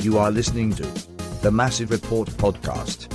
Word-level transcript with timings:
You 0.00 0.18
are 0.18 0.30
listening 0.30 0.72
to 0.74 0.82
the 1.42 1.50
Massive 1.50 1.90
Report 1.90 2.28
podcast. 2.30 3.08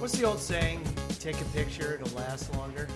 What's 0.00 0.18
the 0.18 0.24
old 0.24 0.40
saying? 0.40 0.82
Take 1.20 1.40
a 1.40 1.44
picture, 1.46 1.94
it'll 2.00 2.16
last 2.16 2.52
longer. 2.56 2.88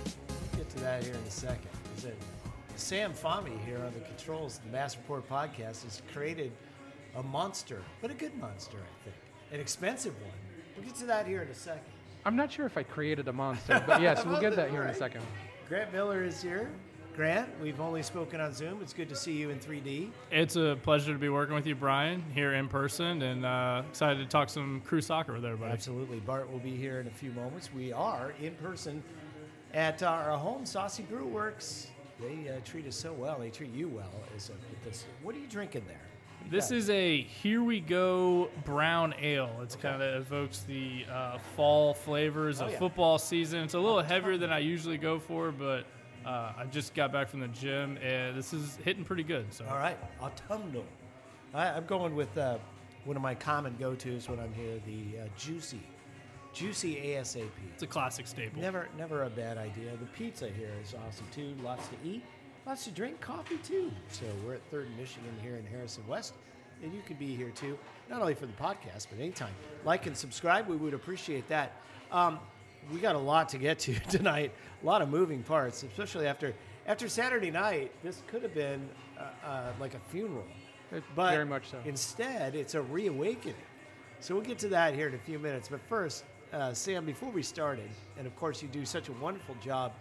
We'll 0.53 0.59
get 0.65 0.71
to 0.71 0.81
that 0.81 1.05
here 1.05 1.15
in 1.15 1.21
a 1.21 1.31
second. 1.31 1.69
Is 1.97 2.05
it 2.05 2.17
Sam 2.75 3.13
Fami 3.13 3.65
here 3.65 3.79
on 3.79 3.93
the 3.95 4.01
controls, 4.01 4.61
the 4.65 4.71
Mass 4.73 4.97
Report 4.97 5.29
podcast, 5.29 5.85
has 5.85 6.03
created 6.13 6.51
a 7.17 7.23
monster, 7.23 7.83
but 8.03 8.11
a 8.11 8.15
good 8.15 8.35
monster, 8.39 8.79
I 8.79 9.05
think. 9.05 9.17
An 9.53 9.61
expensive 9.61 10.15
one. 10.21 10.33
We'll 10.77 10.85
get 10.85 10.97
to 10.97 11.07
that 11.07 11.27
here 11.27 11.43
in 11.43 11.49
a 11.49 11.55
second. 11.55 11.83
I'm 12.25 12.35
not 12.37 12.51
sure 12.51 12.67
if 12.67 12.77
I 12.77 12.83
created 12.83 13.29
a 13.29 13.33
monster, 13.33 13.83
but 13.87 14.01
yes, 14.03 14.25
we'll 14.27 14.41
get 14.41 14.57
that 14.57 14.71
here 14.71 14.81
in 14.83 14.87
a 14.89 14.91
Right. 14.91 14.99
second. 14.99 15.23
Grant 15.69 15.93
Miller 15.93 16.23
is 16.23 16.41
here. 16.41 16.71
Grant, 17.17 17.49
we've 17.61 17.81
only 17.81 18.03
spoken 18.03 18.41
on 18.41 18.53
Zoom. 18.53 18.81
It's 18.83 18.93
good 18.93 19.09
to 19.09 19.17
see 19.17 19.33
you 19.33 19.51
in 19.51 19.59
3D. 19.59 20.11
It's 20.31 20.55
a 20.55 20.79
pleasure 20.83 21.13
to 21.13 21.19
be 21.19 21.29
working 21.29 21.57
with 21.57 21.67
you, 21.67 21.75
Brian, 21.75 22.23
here 22.33 22.55
in 22.55 22.69
person, 22.69 23.23
and 23.23 23.45
uh, 23.45 23.83
excited 23.89 24.19
to 24.19 24.27
talk 24.27 24.49
some 24.49 24.81
crew 24.83 25.01
soccer 25.01 25.33
with 25.33 25.45
everybody. 25.45 25.73
Absolutely. 25.73 26.21
Bart 26.21 26.53
will 26.53 26.61
be 26.61 26.77
here 26.77 27.01
in 27.01 27.09
a 27.09 27.11
few 27.11 27.33
moments. 27.33 27.71
We 27.75 27.93
are 27.93 28.33
in 28.41 28.55
person 28.57 29.03
at 29.75 30.05
our 30.05 30.37
home, 30.39 30.65
Saucy 30.65 31.03
Brew 31.03 31.27
Works. 31.27 31.89
They 32.21 32.49
uh, 32.49 32.61
treat 32.65 32.87
us 32.87 32.95
so 32.95 33.13
well. 33.13 33.41
They 33.41 33.51
treat 33.51 33.73
you 33.73 33.89
well. 33.89 34.13
As 34.37 34.51
a, 34.51 34.85
this. 34.85 35.05
What 35.23 35.35
are 35.35 35.39
you 35.39 35.49
drinking 35.49 35.85
there? 35.89 36.16
What 36.47 36.51
do 36.51 36.57
you 36.57 36.61
This 36.61 36.71
is 36.71 36.91
a 36.91 37.23
Here 37.23 37.63
We 37.63 37.81
Go 37.81 38.49
brown 38.65 39.15
ale. 39.21 39.51
It's 39.63 39.75
kind 39.77 40.01
of 40.01 40.23
evokes 40.23 40.61
the 40.61 41.05
uh, 41.13 41.39
fall 41.57 41.93
flavors 41.95 42.61
Oh, 42.61 42.67
of 42.67 42.73
yeah. 42.73 42.79
football 42.79 43.19
season. 43.19 43.61
It's 43.65 43.75
a 43.75 43.81
little 43.81 44.03
heavier 44.03 44.37
than 44.39 44.51
I 44.51 44.59
usually 44.61 44.97
go 44.99 45.19
for, 45.19 45.51
but 45.51 45.87
uh, 46.25 46.53
I 46.57 46.65
just 46.71 46.95
got 46.95 47.13
back 47.13 47.29
from 47.29 47.41
the 47.41 47.49
gym, 47.49 47.99
and 47.99 48.37
this 48.37 48.53
is 48.53 48.79
hitting 48.85 49.05
pretty 49.05 49.23
good. 49.25 49.53
So 49.53 49.65
all 49.69 49.77
right. 49.79 49.99
Autumnal. 50.21 50.85
I, 51.53 51.69
I'm 51.69 51.87
going 51.87 52.15
with 52.15 52.37
uh, 52.39 52.59
one 53.05 53.17
of 53.17 53.23
my 53.23 53.35
common 53.35 53.75
go-tos 53.79 54.29
when 54.29 54.39
I'm 54.39 54.53
here. 54.55 54.81
The 54.87 55.21
uh, 55.23 55.25
juicy, 55.37 55.81
juicy 56.53 56.95
ASAP. 56.97 57.49
it's 57.75 57.83
a 57.83 57.87
classic 57.87 58.27
staple. 58.27 58.61
Never, 58.61 58.89
never 58.97 59.25
a 59.25 59.31
bad 59.31 59.59
idea. 59.59 59.91
The 59.99 60.07
pizza 60.17 60.49
here 60.49 60.71
is 60.83 60.95
awesome 61.07 61.27
too. 61.33 61.55
Lots 61.63 61.87
to 61.89 61.95
eat, 62.05 62.23
lots 62.67 62.85
to 62.85 62.91
drink, 62.91 63.21
coffee 63.21 63.59
too. 63.59 63.91
So 64.11 64.25
we're 64.45 64.55
at 64.55 64.63
Third 64.71 64.87
and 64.87 64.97
Michigan 64.99 65.33
here 65.43 65.57
in 65.57 65.65
Harrison 65.67 66.07
West, 66.09 66.35
and 66.83 66.93
you 66.93 67.01
could 67.07 67.19
be 67.19 67.35
here 67.35 67.51
too, 67.51 67.79
not 68.11 68.21
only 68.21 68.35
for 68.35 68.47
the 68.47 68.53
podcast 68.55 69.07
but 69.11 69.19
anytime. 69.21 69.55
Like 69.85 70.07
and 70.07 70.17
subscribe, 70.17 70.67
we 70.67 70.77
would 70.77 70.95
appreciate 70.95 71.49
that. 71.49 71.73
Um, 72.11 72.39
we 72.93 73.01
got 73.01 73.15
a 73.15 73.21
lot 73.21 73.49
to 73.51 73.59
get 73.59 73.79
to 73.81 73.95
tonight. 74.11 74.53
A 74.83 74.87
lot 74.87 75.01
of 75.01 75.09
moving 75.09 75.43
parts, 75.43 75.83
especially 75.83 76.27
after 76.27 76.55
after 76.87 77.09
Saturday 77.09 77.51
night. 77.51 77.93
This 78.03 78.23
could 78.27 78.43
have 78.43 78.55
been 78.55 78.89
uh, 79.19 79.47
uh, 79.47 79.73
like 79.81 79.95
a 79.95 80.01
funeral, 80.11 80.45
but 80.91 81.31
very 81.31 81.47
much 81.47 81.71
so. 81.71 81.79
Instead, 81.85 82.55
it's 82.55 82.75
a 82.75 82.83
reawakening. 82.83 83.55
So 84.21 84.35
we'll 84.35 84.45
get 84.45 84.59
to 84.61 84.69
that 84.69 84.95
here 84.95 85.09
in 85.09 85.15
a 85.15 85.19
few 85.19 85.39
minutes. 85.39 85.69
But 85.69 85.81
first, 85.89 86.25
uh, 86.53 86.73
Sam, 86.73 87.05
before 87.05 87.31
we 87.31 87.43
started, 87.43 87.91
and 88.19 88.27
of 88.27 88.35
course 88.37 88.63
you 88.63 88.69
do 88.69 88.85
such 88.85 89.09
a 89.09 89.13
wonderful 89.13 89.57
job 89.63 89.93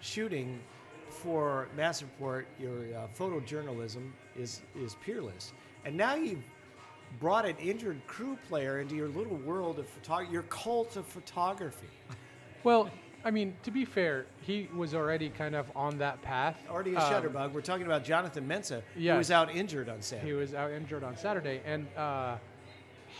shooting 0.00 0.60
for 1.08 1.68
Mass 1.76 2.02
Report, 2.02 2.46
your 2.58 2.78
uh, 2.96 3.06
photojournalism 3.18 4.10
is 4.36 4.62
is 4.78 4.96
peerless. 5.04 5.52
And 5.84 5.96
now 5.96 6.14
you've 6.14 6.42
brought 7.20 7.46
an 7.46 7.56
injured 7.58 8.04
crew 8.06 8.36
player 8.48 8.80
into 8.80 8.94
your 8.96 9.08
little 9.08 9.36
world 9.36 9.78
of 9.78 9.88
photography, 9.88 10.32
your 10.32 10.42
cult 10.42 10.96
of 10.96 11.06
photography. 11.06 11.86
Well, 12.64 12.90
I 13.24 13.30
mean, 13.30 13.56
to 13.62 13.70
be 13.70 13.84
fair, 13.84 14.26
he 14.42 14.68
was 14.74 14.94
already 14.94 15.30
kind 15.30 15.54
of 15.54 15.70
on 15.74 15.98
that 15.98 16.20
path. 16.22 16.56
Already 16.68 16.94
a 16.94 17.00
Um, 17.00 17.12
shutterbug. 17.12 17.52
We're 17.52 17.60
talking 17.60 17.86
about 17.86 18.04
Jonathan 18.04 18.46
Mensah, 18.46 18.82
who 18.94 19.18
was 19.18 19.30
out 19.30 19.54
injured 19.54 19.88
on 19.88 20.02
Saturday. 20.02 20.28
He 20.28 20.32
was 20.34 20.54
out 20.54 20.70
injured 20.70 21.02
on 21.02 21.16
Saturday, 21.16 21.60
and 21.64 21.86
uh, 21.96 22.36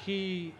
he, 0.05 0.55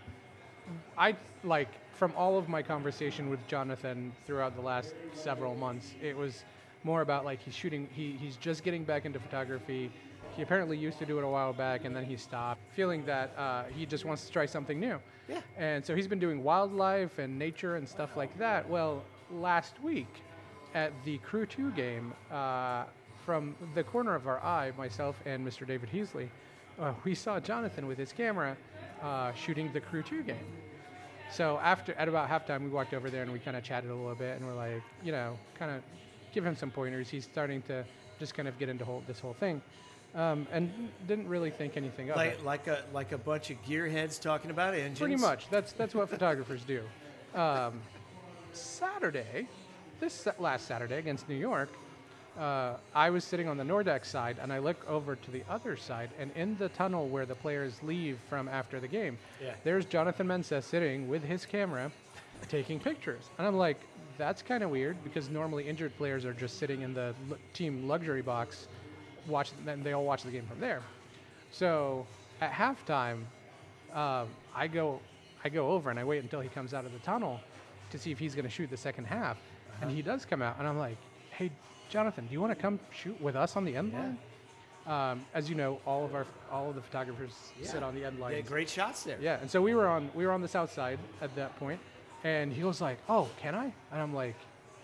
I 0.97 1.17
like 1.45 1.69
from 1.93 2.13
all 2.17 2.39
of 2.39 2.49
my 2.49 2.63
conversation 2.63 3.31
with 3.31 3.45
Jonathan 3.47 4.13
throughout 4.27 4.55
the 4.55 4.63
last 4.63 4.95
several 5.15 5.55
months, 5.55 5.95
it 6.03 6.17
was 6.17 6.45
more 6.87 7.03
about 7.03 7.25
like 7.25 7.43
he's 7.43 7.55
shooting. 7.55 7.89
He, 7.93 8.13
he's 8.13 8.37
just 8.37 8.63
getting 8.63 8.85
back 8.85 9.05
into 9.05 9.19
photography. 9.19 9.91
He 10.37 10.43
apparently 10.43 10.79
used 10.79 10.99
to 11.01 11.07
do 11.07 11.19
it 11.19 11.25
a 11.25 11.29
while 11.29 11.53
back, 11.53 11.85
and 11.85 11.95
then 11.95 12.05
he 12.05 12.17
stopped, 12.17 12.61
feeling 12.75 13.05
that 13.07 13.37
uh, 13.37 13.65
he 13.75 13.85
just 13.85 14.05
wants 14.05 14.25
to 14.27 14.33
try 14.33 14.47
something 14.47 14.79
new. 14.79 14.99
Yeah. 15.29 15.41
And 15.57 15.85
so 15.85 15.97
he's 15.97 16.07
been 16.07 16.21
doing 16.21 16.43
wildlife 16.45 17.19
and 17.19 17.39
nature 17.39 17.77
and 17.77 17.89
stuff 17.89 18.17
like 18.17 18.39
that. 18.39 18.69
Well, 18.69 19.03
last 19.33 19.83
week 19.83 20.23
at 20.75 20.93
the 21.05 21.19
Crew 21.19 21.47
2 21.47 21.73
game, 21.73 22.13
uh, 22.31 22.85
from 23.25 23.57
the 23.75 23.83
corner 23.83 24.15
of 24.15 24.29
our 24.29 24.41
eye, 24.45 24.73
myself 24.79 25.21
and 25.27 25.45
Mr. 25.45 25.67
David 25.67 25.89
Heasley, 25.93 26.29
uh, 26.79 26.93
we 27.03 27.15
saw 27.15 27.41
Jonathan 27.41 27.87
with 27.87 27.99
his 27.99 28.13
camera 28.13 28.57
uh, 29.03 29.33
shooting 29.33 29.73
the 29.73 29.81
Crew 29.81 30.03
2 30.03 30.23
game. 30.23 30.37
So 31.33 31.59
after 31.63 31.95
at 31.95 32.09
about 32.09 32.29
halftime, 32.29 32.63
we 32.63 32.69
walked 32.69 32.95
over 32.95 33.11
there 33.11 33.23
and 33.23 33.33
we 33.33 33.41
kind 33.41 33.57
of 33.57 33.65
chatted 33.65 33.91
a 33.91 33.95
little 33.95 34.15
bit, 34.15 34.39
and 34.39 34.47
we're 34.47 34.55
like, 34.55 34.83
you 35.03 35.11
know, 35.11 35.37
kind 35.59 35.73
of 35.73 35.83
give 36.37 36.45
him 36.45 36.55
some 36.55 36.71
pointers. 36.71 37.09
He's 37.09 37.25
starting 37.25 37.63
to 37.63 37.83
just 38.21 38.35
kind 38.35 38.47
of 38.47 38.59
get 38.59 38.69
into 38.69 38.85
whole, 38.85 39.03
this 39.07 39.19
whole 39.19 39.33
thing, 39.33 39.63
um, 40.15 40.47
and 40.53 40.71
didn't 41.09 41.27
really 41.29 41.51
think 41.51 41.79
anything 41.79 42.11
of 42.11 42.17
it. 42.17 42.45
like, 42.45 42.45
like 42.45 42.67
a 42.67 42.83
like 42.93 43.13
a 43.13 43.19
bunch 43.19 43.51
of 43.51 43.57
gearheads 43.65 44.21
talking 44.21 44.51
about 44.51 44.75
engines. 44.75 44.99
Pretty 44.99 45.17
much. 45.17 45.49
That's 45.49 45.73
that's 45.73 45.95
what 45.95 46.11
photographers 46.17 46.63
do. 46.63 46.83
Um, 47.35 47.81
Saturday, 48.53 49.49
this 49.99 50.29
last 50.39 50.67
Saturday 50.67 50.97
against 50.99 51.27
New 51.27 51.37
York, 51.37 51.71
uh, 52.39 52.75
I 52.95 53.09
was 53.09 53.25
sitting 53.25 53.49
on 53.49 53.57
the 53.57 53.65
Nordecke 53.65 54.05
side, 54.05 54.37
and 54.43 54.53
I 54.53 54.59
look 54.59 54.87
over 54.87 55.17
to 55.17 55.31
the 55.31 55.43
other 55.49 55.75
side, 55.75 56.11
and 56.19 56.31
in 56.37 56.55
the 56.59 56.69
tunnel 56.69 57.09
where 57.09 57.25
the 57.25 57.35
players 57.35 57.83
leave 57.83 58.19
from 58.29 58.47
after 58.49 58.79
the 58.79 58.89
game, 58.89 59.17
Yeah. 59.43 59.55
there's 59.65 59.87
Jonathan 59.87 60.27
Mensah 60.27 60.63
sitting 60.63 61.09
with 61.09 61.23
his 61.25 61.47
camera, 61.47 61.91
taking 62.51 62.79
pictures, 62.79 63.25
and 63.39 63.47
I'm 63.47 63.57
like, 63.57 63.79
that's 64.19 64.43
kind 64.43 64.63
of 64.63 64.71
weird 64.71 64.97
because 65.05 65.29
normally 65.31 65.69
injured 65.69 65.97
players 65.97 66.25
are 66.25 66.33
just 66.33 66.59
sitting 66.59 66.83
in 66.83 66.95
the 66.95 67.15
l- 67.31 67.37
team 67.53 67.87
luxury 67.89 68.23
box, 68.23 68.69
watch, 69.27 69.51
and 69.67 69.83
they 69.85 69.93
all 69.93 70.05
watch 70.05 70.23
the 70.23 70.31
game 70.31 70.47
from 70.47 70.61
there. 70.61 70.83
So 71.53 72.07
at 72.41 72.53
halftime, 72.53 73.21
um, 73.95 74.29
I 74.55 74.67
go, 74.69 75.01
I 75.45 75.49
go 75.49 75.71
over 75.71 75.91
and 75.91 75.99
I 75.99 76.05
wait 76.05 76.23
until 76.23 76.41
he 76.41 76.49
comes 76.49 76.75
out 76.75 76.85
of 76.85 76.93
the 76.93 76.99
tunnel 77.01 77.41
to 77.91 77.99
see 77.99 78.11
if 78.11 78.19
he's 78.19 78.35
going 78.35 78.45
to 78.45 78.51
shoot 78.51 78.69
the 78.71 78.77
second 78.77 79.05
half, 79.07 79.39
and 79.81 79.91
he 79.91 80.03
does 80.03 80.25
come 80.25 80.43
out, 80.43 80.57
and 80.59 80.67
I'm 80.67 80.79
like, 80.79 80.97
"Hey, 81.31 81.51
Jonathan, 81.89 82.27
do 82.27 82.33
you 82.33 82.41
want 82.41 82.51
to 82.53 82.61
come 82.61 82.81
shoot 82.91 83.21
with 83.21 83.37
us 83.37 83.57
on 83.57 83.65
the 83.65 83.77
end 83.77 83.93
Yeah. 83.93 84.01
line?" 84.01 84.19
Um, 84.87 85.27
as 85.35 85.49
you 85.51 85.57
know, 85.57 85.81
all 85.87 86.05
of 86.05 86.15
our 86.15 86.27
all 86.51 86.69
of 86.69 86.75
the 86.77 86.81
photographers 86.83 87.33
sit 87.63 87.83
on 87.83 87.95
the 87.95 88.05
end 88.05 88.19
line. 88.21 88.33
Yeah, 88.35 88.41
great 88.41 88.69
shots 88.69 89.03
there. 89.05 89.19
Yeah, 89.21 89.39
and 89.41 89.51
so 89.51 89.61
we 89.63 89.75
were 89.75 89.87
on 89.89 90.11
we 90.15 90.27
were 90.27 90.33
on 90.33 90.43
the 90.43 90.49
south 90.49 90.73
side 90.73 90.99
at 91.21 91.35
that 91.37 91.57
point, 91.59 91.81
and 92.25 92.53
he 92.53 92.65
was 92.65 92.81
like, 92.81 92.99
"Oh, 93.09 93.29
can 93.41 93.55
I?" 93.55 93.65
And 93.93 94.01
I'm 94.03 94.15
like, 94.15 94.35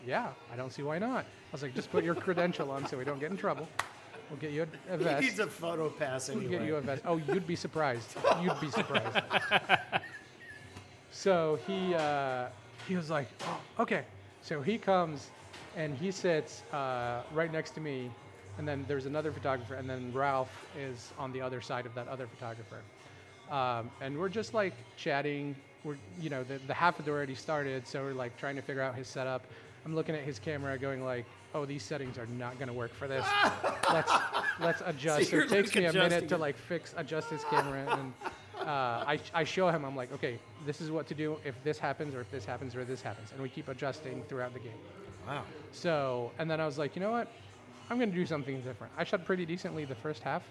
"Yeah, 0.06 0.28
I 0.53 0.56
don't 0.56 0.72
see 0.72 0.82
why 0.82 0.98
not." 0.98 1.25
I 1.25 1.53
was 1.53 1.62
like, 1.62 1.75
"Just 1.75 1.91
put 1.91 2.04
your 2.04 2.15
credential 2.15 2.70
on 2.70 2.87
so 2.87 2.97
we 2.98 3.04
don't 3.04 3.20
get 3.20 3.31
in 3.31 3.37
trouble. 3.37 3.69
We'll 4.31 4.38
get 4.41 4.53
you 4.53 4.62
a, 4.91 4.94
a 4.94 4.98
He 4.98 5.04
vest. 5.04 5.22
needs 5.22 5.38
a 5.41 5.47
photo 5.47 5.91
pass 5.91 6.28
anyway. 6.31 6.47
We'll 6.48 6.59
get 6.59 6.66
you 6.66 6.76
a 6.76 6.81
vest. 6.81 7.03
Oh, 7.04 7.16
you'd 7.16 7.47
be 7.47 7.56
surprised. 7.56 8.16
You'd 8.42 8.60
be 8.60 8.71
surprised." 8.71 9.19
so 11.10 11.59
he 11.66 11.94
uh, 11.94 12.47
he 12.88 12.97
was 12.97 13.10
like, 13.10 13.28
oh, 13.42 13.60
"Okay." 13.81 14.03
So 14.41 14.60
he 14.60 14.76
comes, 14.78 15.31
and 15.76 15.97
he 15.97 16.10
sits 16.10 16.62
uh, 16.72 17.22
right 17.32 17.53
next 17.53 17.72
to 17.72 17.81
me, 17.81 18.10
and 18.59 18.66
then 18.66 18.84
there's 18.88 19.06
another 19.06 19.31
photographer, 19.32 19.75
and 19.75 19.88
then 19.88 20.12
Ralph 20.12 20.50
is 20.76 21.12
on 21.19 21.32
the 21.32 21.41
other 21.41 21.60
side 21.60 21.87
of 21.87 21.94
that 21.94 22.09
other 22.09 22.26
photographer, 22.26 22.80
um, 23.51 23.91
and 24.01 24.18
we're 24.18 24.28
just 24.28 24.54
like 24.54 24.74
chatting. 24.97 25.54
We're 25.84 25.96
you 26.20 26.30
know 26.30 26.44
the 26.44 26.58
the 26.66 26.74
half 26.74 26.96
had 26.96 27.08
already 27.08 27.34
started, 27.34 27.86
so 27.86 28.02
we're 28.02 28.12
like 28.12 28.36
trying 28.36 28.56
to 28.56 28.62
figure 28.62 28.82
out 28.82 28.94
his 28.94 29.08
setup. 29.08 29.44
I'm 29.84 29.94
looking 29.96 30.14
at 30.14 30.22
his 30.22 30.38
camera, 30.38 30.78
going 30.78 31.04
like, 31.04 31.26
"Oh, 31.54 31.64
these 31.64 31.82
settings 31.82 32.18
are 32.18 32.26
not 32.38 32.56
going 32.58 32.68
to 32.68 32.74
work 32.74 32.94
for 32.94 33.08
this. 33.08 33.26
let's 33.92 34.12
let's 34.60 34.82
adjust." 34.86 35.30
So, 35.30 35.38
it 35.38 35.48
takes 35.48 35.74
like, 35.74 35.76
me 35.76 35.84
a 35.86 35.92
minute 35.92 36.28
to 36.28 36.38
like 36.38 36.56
fix 36.56 36.94
adjust 36.96 37.30
his 37.30 37.44
camera 37.44 37.86
and. 37.98 38.12
Uh, 38.60 39.02
I, 39.08 39.18
I 39.34 39.42
show 39.42 39.68
him, 39.70 39.84
I'm 39.84 39.96
like, 39.96 40.12
okay, 40.12 40.38
this 40.64 40.80
is 40.80 40.88
what 40.88 41.08
to 41.08 41.16
do 41.16 41.36
if 41.44 41.60
this 41.64 41.80
happens, 41.80 42.14
or 42.14 42.20
if 42.20 42.30
this 42.30 42.44
happens, 42.44 42.76
or 42.76 42.84
this 42.84 43.02
happens. 43.02 43.32
And 43.32 43.42
we 43.42 43.48
keep 43.48 43.66
adjusting 43.66 44.22
throughout 44.28 44.52
the 44.52 44.60
game. 44.60 44.78
Wow. 45.26 45.42
So, 45.72 46.30
and 46.38 46.48
then 46.48 46.60
I 46.60 46.66
was 46.66 46.78
like, 46.78 46.94
you 46.94 47.02
know 47.02 47.10
what? 47.10 47.26
I'm 47.90 47.98
going 47.98 48.10
to 48.10 48.16
do 48.16 48.24
something 48.24 48.60
different. 48.60 48.92
I 48.96 49.02
shot 49.02 49.24
pretty 49.24 49.44
decently 49.46 49.84
the 49.84 49.96
first 49.96 50.22
half. 50.22 50.44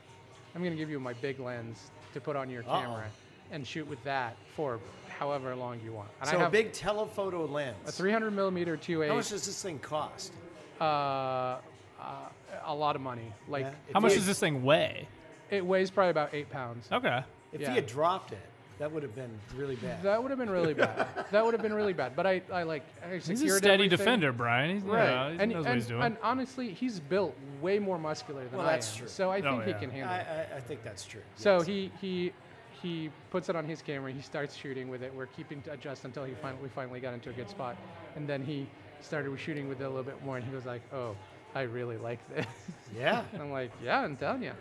I'm 0.54 0.62
going 0.62 0.74
to 0.74 0.78
give 0.78 0.90
you 0.90 1.00
my 1.00 1.14
big 1.14 1.40
lens 1.40 1.92
to 2.14 2.20
put 2.20 2.36
on 2.36 2.50
your 2.50 2.64
Uh-oh. 2.64 2.82
camera 2.82 3.06
and 3.52 3.66
shoot 3.66 3.88
with 3.88 4.04
that 4.04 4.36
for 4.56 4.80
however 5.20 5.56
long 5.56 5.80
you 5.84 5.92
want. 5.94 6.10
And 6.20 6.30
So 6.30 6.36
I 6.38 6.40
a 6.40 6.44
have 6.44 6.52
big 6.52 6.72
telephoto 6.74 7.46
lens. 7.46 7.76
a 7.88 7.92
300 7.92 8.32
millimeter 8.32 8.76
2.8, 8.78 9.08
How 9.10 9.16
much 9.16 9.30
does 9.30 9.46
this 9.46 9.62
thing 9.62 9.80
cost? 9.80 10.34
uh, 10.80 10.84
uh, 10.84 11.58
a 12.66 12.74
lot 12.74 12.96
of 12.96 13.02
money. 13.02 13.32
Like, 13.48 13.66
Yeah. 13.66 13.72
How 13.94 14.00
much 14.00 14.14
he 14.14 14.18
does 14.18 14.26
this 14.28 14.40
thing 14.40 14.64
weigh? 14.64 15.08
it 15.52 15.66
weighs 15.66 15.92
probably 15.92 16.12
about 16.12 16.34
eight 16.34 16.50
pounds. 16.50 16.88
Okay. 16.92 17.24
If 17.52 17.62
yeah. 17.62 17.70
he 17.70 17.76
had 17.76 17.86
dropped 17.86 18.32
it, 18.32 18.40
That 18.80 18.92
would 18.92 19.04
have 19.04 19.14
been 19.14 19.30
really 19.56 19.76
bad. 19.76 20.02
That 20.02 20.24
would 20.24 20.32
have 20.32 20.40
been 20.40 20.50
really 20.50 20.74
bad. 20.74 21.08
that 21.32 21.46
would 21.46 21.54
have 21.54 21.62
been 21.62 21.74
really 21.74 21.94
bad. 21.94 22.16
But 22.16 22.26
I, 22.26 22.42
I 22.52 22.64
like 22.64 22.82
I 23.06 23.16
He's 23.18 23.30
a 23.30 23.36
steady 23.50 23.74
everything. 23.74 23.90
defender, 23.90 24.32
Brian. 24.32 24.76
He's, 24.78 24.84
Right, 24.84 25.04
You 25.04 25.16
know, 25.16 25.34
he 25.38 25.40
and, 25.44 25.52
knows 25.52 25.58
and, 25.58 25.66
what 25.66 25.76
he's 25.76 25.88
doing. 25.88 26.02
and 26.02 26.18
honestly, 26.24 26.74
he's 26.74 27.00
built 27.00 27.36
way 27.62 27.78
more 27.78 28.00
muscular 28.00 28.44
than 28.48 28.58
Well, 28.58 28.68
I 28.68 28.72
that's 28.72 28.92
am. 28.94 29.00
true. 29.00 29.08
So 29.08 29.30
I 29.30 29.40
Oh, 29.42 29.60
think 29.62 29.64
he 29.66 29.70
yeah. 29.72 29.78
can 29.80 29.90
I, 29.92 29.94
handle 29.94 30.16
it. 30.16 30.50
I, 30.54 30.58
I 30.58 30.60
think 30.62 30.84
that's 30.84 31.06
true. 31.06 31.22
So 31.36 31.58
yes. 31.58 31.68
he 31.68 31.92
he 32.02 32.34
he 32.82 33.10
puts 33.30 33.50
it 33.50 33.56
on 33.56 33.66
his 33.66 33.82
camera. 33.82 34.12
He 34.12 34.22
starts 34.22 34.56
shooting 34.56 34.90
with 34.90 35.04
it. 35.04 35.14
We're 35.14 35.28
keeping 35.28 35.62
to 35.64 35.72
adjust 35.74 36.06
until 36.06 36.24
he 36.24 36.34
finally 36.36 36.62
we 36.64 36.70
finally 36.70 37.00
got 37.00 37.14
into 37.14 37.30
a 37.30 37.34
good 37.34 37.50
spot, 37.50 37.78
and 38.16 38.28
then 38.28 38.42
he 38.42 38.70
started 39.00 39.36
shooting 39.40 39.68
with 39.68 39.82
it 39.82 39.86
a 39.86 39.90
little 39.90 40.04
bit 40.04 40.22
more. 40.22 40.38
And 40.38 40.46
he 40.46 40.54
was 40.54 40.66
like, 40.66 40.84
"Oh, 40.94 41.18
I 41.54 41.62
really 41.62 41.98
like 41.98 42.28
this." 42.28 42.46
Yeah. 42.94 43.24
I'm 43.40 43.52
like, 43.52 43.72
"Yeah, 43.80 44.00
I'm 44.02 44.18
telling 44.18 44.44
you." 44.44 44.54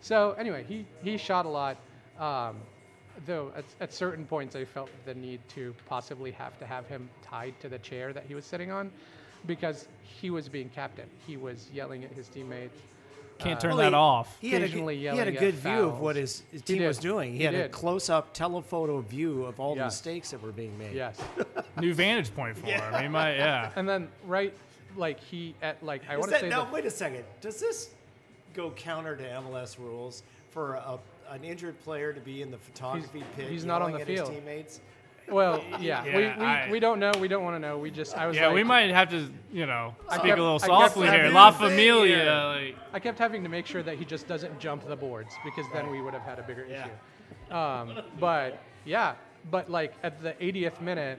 So 0.00 0.32
anyway, 0.32 0.64
he 0.64 0.86
he 1.00 1.16
shot 1.16 1.46
a 1.46 1.48
lot. 1.48 1.78
Um, 2.18 2.66
though 3.24 3.52
at, 3.56 3.64
at 3.80 3.92
certain 3.92 4.26
points 4.26 4.56
I 4.56 4.64
felt 4.64 4.90
the 5.04 5.14
need 5.14 5.46
to 5.50 5.74
possibly 5.86 6.32
have 6.32 6.58
to 6.58 6.66
have 6.66 6.86
him 6.86 7.10
tied 7.22 7.60
to 7.60 7.68
the 7.68 7.78
chair 7.78 8.12
that 8.12 8.26
he 8.26 8.34
was 8.34 8.44
sitting 8.44 8.70
on 8.72 8.90
because 9.46 9.88
he 10.02 10.30
was 10.30 10.48
being 10.48 10.68
captain. 10.68 11.08
He 11.16 11.36
was 11.36 11.70
yelling 11.70 12.04
at 12.04 12.12
his 12.12 12.28
teammates. 12.28 12.84
Can't 13.38 13.58
uh, 13.58 13.60
turn 13.60 13.70
Well, 13.70 13.78
that 13.78 13.88
he- 13.88 13.94
off. 13.94 14.36
He 14.40 14.50
had 14.50 14.62
a, 14.62 14.68
good- 14.68 14.90
he 14.96 15.04
had 15.04 15.28
a 15.28 15.32
good 15.32 15.54
view 15.54 15.88
of 15.88 16.00
what 16.00 16.16
his, 16.16 16.42
his 16.52 16.62
team 16.62 16.82
was 16.84 16.98
doing. 16.98 17.32
He, 17.32 17.38
He 17.38 17.44
had 17.44 17.54
a 17.54 17.68
close-up 17.68 18.32
telephoto 18.32 19.00
view 19.00 19.44
of 19.44 19.58
all 19.60 19.74
the 19.74 19.84
mistakes 19.84 20.30
that 20.30 20.42
were 20.42 20.52
being 20.52 20.76
made. 20.78 20.94
Yes. 20.94 21.18
New 21.80 21.94
vantage 21.94 22.34
point 22.34 22.56
for 22.56 22.66
him. 22.66 23.02
He 23.02 23.08
might, 23.08 23.36
yeah. 23.36 23.70
And 23.76 23.88
then 23.88 24.08
right, 24.26 24.54
like 24.96 25.18
he 25.20 25.54
at 25.62 25.82
like 25.82 26.02
I 26.08 26.14
Is 26.14 26.18
want 26.20 26.24
to 26.30 26.30
that, 26.32 26.40
say 26.42 26.48
now, 26.48 26.64
the, 26.64 26.72
wait 26.72 26.86
a 26.86 26.90
second. 26.90 27.24
Does 27.40 27.58
this 27.58 27.90
go 28.54 28.70
counter 28.70 29.16
to 29.16 29.24
MLS 29.24 29.78
rules 29.78 30.22
for 30.50 30.74
a, 30.74 30.98
an 31.30 31.42
injured 31.42 31.80
player 31.82 32.12
to 32.12 32.20
be 32.20 32.42
in 32.42 32.50
the 32.52 32.58
photography 32.58 33.24
pit? 33.36 33.48
he's 33.50 33.64
not 33.64 33.82
on 33.82 33.90
the 33.92 34.00
at 34.00 34.06
his 34.06 34.20
field. 34.20 34.30
teammates. 34.32 34.80
Well, 35.30 35.64
yeah, 35.80 36.04
Yeah, 36.04 36.04
we, 36.04 36.22
we, 36.22 36.26
I- 36.46 36.70
we 36.70 36.80
don't 36.80 36.98
know, 37.00 37.12
we 37.20 37.28
don't 37.28 37.42
want 37.44 37.54
to 37.56 37.58
know. 37.58 37.78
We 37.78 37.90
just 37.90 38.16
I 38.16 38.26
was 38.26 38.36
Yeah, 38.36 38.46
like, 38.46 38.54
we 38.54 38.64
might 38.64 38.90
have 38.90 39.08
to, 39.10 39.30
you 39.52 39.66
know, 39.66 39.94
I 40.08 40.16
speak 40.16 40.26
kept- 40.28 40.38
a 40.38 40.42
little 40.42 40.56
I 40.56 40.58
kept 40.58 40.66
softly 40.66 41.06
here. 41.08 41.16
having 41.18 41.32
La 41.32 41.50
to 41.50 41.58
say, 41.58 41.68
Familia. 41.68 42.44
Like, 42.56 42.76
I 42.92 42.98
kept 43.00 43.18
having 43.18 43.42
to 43.42 43.48
make 43.48 43.66
sure 43.66 43.82
that 43.82 43.96
he 43.96 44.04
just 44.04 44.26
doesn't 44.28 44.58
jump 44.58 44.86
the 44.86 44.96
boards 44.96 45.34
because 45.44 45.66
then 45.72 45.90
we 45.90 46.00
would 46.02 46.12
have 46.14 46.22
had 46.22 46.38
a 46.38 46.42
bigger 46.42 46.66
Yeah. 46.68 46.86
issue. 46.86 47.54
Um, 47.54 48.02
but 48.20 48.58
yeah, 48.84 49.14
but 49.50 49.70
like 49.70 49.94
at 50.02 50.22
the 50.22 50.32
80th 50.34 50.80
minute, 50.80 51.18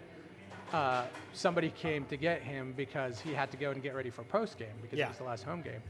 uh, 0.73 1.05
somebody 1.33 1.69
came 1.71 2.05
to 2.05 2.17
get 2.17 2.41
him 2.41 2.73
because 2.75 3.19
he 3.19 3.33
had 3.33 3.51
to 3.51 3.57
go 3.57 3.71
and 3.71 3.81
get 3.81 3.95
ready 3.95 4.09
for 4.09 4.23
post 4.23 4.57
game 4.57 4.67
because 4.81 4.97
Yeah. 4.99 5.05
it 5.05 5.09
was 5.09 5.17
the 5.17 5.23
last 5.23 5.43
home 5.43 5.61
game. 5.61 5.81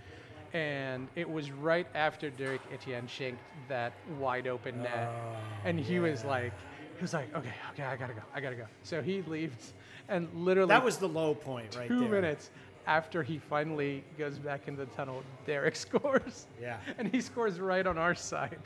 And 0.53 1.07
it 1.15 1.29
was 1.29 1.51
right 1.51 1.88
after 1.95 2.29
Derrick 2.29 2.62
Etienne 2.73 3.07
shanked 3.07 3.41
that 3.67 3.94
wide 4.19 4.47
open 4.47 4.83
net. 4.83 5.09
Oh, 5.09 5.35
and 5.65 5.77
he 5.79 6.00
was 6.00 6.23
like, 6.23 6.53
he 6.97 7.01
was 7.01 7.13
like, 7.13 7.33
okay, 7.36 7.53
okay, 7.74 7.83
I 7.83 7.95
gotta 7.95 8.13
go, 8.13 8.21
I 8.33 8.39
gotta 8.42 8.56
go. 8.56 8.65
So 8.83 9.01
he 9.01 9.21
leaves, 9.24 9.74
and 10.09 10.27
literally 10.33 10.69
That 10.69 10.83
was 10.83 10.97
the 10.97 11.07
low 11.09 11.33
point 11.36 11.75
right 11.75 11.88
two 11.88 12.00
there. 12.01 12.09
minutes 12.09 12.50
after 12.88 13.24
he 13.24 13.38
finally 13.39 14.03
goes 14.18 14.38
back 14.38 14.68
in 14.68 14.75
the 14.75 14.86
tunnel, 14.88 15.24
Derrick 15.45 15.75
scores. 15.86 16.47
Yeah. 16.62 16.77
And 16.97 17.07
he 17.12 17.19
scores 17.21 17.59
right 17.59 17.86
on 17.86 17.97
our 17.97 18.13
side. 18.15 18.59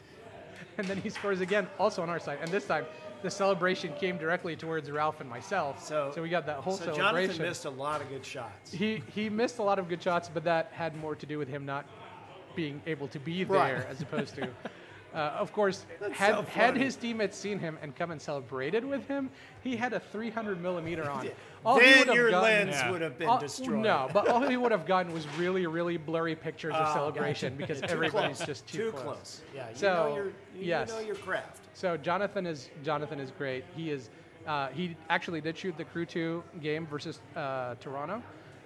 And 0.77 0.85
then 0.87 0.97
he 1.01 1.09
scores 1.09 1.41
again, 1.41 1.67
also 1.79 2.01
on 2.01 2.09
our 2.09 2.19
side. 2.19 2.39
And 2.41 2.49
this 2.51 2.65
time, 2.65 2.85
the 3.21 3.29
celebration 3.29 3.93
came 3.99 4.17
directly 4.17 4.55
towards 4.55 4.89
Ralph 4.89 5.19
and 5.19 5.29
myself. 5.29 5.85
So, 5.85 6.13
we 6.21 6.29
got 6.29 6.45
that 6.45 6.57
whole 6.57 6.73
celebration. 6.77 6.95
so 6.95 7.01
celebration. 7.01 7.27
Jonathan 7.35 7.49
missed 7.49 7.65
a 7.65 7.69
lot 7.69 8.01
of 8.01 8.09
good 8.09 8.25
shots. 8.25 8.71
he 8.71 9.01
he 9.13 9.29
missed 9.29 9.59
a 9.59 9.63
lot 9.63 9.77
of 9.79 9.89
good 9.89 10.01
shots, 10.01 10.29
but 10.33 10.43
that 10.45 10.69
had 10.71 10.95
more 10.97 11.15
to 11.15 11.25
do 11.25 11.37
with 11.37 11.49
him 11.49 11.65
not 11.65 11.85
being 12.55 12.81
able 12.87 13.07
to 13.09 13.19
be 13.19 13.43
there 13.43 13.57
Right. 13.57 13.85
as 13.89 14.01
opposed 14.01 14.35
to. 14.35 14.47
Uh, 15.13 15.17
of 15.39 15.51
course, 15.53 15.85
That's 15.99 16.13
had 16.13 16.35
so 16.35 16.41
had 16.43 16.77
his 16.77 16.95
teammates 16.95 17.35
seen 17.37 17.57
him 17.57 17.77
and 17.81 17.95
come 17.95 18.11
and 18.11 18.21
celebrated 18.21 18.85
with 18.85 19.07
him, 19.07 19.29
he 19.63 19.75
had 19.75 19.93
a 19.93 19.99
300 19.99 20.61
millimeter 20.61 21.09
on. 21.09 21.23
he 21.25 21.31
then 21.79 22.13
your 22.13 22.29
gotten- 22.29 22.67
lens 22.67 22.75
Yeah. 22.75 22.91
would 22.91 23.01
have 23.01 23.17
been 23.17 23.27
all- 23.27 23.39
destroyed. 23.39 23.79
No, 23.79 24.07
but 24.13 24.27
all 24.27 24.47
he 24.47 24.55
would 24.55 24.71
have 24.71 24.85
gotten 24.85 25.11
was 25.11 25.27
really, 25.37 25.65
really 25.65 25.97
blurry 25.97 26.35
pictures 26.35 26.75
of 26.75 26.87
Oh, 26.89 26.93
celebration 26.93 27.53
gotcha. 27.57 27.67
because 27.73 27.81
Too 27.89 27.93
everybody's 27.93 28.37
close. 28.37 28.47
just 28.47 28.67
too, 28.67 28.77
too 28.77 28.91
close. 28.91 29.03
close. 29.03 29.41
Yeah, 29.55 29.69
you 29.69 29.75
So, 29.75 29.87
know 30.09 30.15
your 30.15 30.25
you 30.25 30.31
yes. 30.55 30.89
know 30.89 30.99
your 30.99 31.15
craft. 31.15 31.59
So 31.73 31.97
Jonathan 31.97 32.45
is 32.45 32.69
Jonathan 32.83 33.19
is 33.19 33.31
great. 33.31 33.63
He 33.75 33.89
is 33.91 34.09
uh, 34.47 34.67
he 34.69 34.95
actually 35.09 35.41
did 35.41 35.57
shoot 35.57 35.75
the 35.77 35.85
Crew 35.85 36.05
Two 36.05 36.43
game 36.61 36.85
versus 36.85 37.19
uh, 37.35 37.75
Toronto. 37.79 38.21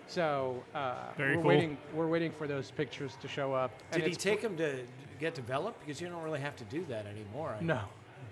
So 0.08 0.62
uh, 0.76 0.96
Very 1.18 1.38
we're 1.38 1.42
cool. 1.42 1.50
waiting 1.50 1.78
we're 1.94 2.08
waiting 2.08 2.32
for 2.32 2.48
those 2.48 2.70
pictures 2.72 3.16
to 3.22 3.28
show 3.28 3.54
up. 3.54 3.72
And 3.94 4.02
Did 4.04 4.10
he 4.10 4.16
take 4.16 4.42
him 4.42 4.58
to 4.58 4.84
get 5.24 5.34
developed? 5.36 5.80
Because 5.86 6.00
you 6.02 6.08
don't 6.10 6.22
really 6.22 6.40
have 6.42 6.56
to 6.58 6.64
do 6.66 6.86
that 6.90 7.06
anymore. 7.08 7.56
I 7.60 7.64
No, 7.64 7.82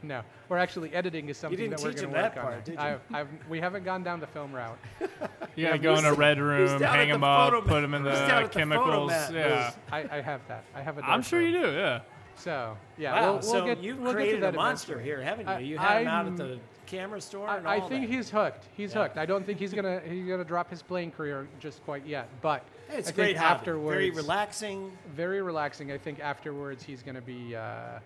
no. 0.04 0.22
We're 0.50 0.58
actually 0.58 0.94
editing 0.94 1.30
is 1.30 1.38
something 1.38 1.70
that 1.70 1.80
we're 1.80 1.94
going 1.94 1.98
to 1.98 2.08
work 2.08 2.36
that 2.36 2.38
on. 2.38 2.44
part, 2.44 2.66
did 2.66 2.74
you? 2.74 2.80
I, 2.80 2.98
I've, 3.14 3.28
we 3.50 3.60
haven't 3.60 3.84
gone 3.86 4.04
down 4.04 4.20
the 4.20 4.28
film 4.28 4.52
route. 4.54 4.78
you 5.56 5.66
gotta 5.68 5.80
go 5.80 5.96
in 5.96 6.06
a 6.06 6.14
red 6.14 6.40
room, 6.40 6.80
down 6.80 6.96
hang 6.96 7.10
at 7.10 7.16
him 7.16 7.22
the 7.22 7.28
up, 7.28 7.52
photo- 7.54 7.68
put 7.68 7.82
them 7.82 7.94
in 7.94 8.04
who's 8.06 8.14
down 8.14 8.28
the 8.28 8.36
at 8.46 8.52
the 8.52 8.60
chemicals. 8.60 9.12
photomat? 9.12 9.34
Yeah. 9.34 9.72
I, 9.92 10.18
I 10.18 10.22
have 10.22 10.42
that. 10.50 10.64
I 10.76 10.82
have 10.82 10.98
a. 10.98 11.02
I'm 11.02 11.08
dark 11.22 11.24
sure 11.26 11.42
you 11.42 11.54
room. 11.62 11.72
do, 11.72 11.78
yeah. 11.78 12.02
So 12.36 12.76
yeah, 12.98 13.14
Wow, 13.14 13.22
we'll, 13.22 13.34
we'll 13.34 13.42
so 13.44 13.66
get, 13.66 13.84
you've 13.84 14.00
we'll 14.00 14.14
get 14.14 14.18
to 14.20 14.24
created 14.24 14.44
that 14.44 14.54
a 14.54 14.58
monster 14.58 14.94
eventually. 14.94 15.10
here, 15.16 15.22
haven't 15.24 15.48
you? 15.48 15.54
I- 15.54 15.60
You 15.60 15.78
had 15.78 16.02
him 16.02 16.08
out 16.08 16.26
I'm- 16.26 16.34
at 16.34 16.38
the 16.38 16.60
camera 16.92 17.22
store 17.22 17.50
and 17.50 17.68
I, 17.68 17.76
I 17.76 17.80
think 17.80 18.08
that. 18.08 18.14
he's 18.16 18.30
hooked. 18.30 18.66
He's 18.76 18.94
Yeah. 18.94 19.04
hooked. 19.04 19.18
I 19.18 19.26
don't 19.26 19.46
think 19.46 19.60
he's 19.60 19.74
gonna 19.74 20.02
he's 20.08 20.28
gonna 20.28 20.44
drop 20.44 20.70
his 20.70 20.82
playing 20.82 21.12
career 21.12 21.48
just 21.60 21.84
quite 21.86 22.06
yet. 22.06 22.28
But 22.42 22.64
it's 22.90 23.08
I 23.08 23.12
a 23.12 23.14
great 23.16 23.38
afterwards, 23.38 23.96
Very 23.96 24.12
relaxing. 24.12 24.92
very 25.16 25.42
relaxing. 25.42 25.92
I 25.92 25.98
think 25.98 26.20
afterwards 26.20 26.84
he's 26.84 27.02
gonna 27.02 27.22
be 27.22 27.56
uh, 27.56 28.00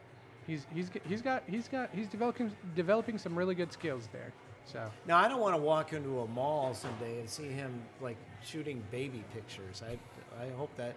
he's 0.48 0.66
he's 0.74 0.90
he's 1.08 1.22
got 1.22 1.44
he's 1.48 1.68
got 1.68 1.90
he's 1.94 2.08
developing 2.08 2.52
developing 2.76 3.18
some 3.18 3.36
really 3.38 3.56
good 3.56 3.74
skills 3.74 4.08
there. 4.12 4.32
So 4.66 4.90
Now 5.06 5.18
I 5.18 5.28
don't 5.28 5.40
want 5.42 5.56
to 5.56 5.62
walk 5.62 5.94
into 5.94 6.22
a 6.22 6.28
mall 6.28 6.74
someday 6.74 7.20
and 7.20 7.30
see 7.30 7.50
him 7.50 7.82
like 8.02 8.18
shooting 8.44 8.84
baby 8.92 9.24
pictures. 9.34 9.82
I 9.88 9.98
I 10.44 10.50
hope 10.58 10.76
that 10.78 10.96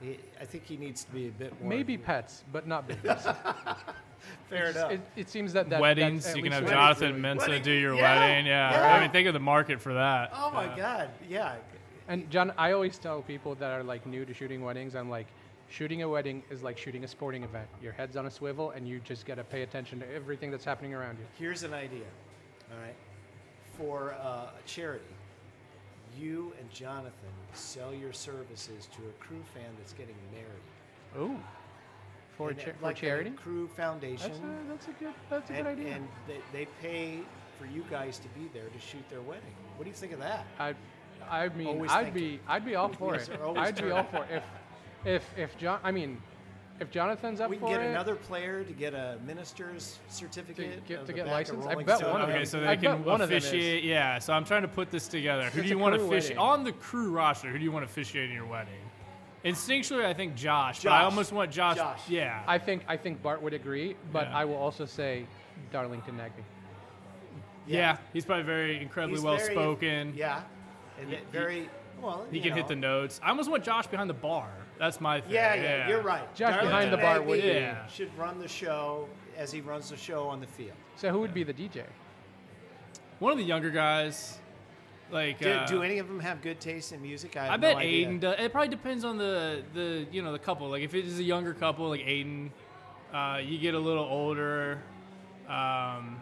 he, 0.00 0.18
I 0.40 0.44
think 0.44 0.64
he 0.64 0.76
needs 0.76 1.04
to 1.04 1.12
be 1.12 1.28
a 1.28 1.30
bit 1.30 1.58
more 1.60 1.68
maybe 1.68 1.96
pets, 1.96 2.44
but 2.52 2.66
not 2.66 2.86
babies. 2.86 3.26
fair 4.48 4.70
enough. 4.70 4.92
it, 4.92 5.00
it 5.16 5.28
seems 5.30 5.52
that, 5.52 5.68
that 5.70 5.80
weddings, 5.80 6.24
that's 6.24 6.36
you 6.36 6.42
can 6.42 6.52
have 6.52 6.64
what- 6.64 6.72
Jonathan 6.72 7.22
really- 7.22 7.22
Mensah 7.22 7.48
wedding- 7.48 7.62
do 7.62 7.72
your 7.72 7.94
yeah, 7.94 8.20
wedding. 8.20 8.46
Yeah. 8.46 8.70
yeah. 8.72 8.96
I 8.96 9.00
mean, 9.00 9.10
think 9.10 9.26
of 9.28 9.34
the 9.34 9.40
market 9.40 9.80
for 9.80 9.94
that. 9.94 10.30
oh 10.34 10.50
my 10.50 10.66
God, 10.76 11.10
yeah. 11.28 11.56
And 12.08 12.30
John, 12.30 12.52
I 12.56 12.72
always 12.72 12.98
tell 12.98 13.20
people 13.22 13.54
that 13.56 13.70
are 13.70 13.82
like 13.82 14.06
new 14.06 14.24
to 14.24 14.32
shooting 14.32 14.62
weddings, 14.64 14.94
I'm 14.94 15.10
like, 15.10 15.26
shooting 15.68 16.02
a 16.02 16.08
wedding 16.08 16.42
is 16.50 16.62
like 16.62 16.78
shooting 16.78 17.04
a 17.04 17.08
sporting 17.08 17.42
event. 17.44 17.68
Your 17.82 17.92
head's 17.92 18.16
on 18.16 18.26
a 18.26 18.30
swivel, 18.30 18.70
and 18.70 18.88
you 18.88 19.00
just 19.00 19.26
gotta 19.26 19.44
pay 19.44 19.62
attention 19.62 20.00
to 20.00 20.10
everything 20.14 20.50
that's 20.50 20.64
happening 20.64 20.94
around 20.94 21.18
you. 21.18 21.26
Here's 21.38 21.62
an 21.64 21.74
idea, 21.74 22.06
all 22.72 22.78
right, 22.80 22.94
for 23.76 24.14
uh, 24.14 24.26
a 24.58 24.62
charity. 24.66 25.04
You 26.18 26.52
and 26.58 26.70
Jonathan 26.70 27.12
sell 27.52 27.94
your 27.94 28.12
services 28.12 28.88
to 28.96 29.02
a 29.02 29.24
crew 29.24 29.42
fan 29.54 29.70
that's 29.78 29.92
getting 29.92 30.16
married. 30.32 31.28
Ooh, 31.30 31.38
for 32.36 32.52
cha- 32.52 32.72
for 32.72 32.84
like 32.86 32.96
charity. 32.96 33.30
crew 33.30 33.68
foundation. 33.68 34.30
That's 34.30 34.38
a, 34.38 34.68
that's 34.68 34.86
a 34.88 35.04
good 35.04 35.14
that's 35.30 35.50
a 35.50 35.52
and, 35.54 35.64
good 35.64 35.78
idea. 35.78 35.94
and 35.96 36.08
they, 36.26 36.40
they 36.52 36.66
pay 36.82 37.20
for 37.58 37.66
you 37.66 37.84
guys 37.90 38.18
to 38.18 38.28
be 38.28 38.48
there 38.52 38.68
to 38.68 38.78
shoot 38.78 39.08
their 39.10 39.20
wedding. 39.22 39.54
What 39.76 39.84
do 39.84 39.90
you 39.90 39.96
think 39.96 40.12
of 40.12 40.18
that? 40.20 40.44
I, 40.58 40.74
I 41.30 41.48
mean, 41.50 41.66
Always 41.68 41.90
I'd 41.90 42.12
thinking. 42.12 42.22
be 42.36 42.40
I'd 42.48 42.64
be 42.64 42.74
all 42.74 42.88
for 42.88 43.14
it. 43.14 43.28
I'd 43.56 43.76
be 43.82 43.90
all 43.90 44.04
for 44.04 44.24
it. 44.24 44.30
If 44.30 44.44
if 45.04 45.38
if 45.38 45.58
John, 45.58 45.80
I 45.84 45.90
mean, 45.92 46.20
if 46.80 46.90
Jonathan's 46.90 47.40
up 47.40 47.50
we 47.50 47.56
can 47.56 47.66
for 47.66 47.72
get 47.74 47.82
it, 47.82 47.90
another 47.90 48.14
player 48.14 48.62
to 48.62 48.72
get 48.72 48.94
a 48.94 49.18
minister's 49.26 49.98
to 50.08 50.14
certificate. 50.14 50.86
get 50.86 51.06
to 51.06 51.12
get 51.12 51.24
back 51.26 51.34
licensed. 51.34 51.66
I 51.68 51.74
bet 51.82 51.98
Stone. 51.98 52.12
one 52.12 52.20
of 52.22 52.28
Okay, 52.28 52.44
so 52.44 52.60
they 52.60 52.66
bet 52.66 52.80
can 52.82 53.04
one 53.04 53.20
of 53.20 53.28
them 53.28 53.38
is. 53.38 53.46
officiate. 53.46 53.84
Yeah, 53.84 54.18
so 54.18 54.32
I'm 54.32 54.44
trying 54.44 54.62
to 54.62 54.68
put 54.68 54.90
this 54.90 55.08
together. 55.08 55.44
Who 55.50 55.60
It's 55.60 55.68
do 55.68 55.74
you 55.74 55.78
want 55.78 55.94
to 55.94 55.98
crew 55.98 56.08
officiate 56.08 56.38
on 56.38 56.64
the 56.64 56.72
crew 56.72 57.10
roster? 57.10 57.48
Who 57.50 57.58
do 57.58 57.64
you 57.64 57.72
want 57.72 57.84
to 57.84 57.90
officiate 57.90 58.28
in 58.30 58.34
your 58.34 58.46
wedding? 58.46 58.72
Instinctually, 59.44 60.04
I 60.04 60.14
think 60.14 60.34
Josh, 60.34 60.82
but 60.82 60.92
I 60.92 61.04
almost 61.04 61.32
want 61.32 61.50
Josh. 61.50 61.76
Josh. 61.76 62.00
Yeah, 62.08 62.42
I 62.46 62.58
think 62.58 62.82
I 62.88 62.96
think 62.96 63.22
Bart 63.22 63.40
would 63.42 63.54
agree, 63.54 63.96
but 64.12 64.28
Yeah. 64.28 64.36
I 64.38 64.44
will 64.44 64.56
also 64.56 64.84
say 64.84 65.26
Darlington 65.72 66.16
Nagbe. 66.16 66.42
yeah, 67.66 67.96
he's 68.12 68.24
probably 68.24 68.44
very 68.44 68.80
incredibly 68.80 69.16
He's 69.16 69.24
well 69.24 69.36
very- 69.36 69.52
spoken. 69.54 70.12
Yeah, 70.16 70.42
and 71.00 71.12
it 71.12 71.24
very 71.30 71.68
well. 72.00 72.26
He 72.30 72.38
you 72.38 72.42
can 72.42 72.52
hit 72.52 72.66
the 72.68 72.76
notes. 72.76 73.20
I 73.22 73.30
almost 73.30 73.50
want 73.50 73.62
Josh 73.64 73.86
behind 73.86 74.10
the 74.10 74.14
bar. 74.14 74.50
That's 74.78 75.00
my 75.00 75.20
thing. 75.20 75.32
Yeah, 75.34 75.54
yeah, 75.54 75.88
you're 75.88 76.02
right. 76.02 76.32
Josh 76.34 76.54
Darlington 76.54 76.66
behind 76.68 76.92
the 76.92 76.96
bar 76.98 77.20
would 77.22 77.40
Nagbe 77.40 77.42
be- 77.42 77.48
Yeah. 77.48 77.86
should 77.88 78.16
run 78.16 78.38
the 78.38 78.48
show 78.48 79.08
as 79.36 79.50
he 79.52 79.60
runs 79.60 79.90
the 79.90 79.96
show 79.96 80.28
on 80.28 80.40
the 80.40 80.46
field. 80.46 80.76
So 80.96 81.10
who 81.10 81.18
would 81.20 81.34
be 81.34 81.42
the 81.42 81.52
DJ? 81.54 81.84
One 83.18 83.32
of 83.32 83.38
the 83.38 83.44
younger 83.44 83.70
guys, 83.70 84.38
like 85.10 85.40
Do, 85.40 85.50
uh, 85.50 85.66
do 85.66 85.82
any 85.82 85.98
of 85.98 86.06
them 86.06 86.20
have 86.20 86.40
good 86.42 86.60
taste 86.60 86.92
in 86.92 87.02
music? 87.02 87.36
I, 87.36 87.44
have 87.44 87.52
I 87.54 87.56
bet 87.56 87.76
no 87.76 87.80
idea. 87.82 88.06
Aiden 88.08 88.20
does. 88.20 88.36
It 88.38 88.52
probably 88.52 88.68
depends 88.68 89.04
on 89.04 89.18
the 89.18 89.62
the 89.74 90.06
you 90.12 90.22
know 90.22 90.32
the 90.32 90.38
couple. 90.38 90.68
Like 90.68 90.82
if 90.82 90.94
it 90.94 91.04
is 91.04 91.18
a 91.18 91.24
younger 91.24 91.54
couple, 91.54 91.88
like 91.88 92.02
Aiden, 92.02 92.50
uh, 93.12 93.38
you 93.42 93.58
get 93.58 93.74
a 93.74 93.78
little 93.78 94.04
older. 94.04 94.80
Um, 95.48 96.20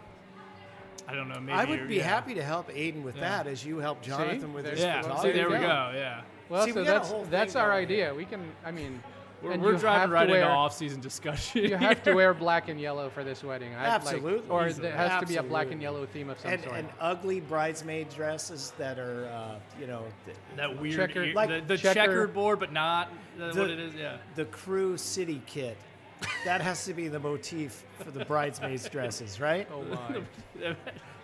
I 1.09 1.13
don't 1.13 1.29
know. 1.29 1.39
Maybe 1.39 1.53
I 1.53 1.65
would 1.65 1.87
be 1.87 1.97
yeah. 1.97 2.03
happy 2.03 2.33
to 2.33 2.43
help 2.43 2.69
Aiden 2.71 3.03
with 3.03 3.15
Yeah. 3.15 3.21
that 3.43 3.47
as 3.47 3.63
you 3.65 3.77
help 3.77 4.01
Jonathan 4.01 4.53
with 4.53 4.63
There- 4.65 4.73
his 4.73 4.83
Yeah, 4.83 5.05
Well, 5.05 5.21
see, 5.21 5.31
there 5.31 5.47
we 5.49 5.55
go. 5.55 5.61
go. 5.61 5.91
Yeah. 5.93 6.21
Well, 6.49 6.65
See, 6.65 6.71
so 6.71 6.81
we 6.81 6.85
that's 6.85 7.11
that's 7.29 7.55
our 7.55 7.69
going 7.69 7.83
idea. 7.83 8.13
We 8.13 8.25
can, 8.25 8.41
I 8.65 8.71
mean, 8.71 9.01
We're, 9.41 9.51
And 9.51 9.61
we're 9.61 9.73
you 9.73 9.77
driving 9.77 9.99
have 10.01 10.09
to 10.09 10.13
right 10.13 10.29
into 10.29 10.33
wear- 10.41 10.49
off-season 10.49 10.99
discussion. 11.01 11.63
You 11.65 11.75
have 11.77 12.01
to 12.03 12.13
wear 12.19 12.33
black 12.33 12.69
and 12.69 12.79
yellow 12.81 13.09
for 13.09 13.23
this 13.23 13.43
wedding. 13.43 13.73
I, 13.75 13.85
Absolutely. 13.85 14.39
Like, 14.39 14.49
or 14.51 14.67
Easily. 14.67 14.87
there 14.87 14.97
has 14.97 15.19
to 15.21 15.27
be 15.27 15.35
a 15.37 15.43
black 15.43 15.71
and 15.71 15.79
yellow 15.81 16.05
theme 16.07 16.29
of 16.29 16.39
some 16.39 16.51
and, 16.53 16.63
sort. 16.63 16.75
and 16.75 16.89
ugly 16.99 17.39
bridesmaid 17.41 18.09
dresses 18.09 18.73
that 18.79 18.97
are, 18.97 19.27
uh, 19.27 19.59
you 19.79 19.85
know, 19.85 20.03
th- 20.25 20.37
that 20.55 20.79
weird, 20.81 20.95
Checkered- 20.95 21.27
ear- 21.29 21.33
like 21.35 21.49
the, 21.49 21.61
the 21.67 21.77
checker- 21.77 21.93
checkered 21.93 22.33
board, 22.33 22.59
but 22.59 22.71
not 22.73 23.11
uh, 23.39 23.51
The- 23.53 23.59
what 23.61 23.69
it 23.69 23.79
is. 23.79 23.93
Yeah. 23.93 24.17
the 24.35 24.45
crew 24.45 24.97
city 24.97 25.41
kit. 25.45 25.77
That 26.45 26.61
has 26.61 26.83
to 26.85 26.95
be 26.95 27.07
the 27.07 27.19
motif 27.19 27.83
for 27.99 28.09
the 28.09 28.25
bridesmaids' 28.25 28.89
dresses, 28.89 29.39
right? 29.39 29.67
oh 29.73 29.83
my. 29.83 30.73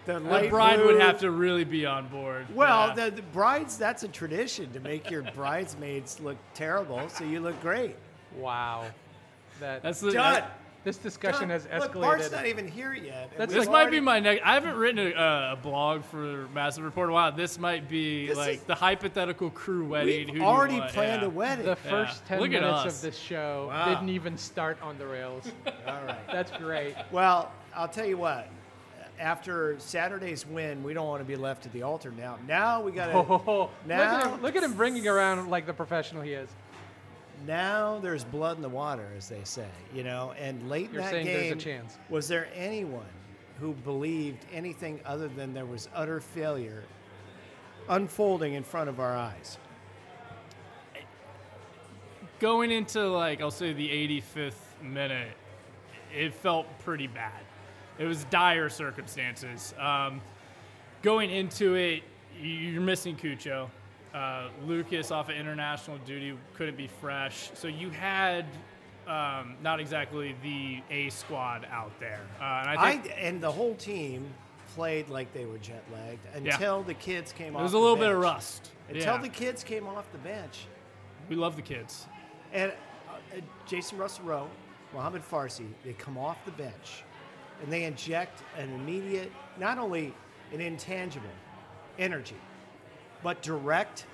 The, 0.06 0.14
the 0.14 0.20
light 0.20 0.50
bride 0.50 0.78
blue- 0.80 0.88
would 0.94 1.02
have 1.02 1.20
to 1.20 1.32
really 1.32 1.64
be 1.64 1.86
on 1.86 2.08
board. 2.10 2.46
Well, 2.54 2.90
yeah. 2.90 3.06
the, 3.10 3.12
the 3.16 3.22
brides, 3.22 3.78
that's 3.78 4.04
a 4.04 4.08
tradition 4.08 4.72
to 4.74 4.80
make 4.80 5.10
your 5.10 5.22
bridesmaids 5.22 6.20
look 6.20 6.38
terrible, 6.54 7.08
so 7.10 7.24
you 7.24 7.40
look 7.40 7.60
great. 7.62 7.96
wow. 8.38 8.86
That 9.60 9.84
that's 9.84 10.00
the. 10.02 10.12
Done. 10.12 10.34
that- 10.34 10.60
this 10.84 10.98
discussion 10.98 11.50
has 11.50 11.66
escalated. 11.68 11.80
Look, 11.80 11.94
Bart's 11.94 12.28
escalated. 12.28 12.32
not 12.34 12.46
even 12.48 12.68
here 12.68 12.94
yet. 12.94 13.32
That's 13.38 13.54
we've 13.54 13.62
this 13.62 13.70
might 13.70 13.84
already- 13.84 13.98
be 13.98 14.02
my 14.02 14.20
next. 14.20 14.42
I 14.44 14.54
haven't 14.54 14.76
written 14.76 15.00
a, 15.00 15.16
uh, 15.18 15.54
a 15.54 15.56
blog 15.56 16.04
for 16.04 16.50
Massive 16.54 16.84
Report 16.84 17.08
in 17.08 17.12
a 17.12 17.14
while. 17.14 17.32
This 17.32 17.58
might 17.58 17.88
be 17.88 18.28
This 18.28 18.38
like 18.38 18.56
is- 18.56 18.64
the 18.64 18.76
hypothetical 18.76 19.50
crew 19.52 19.86
wedding. 19.86 20.26
We've 20.26 20.36
do 20.40 20.44
already 20.44 20.82
planned 20.92 21.22
yeah. 21.22 21.28
a 21.28 21.30
wedding. 21.30 21.66
the 21.66 21.78
first 21.78 22.26
10 22.26 22.42
Look 22.42 22.50
minutes 22.52 22.96
of 22.96 23.02
this 23.02 23.18
show 23.18 23.68
Wow. 23.70 23.94
didn't 23.94 24.10
even 24.10 24.38
start 24.38 24.78
on 24.82 24.98
the 24.98 25.08
rails. 25.08 25.50
All 25.88 26.04
right. 26.06 26.18
That's 26.30 26.52
great. 26.58 26.96
Well, 27.14 27.50
I'll 27.74 27.88
tell 27.88 28.06
you 28.06 28.18
what. 28.18 28.50
After 29.20 29.76
Saturday's 29.80 30.46
win, 30.46 30.84
we 30.84 30.94
don't 30.94 31.08
want 31.08 31.22
to 31.22 31.26
be 31.26 31.36
left 31.36 31.66
at 31.66 31.72
the 31.74 31.84
altar 31.84 32.12
now. 32.18 32.38
Now 32.48 32.82
we 32.82 32.92
got 32.92 33.08
to. 33.08 33.14
Oh, 33.14 33.44
look, 33.46 33.72
at 33.84 33.88
Now- 33.88 34.34
him, 34.34 34.42
look 34.42 34.56
at 34.56 34.64
him 34.64 34.74
bringing 34.74 35.08
around 35.08 35.50
like 35.50 35.66
the 35.66 35.74
professional 35.74 36.22
he 36.24 36.34
is. 36.34 36.50
now 37.46 38.00
there's 38.00 38.24
blood 38.24 38.56
in 38.58 38.62
the 38.64 38.70
water, 38.70 39.08
as 39.18 39.30
they 39.30 39.44
say, 39.44 39.68
you 39.94 40.04
know. 40.04 40.34
And 40.40 40.70
late 40.70 40.88
in 40.88 40.94
You're 40.94 41.04
that 41.04 41.12
saying 41.12 41.26
there's 41.28 41.52
a 41.52 41.56
game, 41.56 41.60
chance. 41.60 41.98
was 42.10 42.28
there 42.28 42.48
anyone 42.56 43.06
who 43.60 43.74
believed 43.74 44.46
anything 44.52 45.00
other 45.06 45.28
than 45.28 45.54
there 45.54 45.66
was 45.66 45.88
utter 45.94 46.20
failure 46.20 46.84
unfolding 47.90 48.54
in 48.54 48.64
front 48.64 48.90
of 48.90 49.00
our 49.00 49.16
eyes? 49.16 49.58
going 52.40 52.72
into 52.72 53.08
like 53.10 53.40
I'll 53.42 53.52
say 53.52 53.72
the 53.74 53.88
85th 53.90 54.54
minute, 54.82 55.32
it 56.14 56.34
felt 56.34 56.66
pretty 56.80 57.08
bad. 57.08 57.42
It 58.00 58.06
was 58.06 58.24
dire 58.26 58.70
circumstances. 58.70 59.74
Um, 59.80 60.22
going 61.02 61.30
into 61.30 61.76
it, 61.76 62.04
you're 62.42 62.82
missing 62.82 63.16
Cucho. 63.16 63.70
Uh, 64.14 64.50
Lucas 64.66 65.12
off 65.12 65.30
of 65.30 65.36
international 65.36 65.98
duty 66.00 66.38
couldn't 66.56 66.78
be 66.78 66.88
fresh, 66.88 67.50
so 67.56 67.68
you 67.68 67.90
had 67.90 68.46
um, 69.08 69.56
not 69.64 69.80
exactly 69.80 70.36
the 70.44 70.82
A 70.92 71.10
squad 71.10 71.68
out 71.72 71.92
there. 72.00 72.22
Uh, 72.40 72.44
and 72.44 72.70
I 72.70 72.74
I 72.76 72.92
and 73.20 73.42
the 73.42 73.52
whole 73.52 73.76
team 73.76 74.26
played 74.76 75.10
like 75.10 75.34
they 75.34 75.46
were 75.46 75.58
jet 75.58 75.84
lagged 75.92 76.26
Yeah. 76.46 76.54
until 76.54 76.84
the 76.84 76.94
kids 76.94 77.32
came 77.32 77.56
off. 77.56 77.60
it 77.62 77.64
was 77.64 77.74
a 77.74 77.78
little 77.78 77.96
bit 77.96 78.10
of 78.10 78.18
rust. 78.20 78.72
Until 78.88 79.16
Yeah. 79.16 79.22
the 79.22 79.30
kids 79.30 79.64
came 79.64 79.88
off 79.88 80.12
the 80.12 80.18
bench, 80.20 80.66
we 81.30 81.36
love 81.36 81.56
the 81.56 81.62
kids. 81.62 82.08
and 82.54 82.72
uh, 82.72 83.14
uh, 83.38 83.40
Jacen 83.68 83.98
Russell 84.00 84.26
Rowe, 84.26 84.48
Mohamed 84.94 85.24
Farsi, 85.24 85.66
they 85.84 85.94
come 85.94 86.18
off 86.20 86.38
the 86.46 86.52
bench, 86.52 87.04
and 87.64 87.72
they 87.72 87.86
inject 87.86 88.44
an 88.58 88.72
immediate, 88.74 89.32
not 89.58 89.80
only 89.80 90.14
an 90.52 90.62
intangible 90.62 91.26
energy, 91.98 92.36
but 93.24 93.42
direct 93.42 94.06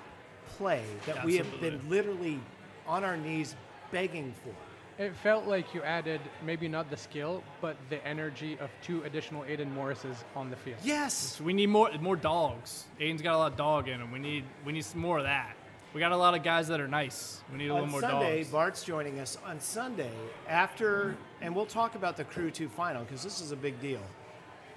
play 0.56 0.84
that 1.04 1.24
we 1.24 1.36
have 1.36 1.60
been 1.60 1.80
literally 1.88 2.40
on 2.86 3.04
our 3.04 3.16
knees 3.16 3.56
begging 3.90 4.32
for. 4.42 4.54
It 5.02 5.16
felt 5.16 5.46
like 5.46 5.74
you 5.74 5.82
added 5.82 6.20
maybe 6.44 6.68
not 6.68 6.90
the 6.90 6.96
skill, 6.96 7.42
but 7.60 7.76
the 7.88 8.06
energy 8.06 8.58
of 8.60 8.70
two 8.82 9.02
additional 9.04 9.42
Aiden 9.44 9.72
Morrises 9.74 10.24
on 10.36 10.50
the 10.50 10.56
field. 10.56 10.76
Yes. 10.84 11.40
We 11.40 11.52
need 11.54 11.68
more 11.68 11.90
more 12.00 12.16
dogs. 12.16 12.84
Aiden's 13.00 13.22
got 13.22 13.34
a 13.34 13.38
lot 13.38 13.52
of 13.52 13.58
dog 13.58 13.88
in 13.88 14.00
him. 14.00 14.12
We 14.12 14.18
need 14.18 14.44
we 14.64 14.72
need 14.72 14.84
some 14.84 15.00
more 15.00 15.18
of 15.18 15.24
that. 15.24 15.56
We 15.94 16.00
got 16.00 16.12
a 16.12 16.16
lot 16.16 16.34
of 16.34 16.42
guys 16.44 16.68
that 16.68 16.80
are 16.80 16.86
nice. 16.86 17.40
We 17.50 17.58
need 17.58 17.68
a 17.68 17.72
little 17.74 17.86
on 17.86 17.90
more 17.90 18.00
Sunday, 18.00 18.38
dogs. 18.38 18.50
Bart's 18.50 18.84
joining 18.84 19.18
us 19.18 19.38
on 19.44 19.58
Sunday 19.58 20.12
after, 20.48 21.16
and 21.40 21.54
we'll 21.54 21.66
talk 21.66 21.94
about 21.94 22.16
the 22.16 22.24
Crew 22.24 22.50
2 22.50 22.68
final 22.68 23.04
because 23.04 23.22
this 23.22 23.40
is 23.40 23.52
a 23.52 23.56
big 23.56 23.80
deal. 23.80 24.02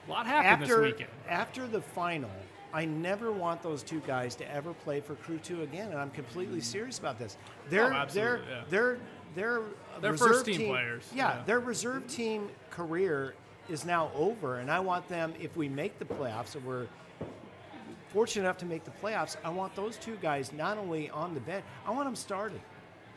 a 0.08 0.12
lot 0.12 0.26
happened 0.26 0.64
After, 0.64 0.82
this 0.82 0.94
weekend. 0.94 1.10
after 1.30 1.68
the 1.68 1.82
final, 1.82 2.30
I 2.74 2.86
never 2.86 3.32
want 3.32 3.62
those 3.62 3.84
two 3.84 4.02
guys 4.02 4.36
to 4.36 4.52
ever 4.52 4.74
play 4.74 5.00
for 5.00 5.16
Crew 5.16 5.38
2 5.38 5.62
again, 5.62 5.92
and 5.92 6.00
I'm 6.00 6.10
completely 6.12 6.60
mm. 6.60 6.64
serious 6.64 7.00
about 7.00 7.20
this. 7.20 7.38
They're, 7.70 7.94
Oh, 7.94 7.96
absolutely, 7.96 8.46
they're, 8.46 8.56
yeah. 8.56 8.64
they're, 8.70 8.98
they're, 9.36 9.62
They're 10.02 10.12
reserve 10.12 10.30
first-team 10.30 10.70
players, 10.70 11.10
Yeah, 11.14 11.38
yeah. 11.38 11.44
their 11.44 11.60
reserve 11.60 12.08
team 12.08 12.50
career 12.70 13.36
is 13.70 13.86
now 13.86 14.12
over, 14.16 14.60
and 14.60 14.70
I 14.72 14.80
want 14.80 15.08
them, 15.08 15.34
if 15.40 15.56
we 15.56 15.70
make 15.70 16.00
the 16.00 16.06
playoffs, 16.06 16.56
and 16.56 16.66
we're 16.66 16.88
fortunate 18.10 18.44
enough 18.44 18.58
to 18.58 18.66
make 18.66 18.84
the 18.84 18.92
playoffs, 18.92 19.38
I 19.44 19.50
want 19.50 19.76
those 19.76 19.98
two 19.98 20.18
guys 20.22 20.52
not 20.54 20.78
only 20.78 21.10
on 21.10 21.34
the 21.34 21.40
bench, 21.40 21.64
I 21.86 21.92
want 21.92 22.06
them 22.06 22.16
starting. 22.16 22.62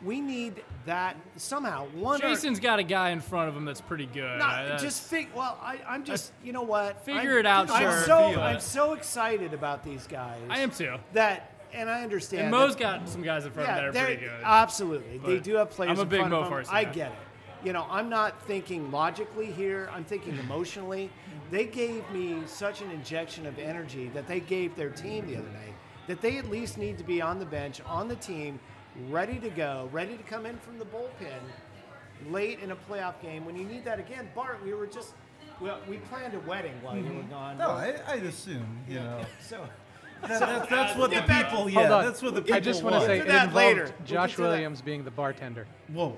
We 0.04 0.20
need 0.20 0.62
that 0.84 1.16
somehow. 1.36 1.86
One 1.94 2.20
or- 2.22 2.28
Jacen's 2.28 2.60
got 2.60 2.78
a 2.78 2.82
guy 2.82 3.10
in 3.10 3.20
front 3.20 3.48
of 3.48 3.56
him 3.56 3.64
that's 3.64 3.80
pretty 3.80 4.06
good. 4.06 4.38
no, 4.38 4.44
Uh, 4.44 4.62
that's- 4.62 4.82
just 4.82 5.02
fig. 5.04 5.28
Well, 5.34 5.58
I, 5.62 5.78
I'm 5.88 6.04
just. 6.04 6.32
You 6.44 6.52
know 6.52 6.62
what? 6.62 7.04
Figure 7.04 7.32
I'm, 7.34 7.38
it 7.38 7.46
out, 7.46 7.70
I'm 7.70 7.82
sure, 7.82 8.02
so. 8.04 8.40
I'm 8.40 8.56
it. 8.56 8.62
so 8.62 8.92
excited 8.92 9.54
about 9.54 9.82
these 9.82 10.06
guys. 10.06 10.38
I 10.50 10.60
am 10.60 10.70
too. 10.70 10.96
That, 11.14 11.52
and 11.72 11.88
I 11.88 12.02
understand. 12.02 12.42
And 12.42 12.50
Mo's 12.50 12.76
that- 12.76 12.80
got 13.00 13.08
some 13.08 13.22
guys 13.22 13.46
in 13.46 13.52
front 13.52 13.68
of 13.68 13.74
yeah, 13.76 13.78
him 13.78 13.84
that 13.84 13.88
are 13.88 13.92
they're- 14.06 14.16
pretty 14.16 14.26
good. 14.26 14.44
Absolutely, 14.44 15.18
they 15.18 15.38
do 15.40 15.54
have 15.56 15.70
players. 15.70 15.98
I'm 15.98 16.06
a 16.06 16.08
big 16.08 16.26
Mo 16.28 16.40
of. 16.40 16.52
Farsi 16.52 16.68
I 16.70 16.84
get 16.84 17.12
it. 17.12 17.18
You 17.64 17.72
know, 17.72 17.86
I'm 17.90 18.08
not 18.10 18.40
thinking 18.42 18.92
logically 18.92 19.46
here. 19.50 19.88
I'm 19.92 20.04
thinking 20.04 20.36
emotionally. 20.38 21.10
They 21.50 21.64
gave 21.64 22.08
me 22.10 22.42
such 22.46 22.80
an 22.82 22.90
injection 22.90 23.46
of 23.46 23.58
energy 23.58 24.08
that 24.14 24.28
they 24.28 24.40
gave 24.40 24.76
their 24.76 24.90
team 24.90 25.26
the 25.26 25.36
other 25.36 25.48
night. 25.48 25.74
That 26.06 26.20
they 26.20 26.36
at 26.36 26.48
least 26.48 26.76
need 26.78 26.98
to 26.98 27.04
be 27.04 27.20
on 27.20 27.38
the 27.40 27.46
bench, 27.46 27.80
on 27.86 28.06
the 28.08 28.14
team, 28.14 28.60
ready 29.08 29.38
to 29.38 29.50
go, 29.50 29.88
ready 29.92 30.16
to 30.16 30.22
come 30.24 30.46
in 30.46 30.56
from 30.58 30.78
the 30.78 30.84
bullpen 30.84 32.30
late 32.30 32.60
in 32.60 32.70
a 32.70 32.76
playoff 32.76 33.20
game 33.20 33.44
when 33.44 33.56
you 33.56 33.64
need 33.64 33.84
that 33.84 33.98
again. 33.98 34.28
Bart, 34.34 34.58
we 34.64 34.74
were 34.74 34.86
just. 34.86 35.12
Well, 35.60 35.78
we 35.88 35.96
planned 35.96 36.34
a 36.34 36.40
wedding 36.40 36.74
while 36.82 36.96
you 36.96 37.04
were 37.04 37.22
mm. 37.22 37.30
gone. 37.30 37.56
No, 37.56 37.70
I, 37.70 37.94
I'd 38.06 38.24
assume, 38.24 38.78
you 38.86 38.96
know. 38.96 39.22
so 39.40 39.66
That, 40.22 40.40
that, 40.40 40.68
that's 40.68 40.98
what 40.98 41.10
the 41.10 41.16
get 41.16 41.26
back- 41.26 41.48
people, 41.48 41.70
yeah, 41.70 41.88
that's 41.88 42.22
what 42.22 42.34
the 42.34 42.42
people. 42.42 42.56
I 42.56 42.60
just 42.60 42.82
want 42.82 42.96
to 42.96 43.00
say 43.02 43.18
to 43.18 43.24
it 43.24 43.28
that 43.28 43.48
involved 43.48 43.54
later. 43.54 43.84
We'll 43.84 43.92
get 43.92 44.06
Josh 44.06 44.36
that. 44.36 44.42
Williams 44.42 44.82
being 44.82 45.04
the 45.04 45.10
bartender. 45.10 45.66
Whoa. 45.88 46.16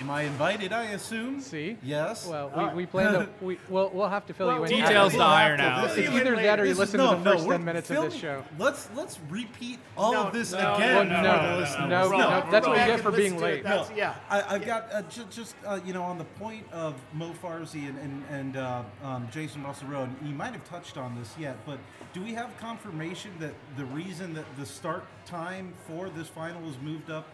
Am 0.00 0.10
I 0.10 0.22
invited, 0.22 0.72
I 0.72 0.84
assume? 0.92 1.40
See? 1.40 1.76
Yes. 1.82 2.26
Well, 2.26 2.50
we, 2.56 2.62
right. 2.62 2.76
we 2.76 2.86
plan 2.86 3.12
to. 3.14 3.28
We, 3.42 3.58
we'll, 3.68 3.90
we'll 3.90 4.08
have 4.08 4.26
to 4.26 4.34
fill 4.34 4.46
Well, 4.48 4.56
you 4.58 4.64
in. 4.64 4.70
Details 4.84 5.12
to 5.14 5.20
iron 5.20 5.60
out. 5.60 5.82
to- 5.84 5.88
It's 5.88 5.98
Even 5.98 6.14
either 6.26 6.36
that 6.36 6.60
or 6.60 6.64
you 6.64 6.70
later. 6.70 6.80
listen 6.80 6.98
no, 6.98 7.10
to 7.10 7.16
the 7.18 7.24
no, 7.24 7.32
first 7.32 7.46
we're 7.46 7.54
10 7.54 7.64
minutes 7.64 7.90
of 7.90 8.04
this 8.04 8.14
show. 8.14 8.44
Let's 8.58 8.88
let's 8.94 9.18
repeat 9.28 9.78
all 9.96 10.12
No, 10.12 10.22
of 10.24 10.32
this 10.32 10.52
no, 10.52 10.74
again. 10.74 11.08
no, 11.08 11.16
for 11.16 11.22
no, 11.22 11.22
the 11.22 11.52
no, 11.52 11.58
listeners. 11.58 11.88
no, 11.90 12.08
no, 12.10 12.50
that's 12.50 12.66
what 12.66 12.78
you 12.78 12.86
get 12.86 13.00
for 13.00 13.10
being 13.10 13.38
late. 13.38 13.62
That's- 13.64 13.90
yeah. 13.96 14.14
I, 14.30 14.54
I've 14.54 14.64
got 14.64 14.92
uh, 14.92 15.02
just, 15.02 15.30
just 15.30 15.54
uh, 15.66 15.80
you 15.84 15.92
know 15.92 16.02
on 16.02 16.18
the 16.18 16.24
point 16.24 16.64
of 16.72 16.94
Mo 17.12 17.32
Farsi 17.42 17.88
and 17.88 17.98
and, 17.98 18.24
and 18.30 18.56
uh, 18.56 18.82
um, 19.02 19.28
Jacen 19.28 19.64
Russell 19.64 19.88
Rowe. 19.88 20.02
and 20.04 20.16
You 20.24 20.34
might 20.34 20.52
have 20.52 20.64
touched 20.68 20.96
on 20.96 21.16
this 21.18 21.34
yet, 21.38 21.56
but 21.66 21.78
do 22.12 22.22
we 22.22 22.32
have 22.34 22.50
confirmation 22.58 23.32
that 23.40 23.54
the 23.76 23.84
reason 23.86 24.34
that 24.34 24.44
the 24.58 24.66
start 24.66 25.04
time 25.26 25.72
for 25.86 26.08
this 26.10 26.28
final 26.28 26.60
was 26.62 26.78
moved 26.80 27.10
up 27.10 27.26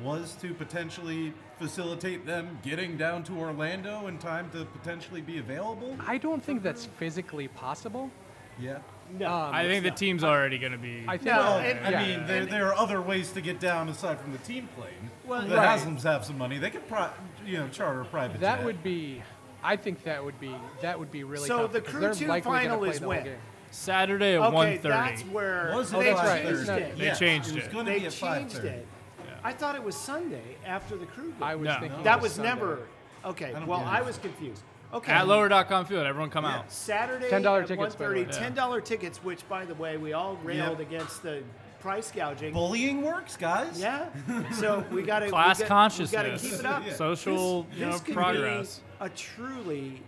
was 0.00 0.34
to 0.40 0.54
potentially 0.54 1.32
facilitate 1.58 2.26
them 2.26 2.58
getting 2.62 2.96
down 2.96 3.22
to 3.24 3.32
Orlando 3.38 4.06
in 4.08 4.18
time 4.18 4.50
to 4.50 4.64
potentially 4.64 5.20
be 5.20 5.38
available? 5.38 5.96
I 6.06 6.18
don't 6.18 6.42
think 6.42 6.62
that's 6.62 6.86
physically 6.98 7.48
possible. 7.48 8.10
Yeah. 8.58 8.78
No. 9.18 9.30
Um, 9.32 9.54
I 9.54 9.64
think 9.66 9.84
the 9.84 9.90
team's 9.90 10.24
already 10.24 10.58
going 10.58 10.72
to 10.72 10.78
be. 10.78 11.04
I 11.06 11.16
think. 11.16 11.24
No, 11.26 11.38
Well, 11.38 11.58
and- 11.58 11.86
I 11.86 11.90
yeah. 11.90 12.06
mean, 12.06 12.26
there, 12.26 12.46
there 12.46 12.66
are 12.68 12.74
other 12.74 13.00
ways 13.00 13.30
to 13.32 13.40
get 13.40 13.60
down 13.60 13.88
aside 13.88 14.20
from 14.20 14.32
the 14.32 14.38
team 14.38 14.68
plane. 14.76 15.10
Well, 15.26 15.42
the 15.42 15.56
right. 15.56 15.66
Haslam's 15.68 16.02
have 16.04 16.24
some 16.24 16.38
money; 16.38 16.58
they 16.58 16.70
could, 16.70 16.86
pri- 16.88 17.10
you 17.44 17.58
know, 17.58 17.68
charter 17.68 18.00
a 18.00 18.04
private 18.04 18.40
that 18.40 18.58
jet. 18.58 18.64
would 18.64 18.82
be. 18.82 19.22
I 19.62 19.76
think 19.76 20.02
that 20.04 20.24
would 20.24 20.40
be 20.40 20.54
that 20.80 20.98
would 20.98 21.10
be 21.12 21.24
really 21.24 21.46
So 21.48 21.62
tough. 21.62 21.72
the 21.72 21.80
Crew 21.82 22.00
they're 22.00 22.14
Two 22.14 22.26
final 22.42 22.84
is 22.84 23.00
when? 23.00 23.24
game. 23.24 23.36
Saturday 23.70 24.34
at 24.34 24.40
Okay, 24.42 24.78
1.30. 24.78 24.82
that's 24.82 25.22
where 25.22 25.72
Was 25.74 25.92
it 25.92 25.96
Oh, 25.96 26.00
they 26.00 26.10
that's 26.12 26.20
right. 26.28 26.42
changed 26.42 26.60
It's 26.60 26.68
it. 26.68 26.98
They 26.98 27.04
Yes, 27.04 27.18
changed 27.18 27.48
it 27.50 27.54
was 27.54 27.64
it. 27.64 27.72
going 27.72 27.86
to 27.86 27.92
They 27.92 27.98
be 28.00 28.06
at 28.06 28.12
changed 28.12 28.56
5:30. 28.56 28.64
it. 28.66 28.86
I 29.44 29.52
thought 29.52 29.74
it 29.74 29.82
was 29.82 29.96
Sunday 29.96 30.56
after 30.66 30.96
the 30.96 31.06
crew. 31.06 31.30
game. 31.32 31.42
I 31.42 31.54
was 31.54 31.66
No. 31.66 31.80
thinking 31.80 31.98
No. 31.98 32.04
that 32.04 32.18
it 32.18 32.22
was 32.22 32.32
Sunday. 32.32 32.48
never. 32.50 32.78
Okay, 33.24 33.52
don't 33.52 33.66
well, 33.66 33.80
believe 33.80 33.94
I 33.94 33.98
it. 34.00 34.04
was 34.06 34.18
confused. 34.18 34.62
Okay, 34.92 35.12
At 35.12 35.26
lower.com 35.26 35.86
field. 35.86 36.04
Everyone 36.06 36.28
come 36.28 36.44
out. 36.44 36.70
Saturday 36.70 37.30
$10 37.30 37.62
at 37.62 37.68
tickets, 37.68 37.94
by 37.96 38.04
the 38.08 38.12
way. 38.12 38.24
1:30, 38.24 38.38
ten 38.38 38.54
dollar 38.54 38.80
tickets. 38.80 39.24
Which, 39.24 39.48
by 39.48 39.64
the 39.64 39.74
way, 39.74 39.96
we 39.96 40.12
all 40.12 40.36
railed 40.44 40.78
Yep. 40.78 40.86
against 40.88 41.22
the 41.22 41.42
price 41.80 42.12
gouging. 42.12 42.52
Bullying 42.52 43.02
works, 43.02 43.36
guys. 43.36 43.80
Yeah, 43.80 44.08
so 44.52 44.84
we 44.90 45.02
got 45.12 45.20
to 45.20 45.28
Class 45.30 45.58
we 45.58 45.62
got, 45.64 45.68
consciousness. 45.68 46.12
Got 46.12 46.22
to 46.24 46.36
keep 46.38 46.52
it 46.60 46.66
up. 46.66 46.82
Yeah. 46.86 46.92
Social, 46.92 47.62
This- 47.64 47.78
you 47.78 47.86
know, 47.86 47.92
this 47.92 48.00
could 48.02 48.14
progress. 48.14 48.78
Be 49.00 49.06
a 49.06 49.08
truly 49.08 50.02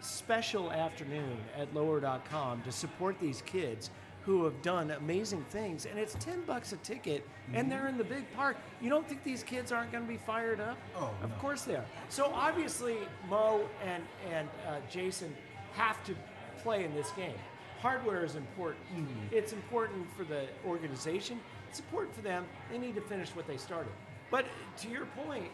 special 0.00 0.72
afternoon 0.72 1.38
at 1.56 1.72
lower.com 1.74 2.62
to 2.62 2.72
support 2.72 3.18
these 3.20 3.42
kids 3.42 3.90
who 4.28 4.44
have 4.44 4.60
done 4.60 4.90
amazing 4.90 5.42
things, 5.48 5.86
and 5.86 5.98
it's 5.98 6.12
ten 6.20 6.42
bucks 6.42 6.74
a 6.74 6.76
ticket, 6.78 7.26
and 7.54 7.72
they're 7.72 7.88
in 7.88 7.96
the 7.96 8.04
big 8.04 8.30
park. 8.36 8.58
You 8.82 8.90
don't 8.90 9.08
think 9.08 9.24
these 9.24 9.42
kids 9.42 9.72
aren't 9.72 9.90
going 9.90 10.04
to 10.04 10.08
be 10.08 10.18
fired 10.18 10.60
up? 10.60 10.76
Oh, 10.98 11.10
of 11.22 11.30
no. 11.30 11.36
course 11.36 11.62
they 11.62 11.76
are. 11.76 11.84
So 12.10 12.30
obviously, 12.34 12.98
Mo 13.30 13.62
and 13.82 14.02
and 14.30 14.46
uh, 14.68 14.76
Jacen 14.92 15.30
have 15.72 16.04
to 16.04 16.14
play 16.62 16.84
in 16.84 16.94
this 16.94 17.10
game. 17.12 17.32
Hardware 17.80 18.22
is 18.22 18.34
important. 18.36 18.84
It's 19.32 19.54
important 19.54 20.06
for 20.14 20.24
the 20.24 20.42
organization. 20.66 21.40
It's 21.70 21.78
important 21.80 22.14
for 22.14 22.20
them. 22.20 22.44
They 22.70 22.76
need 22.76 22.96
to 22.96 23.00
finish 23.00 23.30
what 23.34 23.46
they 23.46 23.56
started. 23.56 23.92
But 24.30 24.44
to 24.82 24.88
your 24.90 25.06
point, 25.24 25.50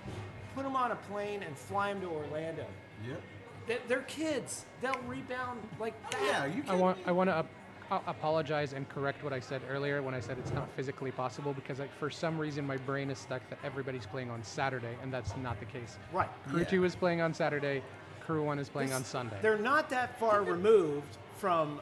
put 0.56 0.64
them 0.64 0.74
on 0.74 0.90
a 0.90 0.96
plane 0.96 1.44
and 1.44 1.56
fly 1.56 1.92
them 1.92 2.00
to 2.02 2.08
Orlando. 2.08 2.66
Yep. 3.08 3.20
They- 3.68 3.78
They're 3.86 4.02
kids. 4.02 4.64
They'll 4.80 4.98
rebound 5.06 5.60
like 5.78 5.94
that. 6.10 6.20
Yeah, 6.24 6.46
you 6.46 6.64
I 6.66 6.74
want 6.74 6.98
I 7.06 7.12
want 7.12 7.30
to 7.30 7.36
uh, 7.36 7.42
apologize 7.90 8.72
and 8.72 8.88
correct 8.88 9.22
what 9.22 9.32
I 9.32 9.40
said 9.40 9.62
earlier 9.70 10.02
when 10.02 10.14
I 10.14 10.20
said 10.20 10.38
it's 10.38 10.52
not 10.52 10.68
physically 10.76 11.10
possible 11.10 11.52
because 11.52 11.78
like, 11.78 11.94
for 11.98 12.10
some 12.10 12.38
reason 12.38 12.66
my 12.66 12.76
brain 12.78 13.10
is 13.10 13.18
stuck 13.18 13.42
that 13.50 13.58
everybody's 13.64 14.06
playing 14.06 14.30
on 14.30 14.42
Saturday 14.42 14.96
and 15.02 15.12
that's 15.12 15.36
not 15.38 15.58
the 15.60 15.66
case. 15.66 15.98
Right. 16.12 16.28
Crew 16.48 16.60
Yeah. 16.60 16.64
2 16.66 16.84
is 16.84 16.94
playing 16.96 17.20
on 17.20 17.34
Saturday, 17.34 17.82
Crew 18.24 18.42
1 18.42 18.58
is 18.58 18.68
playing 18.68 18.88
This- 18.88 18.96
on 18.98 19.04
Sunday. 19.04 19.36
They're 19.42 19.58
not 19.58 19.88
that 19.90 20.18
far 20.18 20.42
removed 20.42 21.18
from 21.38 21.80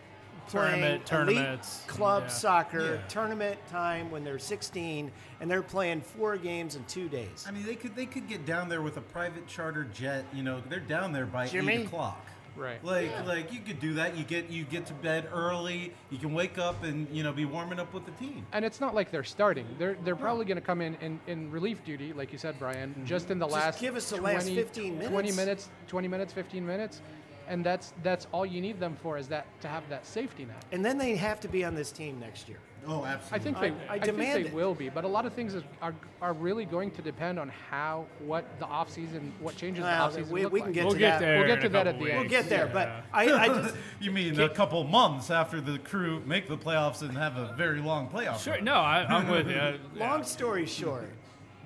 playing 0.49 0.71
Tournament- 0.81 0.91
elite 0.95 1.07
tournaments, 1.07 1.85
club 1.87 2.25
yeah. 2.25 2.29
soccer 2.29 2.95
Yeah. 2.95 3.07
tournament 3.09 3.59
time 3.69 4.11
when 4.11 4.25
they're 4.25 4.41
16 4.41 5.13
and 5.41 5.49
they're 5.49 5.63
playing 5.63 6.01
four 6.01 6.37
games 6.37 6.75
in 6.75 6.85
two 6.87 7.09
days. 7.09 7.45
I 7.49 7.53
mean, 7.53 7.65
they 7.65 7.77
could 7.77 7.95
they 7.95 8.07
could 8.07 8.27
get 8.29 8.45
down 8.45 8.69
there 8.69 8.83
with 8.83 8.97
a 8.97 9.01
private 9.03 9.47
charter 9.47 9.85
jet. 9.85 10.25
You 10.33 10.43
know, 10.43 10.61
they're 10.69 10.81
down 10.81 11.13
there 11.13 11.27
by 11.27 11.47
Jimmy? 11.47 11.75
eight 11.75 11.87
o'clock. 11.87 12.27
Right. 12.57 12.85
Like 12.85 13.27
like 13.27 13.53
you 13.53 13.61
could 13.61 13.81
do 13.81 13.95
that. 13.95 14.17
You 14.17 14.25
get 14.25 14.51
you 14.51 14.65
get 14.65 14.87
to 14.87 14.95
bed 14.95 15.29
early. 15.33 15.93
You 16.11 16.19
can 16.19 16.35
wake 16.35 16.59
up 16.59 16.83
and 16.85 17.09
you 17.11 17.23
know 17.23 17.33
be 17.33 17.45
warming 17.45 17.79
up 17.81 17.93
with 17.95 18.05
the 18.05 18.13
team. 18.13 18.47
and 18.53 18.65
it's 18.65 18.81
not 18.81 18.95
like 18.95 19.11
they're 19.11 19.25
starting. 19.25 19.67
They're 19.79 19.97
they're 20.05 20.17
probably 20.17 20.45
going 20.45 20.57
to 20.59 20.63
come 20.67 20.81
in, 20.81 20.95
in 20.97 21.21
in 21.27 21.51
relief 21.51 21.85
duty, 21.85 22.13
like 22.13 22.33
you 22.33 22.39
said, 22.39 22.59
Brian, 22.59 22.95
just 23.07 23.31
in 23.31 23.39
the 23.39 23.47
Mm-hmm. 23.47 23.55
Just 23.55 23.67
last 23.67 23.81
give 23.81 23.97
us 23.97 24.11
the 24.11 24.19
20, 24.19 24.35
last 24.35 24.49
15 24.51 24.93
minutes. 24.99 25.09
20 25.11 25.23
minutes. 25.31 25.37
minutes, 25.37 25.71
20 25.89 26.09
minutes, 26.09 26.33
15 26.33 26.67
minutes, 26.67 27.01
and 27.49 27.65
that's 27.65 27.93
that's 28.03 28.27
all 28.33 28.47
you 28.47 28.61
need 28.61 28.79
them 28.81 28.97
for 29.03 29.19
is 29.19 29.29
that 29.29 29.47
to 29.63 29.69
have 29.69 29.89
that 29.89 30.07
safety 30.07 30.45
net. 30.45 30.65
And 30.73 30.85
then 30.85 30.99
they 30.99 31.17
have 31.17 31.41
to 31.41 31.49
be 31.49 31.65
on 31.65 31.75
this 31.75 31.93
team 31.93 32.19
next 32.21 32.49
year. 32.49 32.59
Oh, 32.85 33.05
absolutely. 33.05 33.37
I 33.39 33.39
think 33.39 33.61
they, 33.61 33.87
I 33.89 33.91
I, 33.91 33.93
think 33.93 34.05
demand 34.07 34.45
they 34.45 34.49
it. 34.49 34.55
will 34.55 34.75
be, 34.75 34.89
but 34.89 35.05
a 35.05 35.09
lot 35.09 35.25
of 35.25 35.33
things 35.35 35.55
is, 35.55 35.63
are, 35.81 35.95
are 36.21 36.33
really 36.33 36.65
going 36.65 36.91
to 36.91 37.01
depend 37.03 37.39
on 37.39 37.49
how 37.71 38.07
what 38.27 38.45
the 38.59 38.67
off 38.67 38.91
season, 38.91 39.33
what 39.39 39.55
changes 39.55 39.85
Well, 39.85 39.97
the 39.97 40.03
off 40.03 40.15
season 40.15 40.33
we- 40.33 40.43
look 40.43 40.53
we 40.53 40.61
can 40.63 40.67
like. 40.71 40.75
get 40.75 40.85
We'll 40.87 40.95
to 40.95 40.99
get 40.99 41.11
that. 41.13 41.21
there. 41.21 41.39
We'll 41.39 41.47
get 41.47 41.61
to 41.63 41.69
that 41.69 41.87
at 41.87 41.93
couple 41.93 42.07
the 42.07 42.13
end. 42.13 42.21
We'll 42.23 42.29
get 42.29 42.49
there, 42.49 42.67
but 42.73 42.89
I, 43.13 43.33
I 43.33 43.47
just 43.47 43.77
you 44.01 44.11
mean 44.11 44.41
a 44.41 44.49
couple 44.49 44.83
months 44.83 45.31
after 45.31 45.61
the 45.61 45.79
crew 45.79 46.23
make 46.27 46.49
the 46.49 46.59
playoffs 46.59 47.03
and 47.03 47.17
have 47.17 47.37
a 47.37 47.55
very 47.57 47.81
long 47.81 48.09
playoff? 48.09 48.43
Sure. 48.43 48.55
run. 48.55 48.65
No, 48.65 48.75
I, 48.75 49.05
I'm 49.09 49.29
with 49.29 49.47
you. 49.49 49.55
Yeah. 49.55 49.77
Long 49.95 50.25
story 50.25 50.67
short, 50.67 51.09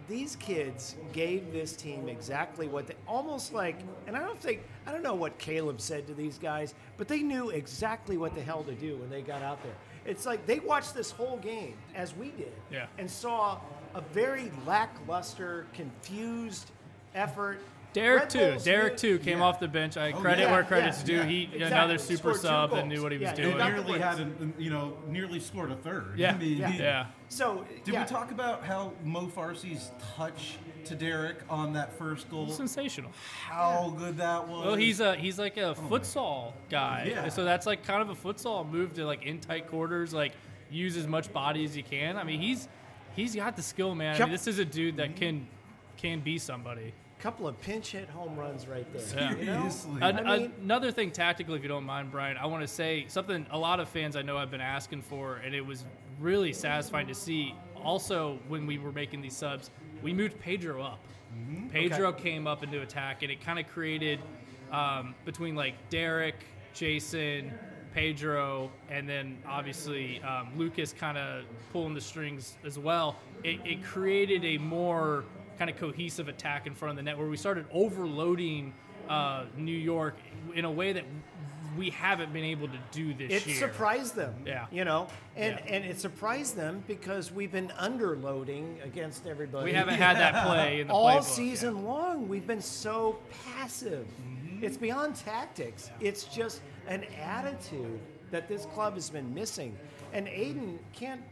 these 0.08 0.36
kids 0.36 0.94
gave 1.12 1.52
this 1.52 1.74
team 1.74 2.08
exactly 2.08 2.68
what 2.68 2.86
they 2.86 2.94
almost 3.08 3.52
like, 3.52 3.76
and 4.06 4.16
I 4.16 4.20
don't 4.20 4.38
think, 4.38 4.62
I 4.86 4.92
don't 4.92 5.02
know 5.02 5.14
what 5.14 5.36
Caleb 5.38 5.80
said 5.80 6.06
to 6.06 6.14
these 6.14 6.38
guys, 6.38 6.74
but 6.96 7.08
they 7.08 7.20
knew 7.22 7.50
exactly 7.50 8.16
what 8.16 8.34
the 8.34 8.42
hell 8.42 8.62
to 8.64 8.72
do 8.74 8.96
when 8.96 9.10
they 9.10 9.22
got 9.22 9.42
out 9.42 9.62
there. 9.62 9.74
It's 10.04 10.24
like 10.24 10.46
they 10.46 10.60
watched 10.60 10.94
this 10.94 11.10
whole 11.10 11.38
game, 11.38 11.74
as 11.94 12.14
we 12.14 12.30
did, 12.30 12.52
Yeah. 12.70 12.86
and 12.98 13.10
saw 13.10 13.58
a 13.94 14.00
very 14.00 14.52
lackluster, 14.66 15.66
confused 15.74 16.70
effort. 17.14 17.58
Derrick 17.92 18.20
Red 18.24 18.30
too. 18.30 18.38
Bulls 18.50 18.64
Derrick 18.64 18.92
knew- 18.92 18.98
too 18.98 19.18
came 19.24 19.38
Yeah. 19.38 19.44
off 19.44 19.58
the 19.58 19.68
bench. 19.68 19.96
I 19.96 20.12
Oh, 20.12 20.20
credit 20.20 20.42
yeah, 20.42 20.52
where 20.52 20.62
credit's 20.64 21.00
yeah, 21.00 21.06
due. 21.06 21.14
yeah. 21.16 21.24
He 21.24 21.42
Exactly. 21.44 21.62
another 21.66 21.98
super 21.98 22.34
sub 22.34 22.70
that 22.70 22.76
goals. 22.76 22.88
knew 22.88 23.02
what 23.02 23.10
he 23.10 23.18
was 23.18 23.30
Yeah, 23.30 23.36
he 23.36 23.42
doing. 23.42 23.56
got 23.56 23.72
nearly 23.72 23.98
had, 23.98 24.18
an, 24.20 24.54
you 24.58 24.70
know, 24.70 24.96
nearly 25.08 25.40
scored 25.40 25.72
a 25.72 25.76
third. 25.76 26.12
Yeah. 26.16 26.34
I 26.34 26.36
mean, 26.38 26.58
Yeah. 26.58 27.06
He- 27.28 27.34
Yeah. 27.34 27.38
So 27.38 27.64
Did 27.84 27.94
yeah, 27.94 28.02
we 28.02 28.08
talk 28.08 28.30
about 28.30 28.64
how 28.64 28.92
Mo 29.04 29.26
Farsi's 29.26 29.90
touch 30.16 30.56
to 30.84 30.94
Derrick 30.94 31.38
on 31.50 31.72
that 31.72 31.92
first 31.98 32.30
goal? 32.30 32.48
Sensational. 32.48 33.10
How 33.42 33.94
good 33.98 34.16
that 34.18 34.46
was. 34.46 34.66
Well, 34.66 34.74
he's 34.76 35.00
a 35.00 35.16
he's 35.16 35.38
like 35.38 35.56
a 35.56 35.70
oh 35.70 35.74
futsal 35.74 36.52
guy. 36.70 37.08
Yeah. 37.10 37.28
So 37.28 37.44
that's 37.44 37.66
like 37.66 37.84
kind 37.84 38.02
of 38.02 38.10
a 38.10 38.14
futsal 38.14 38.68
move 38.68 38.94
to 38.94 39.04
like 39.04 39.24
in 39.24 39.40
tight 39.40 39.66
quarters, 39.68 40.14
like 40.14 40.32
use 40.70 40.96
as 40.96 41.06
much 41.06 41.32
body 41.32 41.64
as 41.64 41.76
you 41.76 41.82
can. 41.82 42.16
I 42.16 42.24
mean, 42.24 42.40
he's 42.40 42.68
he's 43.14 43.34
got 43.34 43.56
the 43.56 43.62
skill, 43.62 43.94
man. 43.94 44.14
I 44.16 44.20
mean, 44.24 44.30
this 44.32 44.46
is 44.46 44.58
a 44.58 44.64
dude 44.64 44.96
that 44.98 45.16
can 45.16 45.46
can 45.96 46.20
be 46.20 46.38
somebody. 46.38 46.92
couple 47.18 47.48
of 47.48 47.58
pinch 47.62 47.92
hit 47.92 48.08
home 48.10 48.36
runs 48.36 48.68
right 48.68 48.86
there. 48.92 49.02
Yeah. 49.18 49.36
You 49.36 49.44
know? 49.46 49.54
Seriously. 49.68 50.02
An- 50.02 50.26
I 50.26 50.38
mean- 50.38 50.52
another 50.62 50.92
thing 50.92 51.10
tactically, 51.10 51.56
if 51.56 51.62
you 51.62 51.68
don't 51.68 51.84
mind, 51.84 52.10
Brian, 52.12 52.36
I 52.36 52.44
want 52.46 52.60
to 52.62 52.68
say 52.68 53.06
something 53.08 53.46
a 53.50 53.58
lot 53.58 53.80
of 53.80 53.88
fans 53.88 54.14
I 54.16 54.22
know 54.22 54.38
have 54.38 54.50
been 54.50 54.60
asking 54.60 55.00
for, 55.02 55.36
and 55.36 55.54
it 55.54 55.62
was 55.64 55.84
really 56.20 56.52
satisfying 56.52 57.06
to 57.06 57.14
see. 57.14 57.54
Also, 57.82 58.38
when 58.48 58.66
we 58.66 58.78
were 58.78 58.92
making 58.92 59.20
these 59.20 59.36
subs, 59.36 59.70
we 60.02 60.12
moved 60.12 60.38
Pedro 60.40 60.82
up. 60.82 61.00
Pedro 61.70 62.12
came 62.12 62.46
up 62.46 62.62
into 62.62 62.80
attack, 62.80 63.22
and 63.22 63.30
it 63.30 63.44
kind 63.44 63.58
of 63.58 63.68
created 63.68 64.20
um, 64.72 65.14
between 65.24 65.54
like 65.54 65.74
Derrick, 65.90 66.36
Jacen, 66.74 67.52
Pedro, 67.92 68.70
and 68.90 69.08
then 69.08 69.38
obviously 69.46 70.20
um, 70.22 70.50
Lucas 70.56 70.92
kind 70.92 71.18
of 71.18 71.44
pulling 71.72 71.94
the 71.94 72.00
strings 72.00 72.56
as 72.64 72.78
well. 72.78 73.16
It, 73.44 73.60
it 73.64 73.82
created 73.82 74.44
a 74.44 74.58
more 74.58 75.24
kind 75.58 75.70
of 75.70 75.76
cohesive 75.76 76.28
attack 76.28 76.66
in 76.66 76.74
front 76.74 76.90
of 76.90 76.96
the 76.96 77.02
net 77.02 77.16
where 77.16 77.26
we 77.26 77.36
started 77.36 77.66
overloading 77.72 78.74
uh, 79.08 79.44
New 79.56 79.76
York 79.76 80.16
in 80.54 80.64
a 80.64 80.70
way 80.70 80.92
that 80.92 81.04
we 81.76 81.90
haven't 81.90 82.32
been 82.32 82.44
able 82.44 82.68
to 82.68 82.78
do 82.92 83.12
this 83.14 83.30
it 83.42 83.46
year. 83.46 83.56
surprised 83.56 84.14
them. 84.14 84.34
Yeah. 84.46 84.66
You 84.70 84.84
know, 84.84 85.08
and 85.36 85.58
Yeah. 85.64 85.74
and 85.74 85.84
it 85.84 86.00
surprised 86.00 86.56
them 86.56 86.82
because 86.86 87.30
we've 87.32 87.52
been 87.52 87.68
underloading 87.78 88.84
against 88.84 89.26
everybody. 89.26 89.66
We 89.66 89.72
haven't 89.72 89.94
had 89.94 90.16
that 90.16 90.46
play 90.46 90.80
in 90.80 90.88
the 90.88 90.92
all 90.92 91.06
playbook, 91.20 91.22
season 91.24 91.84
long. 91.84 92.28
We've 92.28 92.46
been 92.46 92.60
so 92.62 93.18
passive. 93.44 94.06
Mm-hmm. 94.06 94.64
It's 94.64 94.76
beyond 94.76 95.16
tactics. 95.16 95.90
It's 96.00 96.24
just 96.24 96.60
an 96.88 97.04
attitude 97.20 97.98
that 98.30 98.48
this 98.48 98.66
club 98.66 98.94
has 98.94 99.10
been 99.10 99.32
missing, 99.34 99.76
and 100.12 100.26
Aiden 100.26 100.78
can't 100.92 101.22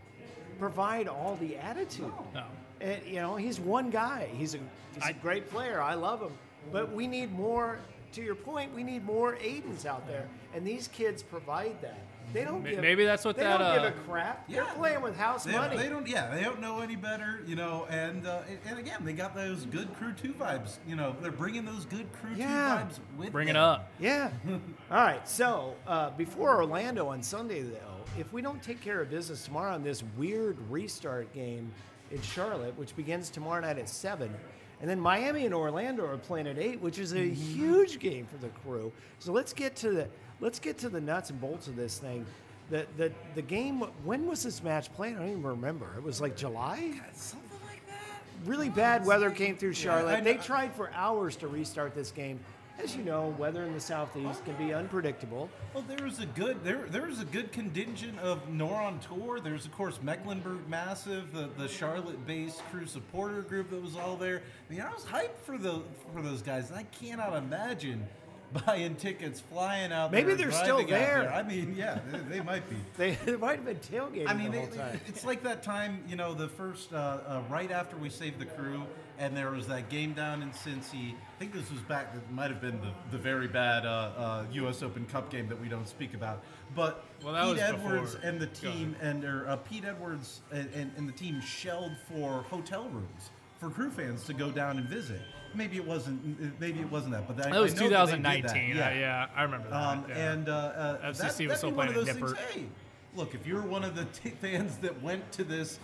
provide 0.58 1.08
all 1.08 1.36
the 1.40 1.56
attitude. 1.56 2.12
No. 2.34 2.44
And, 2.80 3.00
you 3.06 3.16
know, 3.16 3.36
he's 3.36 3.58
one 3.60 3.90
guy. 3.90 4.28
He's 4.36 4.54
a 4.54 4.58
he's 4.94 5.02
a 5.02 5.06
I- 5.06 5.12
great 5.12 5.50
player. 5.50 5.80
I 5.80 5.94
love 5.94 6.20
him, 6.20 6.32
but 6.72 6.92
we 6.92 7.06
need 7.06 7.32
more. 7.32 7.78
To 8.14 8.22
your 8.22 8.34
point, 8.36 8.72
we 8.74 8.82
need 8.84 9.04
more 9.04 9.36
Aidens 9.36 9.86
out 9.86 10.06
there, 10.06 10.28
and 10.54 10.64
these 10.66 10.88
kids 10.88 11.22
provide 11.22 11.80
that. 11.82 11.98
They 12.32 12.42
don't 12.42 12.64
give. 12.64 12.80
maybe 12.80 13.04
that's 13.04 13.24
what 13.24 13.36
they 13.36 13.42
that, 13.42 13.58
don't 13.58 13.74
give 13.74 13.84
uh, 13.84 13.88
a 13.88 14.08
crap. 14.08 14.44
Yeah. 14.48 14.64
They're 14.64 14.74
playing 14.74 15.02
with 15.02 15.16
house 15.16 15.44
They, 15.44 15.52
money. 15.52 15.76
they 15.76 15.88
don't. 15.88 16.06
Yeah, 16.06 16.34
they 16.34 16.42
don't 16.42 16.60
know 16.60 16.80
any 16.80 16.96
better, 16.96 17.40
you 17.46 17.54
know. 17.54 17.86
And 17.90 18.26
uh, 18.26 18.40
and- 18.48 18.58
and 18.66 18.78
again, 18.78 19.00
they 19.04 19.12
got 19.12 19.34
those 19.34 19.66
good 19.66 19.92
Crew 19.96 20.12
Two 20.14 20.32
vibes. 20.32 20.78
You 20.88 20.96
know, 20.96 21.14
they're 21.20 21.30
bringing 21.30 21.64
those 21.64 21.84
good 21.84 22.06
Crew 22.14 22.30
Yeah. 22.34 22.46
Two 22.46 22.94
vibes 22.94 22.98
with 23.16 23.26
them. 23.26 23.32
Bring 23.32 23.48
it 23.48 23.56
up. 23.56 23.90
Yeah. 24.00 24.30
All 24.90 25.04
right. 25.04 25.28
So 25.28 25.74
uh, 25.86 26.10
before 26.10 26.56
Orlando 26.56 27.08
on 27.08 27.22
Sunday, 27.22 27.62
though, 27.62 27.78
if 28.18 28.32
we 28.32 28.40
don't 28.42 28.62
take 28.62 28.80
care 28.80 29.00
of 29.02 29.10
business 29.10 29.44
tomorrow 29.44 29.74
on 29.74 29.82
this 29.82 30.02
weird 30.16 30.56
restart 30.70 31.32
game 31.34 31.70
in 32.10 32.22
Charlotte, 32.22 32.76
which 32.78 32.96
begins 32.96 33.28
tomorrow 33.28 33.60
night 33.60 33.78
at 33.78 33.88
seven, 33.88 34.32
and 34.84 34.90
then 34.90 35.00
Miami 35.00 35.46
and 35.46 35.54
Orlando 35.54 36.06
are 36.06 36.18
playing 36.18 36.46
at 36.46 36.58
eight, 36.58 36.78
which 36.78 36.98
is 36.98 37.12
a 37.12 37.16
mm-hmm. 37.16 37.32
huge 37.32 37.98
game 38.00 38.26
for 38.26 38.36
the 38.36 38.50
crew. 38.50 38.92
So 39.18 39.32
let's 39.32 39.54
get 39.54 39.74
to 39.76 39.90
the 39.90 40.08
let's 40.40 40.58
get 40.58 40.76
to 40.80 40.90
the 40.90 41.00
nuts 41.00 41.30
and 41.30 41.40
bolts 41.40 41.68
of 41.68 41.74
this 41.74 41.96
thing. 41.96 42.26
The 42.68 42.84
the 42.98 43.10
the 43.34 43.40
game. 43.40 43.80
When 44.04 44.26
was 44.26 44.42
this 44.42 44.62
match 44.62 44.92
played? 44.92 45.16
I 45.16 45.20
don't 45.20 45.30
even 45.30 45.42
remember. 45.42 45.86
It 45.96 46.02
was 46.02 46.20
like 46.20 46.36
July. 46.36 46.92
Something 47.14 47.58
like 47.66 47.80
that. 47.86 47.96
really 48.44 48.68
bad 48.68 49.06
weather 49.06 49.30
came 49.30 49.56
through 49.56 49.72
Charlotte. 49.72 50.16
I 50.16 50.20
they 50.20 50.34
tried 50.34 50.74
for 50.74 50.90
hours 50.92 51.36
to 51.36 51.48
restart 51.48 51.94
this 51.94 52.10
game. 52.10 52.38
As 52.82 52.96
you 52.96 53.04
know, 53.04 53.34
weather 53.38 53.64
in 53.64 53.72
the 53.72 53.80
southeast 53.80 54.44
can 54.44 54.54
be 54.56 54.74
unpredictable. 54.74 55.48
Well, 55.72 55.84
there 55.86 56.04
was 56.04 56.18
a 56.18 56.26
good 56.26 56.62
there 56.64 56.86
there 56.90 57.06
was 57.06 57.20
a 57.20 57.24
good 57.24 57.52
contingent 57.52 58.18
of 58.18 58.48
Nor 58.48 58.74
on 58.74 58.98
tour. 58.98 59.38
There's 59.40 59.64
of 59.64 59.72
course 59.72 60.00
Mecklenburg 60.02 60.68
Massive, 60.68 61.32
the, 61.32 61.48
the 61.56 61.68
Charlotte-based 61.68 62.60
crew 62.70 62.86
supporter 62.86 63.42
group 63.42 63.70
that 63.70 63.80
was 63.80 63.96
all 63.96 64.16
there. 64.16 64.42
I 64.68 64.72
mean, 64.72 64.82
I 64.82 64.92
was 64.92 65.04
hyped 65.04 65.38
for 65.44 65.56
the 65.56 65.82
for 66.12 66.20
those 66.20 66.42
guys. 66.42 66.70
And 66.70 66.78
I 66.78 66.82
cannot 66.84 67.34
imagine 67.34 68.06
buying 68.66 68.94
tickets, 68.96 69.40
flying 69.40 69.92
out 69.92 70.12
Maybe 70.12 70.28
there, 70.34 70.36
they're 70.48 70.52
still 70.52 70.78
out 70.78 70.88
there. 70.88 71.32
I 71.32 71.42
mean, 71.42 71.74
yeah, 71.76 71.98
they, 72.10 72.36
they 72.36 72.40
might 72.40 72.68
be. 72.70 72.76
They, 72.96 73.12
they 73.24 73.36
might 73.36 73.56
have 73.56 73.64
been 73.64 73.78
tailgating 73.78 74.28
I 74.28 74.34
mean, 74.34 74.52
the 74.52 74.58
whole 74.60 74.66
they- 74.68 74.76
time. 74.76 75.00
it's 75.06 75.24
like 75.24 75.42
that 75.42 75.62
time, 75.62 76.02
you 76.08 76.16
know, 76.16 76.32
the 76.34 76.48
first, 76.48 76.92
uh, 76.92 76.96
uh, 76.96 77.42
right 77.50 77.70
after 77.70 77.96
we 77.96 78.08
saved 78.08 78.38
the 78.38 78.46
crew, 78.46 78.82
and 79.18 79.36
there 79.36 79.50
was 79.50 79.66
that 79.68 79.88
game 79.88 80.12
down 80.12 80.42
in 80.42 80.50
Cincy. 80.50 81.12
I 81.14 81.38
think 81.38 81.52
this 81.52 81.70
was 81.70 81.80
back, 81.82 82.12
it 82.14 82.32
might 82.32 82.50
have 82.50 82.60
been 82.60 82.80
the, 82.80 82.90
the 83.10 83.18
very 83.18 83.48
bad 83.48 83.84
uh, 83.86 84.10
uh, 84.16 84.44
U.S. 84.52 84.82
Open 84.82 85.04
Cup 85.06 85.30
game 85.30 85.48
that 85.48 85.60
we 85.60 85.68
don't 85.68 85.88
speak 85.88 86.14
about. 86.14 86.42
But 86.76 87.04
Well, 87.24 87.34
that 87.34 87.44
Pete 87.44 87.52
was 87.52 87.60
Edwards 87.62 88.14
before. 88.14 88.28
and 88.30 88.40
the 88.40 88.46
team, 88.48 88.96
and 89.00 89.24
or, 89.24 89.48
uh, 89.48 89.56
Pete 89.56 89.84
Edwards 89.84 90.40
and, 90.52 90.68
and, 90.74 90.92
and 90.96 91.08
the 91.08 91.12
team 91.12 91.40
shelled 91.40 91.92
for 92.08 92.42
hotel 92.50 92.84
rooms 92.92 93.30
for 93.60 93.70
crew 93.70 93.90
fans 93.90 94.24
to 94.24 94.34
go 94.34 94.50
down 94.50 94.78
and 94.78 94.88
visit. 94.88 95.20
Maybe 95.54 95.76
it 95.76 95.86
wasn't. 95.86 96.60
Maybe 96.60 96.80
it 96.80 96.90
wasn't 96.90 97.12
that, 97.12 97.26
but 97.26 97.46
I, 97.46 97.50
That 97.50 97.60
was 97.60 97.72
I 97.80 97.84
know 97.84 97.90
that 97.90 98.06
that, 98.06 98.16
2019. 98.16 98.76
yeah. 98.76 98.86
uh, 98.86 98.90
yeah, 98.94 99.26
I 99.36 99.42
remember 99.42 99.68
that. 99.70 99.76
Um, 99.76 100.04
yeah. 100.08 100.32
And 100.32 100.48
uh, 100.48 100.52
uh, 100.52 101.12
FCC 101.12 101.16
that, 101.38 101.48
was 101.48 101.58
still 101.58 101.70
be 101.70 101.76
one 101.76 101.86
playing 101.92 102.00
of 102.08 102.08
at 102.08 102.20
those 102.20 102.32
things. 102.32 102.50
Hey, 102.52 102.64
look, 103.14 103.34
if 103.34 103.46
you're 103.46 103.62
one 103.62 103.84
of 103.84 103.94
the 103.94 104.04
t- 104.06 104.30
fans 104.40 104.76
that 104.78 105.00
went 105.02 105.30
to 105.32 105.44
this, 105.44 105.78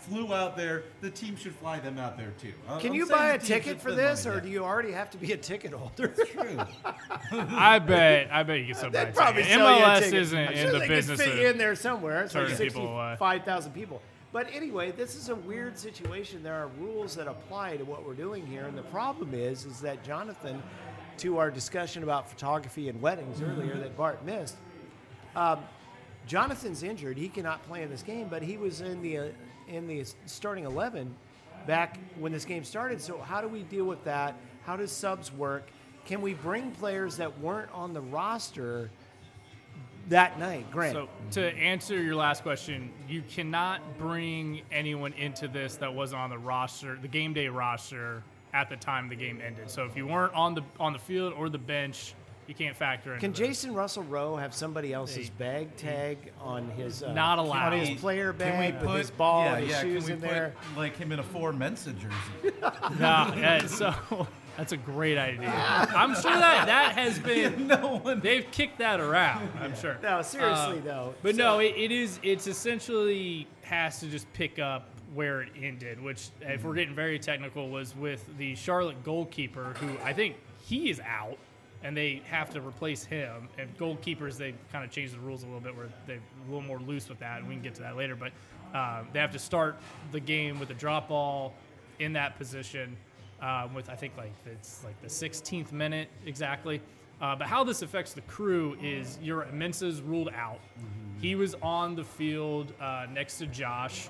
flew 0.00 0.34
out 0.34 0.56
there, 0.56 0.82
the 1.00 1.10
team 1.10 1.36
should 1.36 1.54
fly 1.54 1.78
them 1.78 1.96
out 1.98 2.16
there 2.16 2.32
too. 2.40 2.52
I- 2.68 2.80
Can 2.80 2.92
you 2.92 3.06
buy 3.06 3.28
a 3.34 3.38
ticket 3.38 3.80
for 3.80 3.92
this, 3.92 4.24
money, 4.24 4.36
or 4.36 4.38
yeah. 4.40 4.44
do 4.44 4.50
you 4.50 4.64
already 4.64 4.90
have 4.92 5.10
to 5.10 5.18
be 5.18 5.32
a 5.32 5.36
ticket 5.36 5.72
holder? 5.72 6.08
True. 6.08 6.58
I 7.32 7.78
bet. 7.78 8.28
I 8.32 8.42
bet 8.42 8.58
you 8.60 8.66
can 8.66 8.74
still 8.74 8.90
buy 8.90 9.04
probably 9.06 9.42
it. 9.42 9.46
sell 9.48 9.78
you 9.78 9.84
a 9.84 9.86
MLS 9.86 9.98
ticket. 10.00 10.14
isn't 10.14 10.38
I'm 10.38 10.48
in 10.52 10.58
sure 10.58 10.72
the 10.72 10.78
they 10.80 10.88
business 10.88 11.22
could 11.22 11.32
of 11.32 11.38
in 11.38 11.58
there 11.58 11.74
somewhere. 11.76 12.22
It's 12.24 12.34
like 12.34 12.48
turning 12.48 12.58
people 12.58 12.86
away. 12.88 13.10
sixty-five 13.12 13.44
thousand 13.44 13.72
people. 13.72 14.02
But 14.32 14.48
anyway, 14.50 14.92
this 14.92 15.14
is 15.14 15.28
a 15.28 15.34
weird 15.34 15.78
situation. 15.78 16.42
There 16.42 16.54
are 16.54 16.68
rules 16.80 17.14
that 17.16 17.28
apply 17.28 17.76
to 17.76 17.84
what 17.84 18.06
we're 18.06 18.14
doing 18.14 18.46
here, 18.46 18.64
and 18.64 18.76
the 18.76 18.82
problem 18.84 19.34
is, 19.34 19.66
is 19.66 19.80
that 19.82 20.02
Jonathan, 20.02 20.62
to 21.18 21.36
our 21.36 21.50
discussion 21.50 22.02
about 22.02 22.30
photography 22.30 22.88
and 22.88 23.00
weddings 23.02 23.42
earlier 23.42 23.76
that 23.76 23.94
Bart 23.94 24.24
missed, 24.24 24.56
um, 25.36 25.60
Jonathan's 26.26 26.82
injured. 26.82 27.18
He 27.18 27.28
cannot 27.28 27.62
play 27.64 27.82
in 27.82 27.90
this 27.90 28.02
game, 28.02 28.28
but 28.30 28.42
he 28.42 28.56
was 28.56 28.80
in 28.80 29.02
the 29.02 29.18
uh, 29.18 29.28
in 29.68 29.86
the 29.86 30.04
starting 30.26 30.64
eleven 30.64 31.14
back 31.66 31.98
when 32.18 32.32
this 32.32 32.44
game 32.44 32.64
started. 32.64 33.00
So 33.00 33.18
how 33.18 33.40
do 33.40 33.48
we 33.48 33.64
deal 33.64 33.84
with 33.84 34.02
that? 34.04 34.36
How 34.64 34.76
does 34.76 34.92
subs 34.92 35.32
work? 35.32 35.68
Can 36.06 36.22
we 36.22 36.34
bring 36.34 36.70
players 36.70 37.16
that 37.18 37.38
weren't 37.40 37.70
on 37.72 37.92
the 37.92 38.00
roster 38.00 38.90
that 40.08 40.38
night? 40.38 40.70
Grant. 40.70 40.94
So 40.94 41.08
to 41.32 41.54
answer 41.56 42.00
your 42.02 42.16
last 42.16 42.42
question, 42.42 42.90
you 43.08 43.22
cannot 43.22 43.98
bring 43.98 44.62
anyone 44.70 45.12
into 45.14 45.48
this 45.48 45.76
that 45.76 45.92
wasn't 45.94 46.20
on 46.20 46.30
the 46.30 46.38
roster, 46.38 46.98
the 47.00 47.08
game 47.08 47.32
day 47.32 47.48
roster 47.48 48.22
at 48.52 48.68
the 48.68 48.76
time 48.76 49.08
the 49.08 49.16
game 49.16 49.40
ended. 49.44 49.70
So 49.70 49.84
if 49.84 49.96
you 49.96 50.06
weren't 50.06 50.34
on 50.34 50.54
the 50.54 50.62
on 50.78 50.92
the 50.92 50.98
field 50.98 51.32
or 51.34 51.48
the 51.48 51.58
bench, 51.58 52.14
you 52.46 52.54
can't 52.54 52.76
factor 52.76 53.14
in. 53.14 53.20
Can 53.20 53.32
Jacen 53.32 53.74
Russell 53.74 54.02
Rowe 54.02 54.36
have 54.36 54.52
somebody 54.52 54.92
else's 54.92 55.30
bag 55.30 55.74
tag 55.76 56.32
on 56.40 56.68
his 56.70 57.02
uh, 57.02 57.12
Not 57.12 57.38
allowed. 57.38 57.72
on 57.72 57.78
his 57.78 57.88
Can 57.90 57.98
player 57.98 58.32
Can 58.32 58.38
bag 58.38 58.74
we 58.74 58.78
with 58.78 58.86
put 58.86 58.98
his 58.98 59.10
ball 59.10 59.44
yeah, 59.44 59.54
and 59.54 59.64
his 59.64 59.70
yeah, 59.72 59.80
shoes 59.80 60.04
can 60.04 60.06
we 60.06 60.12
in 60.14 60.20
put, 60.20 60.30
there? 60.30 60.54
like 60.76 60.96
him 60.96 61.12
in 61.12 61.18
a 61.20 61.22
four 61.22 61.52
Mensah 61.52 61.94
jersey? 61.96 62.56
No, 62.98 63.32
yeah, 63.36 63.66
so 63.66 64.26
that's 64.56 64.72
a 64.72 64.76
great 64.76 65.18
idea. 65.18 65.48
I'm 65.50 66.14
sure 66.14 66.30
that 66.30 66.66
that 66.66 66.92
has 66.96 67.18
been. 67.30 67.66
no 67.66 67.98
one. 67.98 68.20
They've 68.20 68.48
kicked 68.50 68.78
that 68.78 69.00
around. 69.00 69.48
I'm 69.60 69.74
sure. 69.76 69.96
No, 70.02 70.22
seriously 70.22 70.78
Uh, 70.78 70.84
though. 70.84 71.14
But 71.22 71.36
So- 71.36 71.42
no, 71.42 71.58
it, 71.60 71.74
it 71.76 71.90
is. 71.92 72.18
It's 72.22 72.46
essentially 72.46 73.46
has 73.62 74.00
to 74.00 74.06
just 74.06 74.30
pick 74.32 74.58
up 74.58 74.88
where 75.14 75.42
it 75.42 75.50
ended, 75.60 76.02
which, 76.02 76.28
if 76.40 76.64
we're 76.64 76.74
getting 76.74 76.94
very 76.94 77.18
technical, 77.18 77.68
was 77.68 77.94
with 77.96 78.26
the 78.38 78.54
Charlotte 78.54 79.02
goalkeeper, 79.04 79.74
who 79.78 79.88
I 80.04 80.12
think 80.12 80.36
he 80.64 80.88
is 80.90 81.00
out, 81.00 81.36
and 81.84 81.96
they 81.96 82.22
have 82.30 82.48
to 82.50 82.60
replace 82.60 83.04
him. 83.04 83.48
And 83.58 83.76
goalkeepers, 83.76 84.36
they 84.38 84.54
kind 84.72 84.84
of 84.84 84.90
changed 84.90 85.14
the 85.14 85.20
rules 85.20 85.42
a 85.42 85.46
little 85.46 85.60
bit, 85.60 85.76
where 85.76 85.88
they're 86.06 86.16
a 86.16 86.50
little 86.50 86.66
more 86.66 86.80
loose 86.80 87.08
with 87.08 87.18
that, 87.18 87.40
and 87.40 87.48
we 87.48 87.54
can 87.54 87.62
get 87.62 87.74
to 87.76 87.82
that 87.82 87.96
later. 87.96 88.16
But 88.16 88.32
uh, 88.74 89.02
they 89.12 89.18
have 89.18 89.32
to 89.32 89.38
start 89.38 89.76
the 90.12 90.20
game 90.20 90.58
with 90.58 90.70
a 90.70 90.74
drop 90.74 91.08
ball 91.08 91.52
in 91.98 92.14
that 92.14 92.38
position 92.38 92.96
um, 93.42 93.74
with 93.74 93.90
I 93.90 93.94
think 93.96 94.16
like 94.16 94.32
it's 94.46 94.82
like 94.84 95.00
the 95.02 95.08
16th 95.08 95.72
minute 95.72 96.08
exactly. 96.24 96.80
Uh, 97.20 97.36
but 97.36 97.46
how 97.46 97.62
this 97.62 97.82
affects 97.82 98.14
the 98.14 98.20
crew 98.22 98.76
is 98.82 99.18
your 99.22 99.46
Mensah's 99.52 100.00
ruled 100.00 100.30
out. 100.34 100.60
He 101.20 101.36
was 101.36 101.54
on 101.62 101.94
the 101.94 102.02
field 102.02 102.72
uh, 102.80 103.06
next 103.12 103.38
to 103.38 103.46
Josh. 103.46 104.08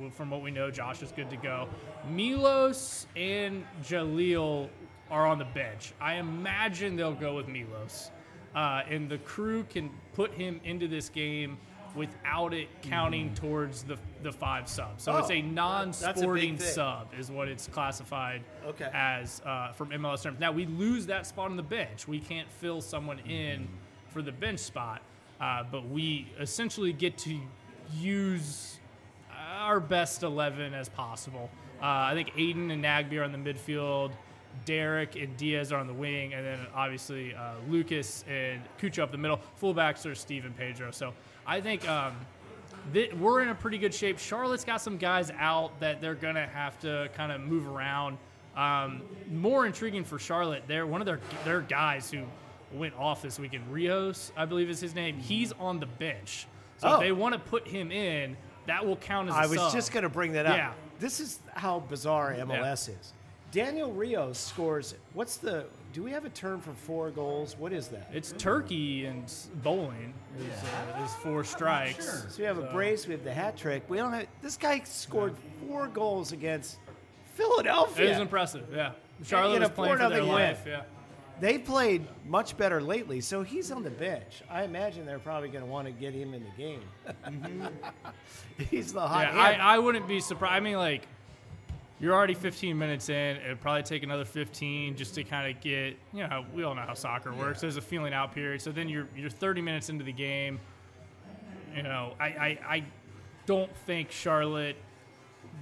Well, 0.00 0.10
From 0.10 0.30
what 0.30 0.40
we 0.40 0.50
know, 0.50 0.70
Josh 0.70 1.02
is 1.02 1.12
good 1.12 1.28
to 1.30 1.36
go. 1.36 1.68
Milos 2.08 3.06
and 3.14 3.64
Jaleel 3.82 4.70
are 5.10 5.26
on 5.26 5.38
the 5.38 5.44
bench. 5.44 5.92
I 6.00 6.14
imagine 6.14 6.96
they'll 6.96 7.12
go 7.12 7.34
with 7.34 7.46
Milos. 7.46 8.10
Uh, 8.54 8.82
and 8.88 9.08
the 9.08 9.18
crew 9.18 9.64
can 9.64 9.90
put 10.14 10.32
him 10.32 10.60
into 10.64 10.88
this 10.88 11.08
game 11.10 11.58
without 11.94 12.52
it 12.52 12.68
counting 12.82 13.32
towards 13.34 13.82
the, 13.84 13.96
the 14.22 14.32
five 14.32 14.68
subs. 14.68 15.04
So 15.04 15.16
it's 15.16 15.30
Oh, 15.30 15.32
a 15.34 15.36
a 15.38 15.42
non-sporting 15.42 16.56
thing. 16.58 16.66
sub 16.66 17.08
is 17.18 17.30
what 17.30 17.48
it's 17.48 17.66
classified 17.68 18.42
Okay. 18.66 18.88
as 18.92 19.40
uh, 19.44 19.72
from 19.72 19.90
MLS 19.90 20.22
terms. 20.22 20.40
Now 20.40 20.52
we 20.52 20.66
lose 20.66 21.06
that 21.06 21.26
spot 21.26 21.50
on 21.50 21.56
the 21.56 21.62
bench. 21.62 22.08
We 22.08 22.18
can't 22.20 22.50
fill 22.50 22.80
someone 22.80 23.18
in 23.20 23.68
for 24.08 24.22
the 24.22 24.32
bench 24.32 24.60
spot, 24.60 25.02
uh, 25.40 25.62
but 25.70 25.88
we 25.88 26.26
essentially 26.40 26.92
get 26.92 27.16
to 27.18 27.38
use 27.98 28.78
our 29.58 29.80
best 29.80 30.22
11 30.22 30.74
as 30.74 30.88
possible. 30.88 31.50
Uh, 31.80 31.86
I 31.86 32.14
think 32.14 32.30
Aiden 32.34 32.72
and 32.72 32.82
Nagbe 32.84 33.18
are 33.18 33.24
on 33.24 33.32
the 33.32 33.38
midfield. 33.38 34.12
Derrick 34.64 35.16
and 35.16 35.36
Diaz 35.36 35.72
are 35.72 35.80
on 35.80 35.88
the 35.88 35.92
wing, 35.92 36.32
and 36.32 36.46
then 36.46 36.60
obviously 36.74 37.34
uh, 37.34 37.54
Lucas 37.68 38.24
and 38.28 38.62
Cucho 38.80 39.02
up 39.02 39.10
the 39.10 39.18
middle. 39.18 39.40
Fullbacks 39.60 40.08
are 40.08 40.14
Steve 40.14 40.44
and 40.44 40.56
Pedro. 40.56 40.92
So 40.92 41.12
I 41.46 41.60
think 41.60 41.88
um, 41.88 42.14
th- 42.92 43.12
we're 43.14 43.40
in 43.42 43.48
a 43.48 43.54
pretty 43.54 43.78
good 43.78 43.94
shape. 43.94 44.18
Charlotte's 44.18 44.64
got 44.64 44.80
some 44.80 44.96
guys 44.96 45.30
out 45.38 45.78
that 45.80 46.00
they're 46.00 46.14
gonna 46.14 46.46
have 46.46 46.78
to 46.80 47.08
kind 47.14 47.32
of 47.32 47.40
move 47.40 47.66
around. 47.66 48.18
Um, 48.56 49.02
more 49.32 49.66
intriguing 49.66 50.04
for 50.04 50.18
Charlotte, 50.18 50.62
they're 50.68 50.86
one 50.86 51.00
of 51.00 51.06
their 51.06 51.20
their 51.44 51.60
guys 51.60 52.10
who 52.10 52.22
went 52.72 52.94
off 52.98 53.22
this 53.22 53.38
weekend. 53.38 53.70
Rios, 53.72 54.32
I 54.36 54.44
believe 54.44 54.70
is 54.70 54.80
his 54.80 54.94
name. 54.94 55.16
He's 55.18 55.52
on 55.52 55.80
the 55.80 55.86
bench, 55.86 56.46
so 56.78 56.88
Oh. 56.88 56.94
if 56.94 57.00
they 57.00 57.12
want 57.12 57.34
to 57.34 57.38
put 57.38 57.66
him 57.68 57.90
in, 57.92 58.36
that 58.66 58.84
will 58.86 58.96
count 58.96 59.28
as 59.28 59.34
a 59.34 59.38
I 59.38 59.46
was 59.46 59.58
sub. 59.58 59.72
just 59.72 59.92
going 59.92 60.02
to 60.04 60.08
bring 60.08 60.32
that 60.32 60.46
up. 60.46 60.56
Yeah. 60.56 60.72
This 60.98 61.20
is 61.20 61.40
how 61.54 61.80
bizarre 61.80 62.32
MLS 62.34 62.88
is. 62.88 63.12
Daniel 63.52 63.92
Rios 63.92 64.38
scores. 64.38 64.94
What's 65.12 65.36
the? 65.36 65.66
Do 65.94 66.02
we 66.02 66.10
have 66.10 66.24
a 66.24 66.30
term 66.30 66.60
for 66.60 66.72
four 66.72 67.12
goals? 67.12 67.56
What 67.56 67.72
is 67.72 67.86
that? 67.88 68.10
It's 68.12 68.32
turkey 68.32 69.06
and 69.06 69.32
bowling 69.62 70.12
is, 70.36 70.44
uh, 70.44 71.04
is 71.04 71.14
four 71.14 71.44
strikes. 71.44 72.04
sure. 72.04 72.30
So 72.30 72.38
we 72.38 72.44
have 72.46 72.58
a 72.58 72.62
brace. 72.72 73.06
We 73.06 73.12
have 73.12 73.22
the 73.22 73.32
hat 73.32 73.56
trick. 73.56 73.84
We 73.88 73.98
don't 73.98 74.12
have. 74.12 74.26
This 74.42 74.56
guy 74.56 74.82
scored 74.82 75.36
four 75.60 75.86
goals 75.86 76.32
against 76.32 76.78
Philadelphia. 77.34 78.06
It 78.06 78.08
was 78.08 78.18
impressive. 78.18 78.66
Yeah, 78.74 78.90
Charlotte 79.22 79.54
in 79.54 79.62
a 79.62 79.68
was 79.68 79.70
playing 79.76 79.98
for 79.98 80.08
their 80.08 80.18
4-0 80.18 80.20
win. 80.22 80.28
life. 80.30 80.64
Yeah. 80.66 80.82
They 81.38 81.58
played 81.58 82.08
much 82.26 82.56
better 82.56 82.80
lately, 82.82 83.20
so 83.20 83.44
he's 83.44 83.70
on 83.70 83.84
the 83.84 83.90
bench. 83.90 84.42
I 84.50 84.64
imagine 84.64 85.06
they're 85.06 85.20
probably 85.20 85.48
going 85.48 85.64
to 85.64 85.70
want 85.70 85.86
to 85.86 85.92
get 85.92 86.12
him 86.12 86.34
in 86.34 86.42
the 86.42 86.50
game. 86.60 87.68
he's 88.70 88.92
the 88.92 89.06
hot 89.06 89.32
Yeah, 89.32 89.40
I. 89.40 89.76
I 89.76 89.78
wouldn't 89.78 90.08
be 90.08 90.18
surprised. 90.18 90.54
I 90.54 90.60
mean, 90.60 90.76
like, 90.76 91.06
you're 92.00 92.12
already 92.12 92.34
15 92.34 92.76
minutes 92.76 93.08
in. 93.08 93.36
It'd 93.36 93.60
probably 93.60 93.82
take 93.82 94.02
another 94.02 94.24
15 94.24 94.96
just 94.96 95.14
to 95.14 95.24
kind 95.24 95.54
of 95.54 95.62
get, 95.62 95.96
you 96.12 96.26
know, 96.26 96.44
we 96.52 96.64
all 96.64 96.74
know 96.74 96.82
how 96.82 96.94
soccer 96.94 97.32
works. 97.32 97.60
There's 97.60 97.76
a 97.76 97.82
feeling 97.82 98.12
out 98.12 98.34
period. 98.34 98.60
So 98.60 98.72
then 98.72 98.88
you're, 98.88 99.08
you're 99.16 99.30
30 99.30 99.62
minutes 99.62 99.88
into 99.88 100.04
the 100.04 100.12
game. 100.12 100.58
You 101.74 101.82
know, 101.82 102.14
I, 102.20 102.24
I, 102.24 102.58
I 102.68 102.84
don't 103.46 103.74
think 103.86 104.10
Charlotte, 104.10 104.76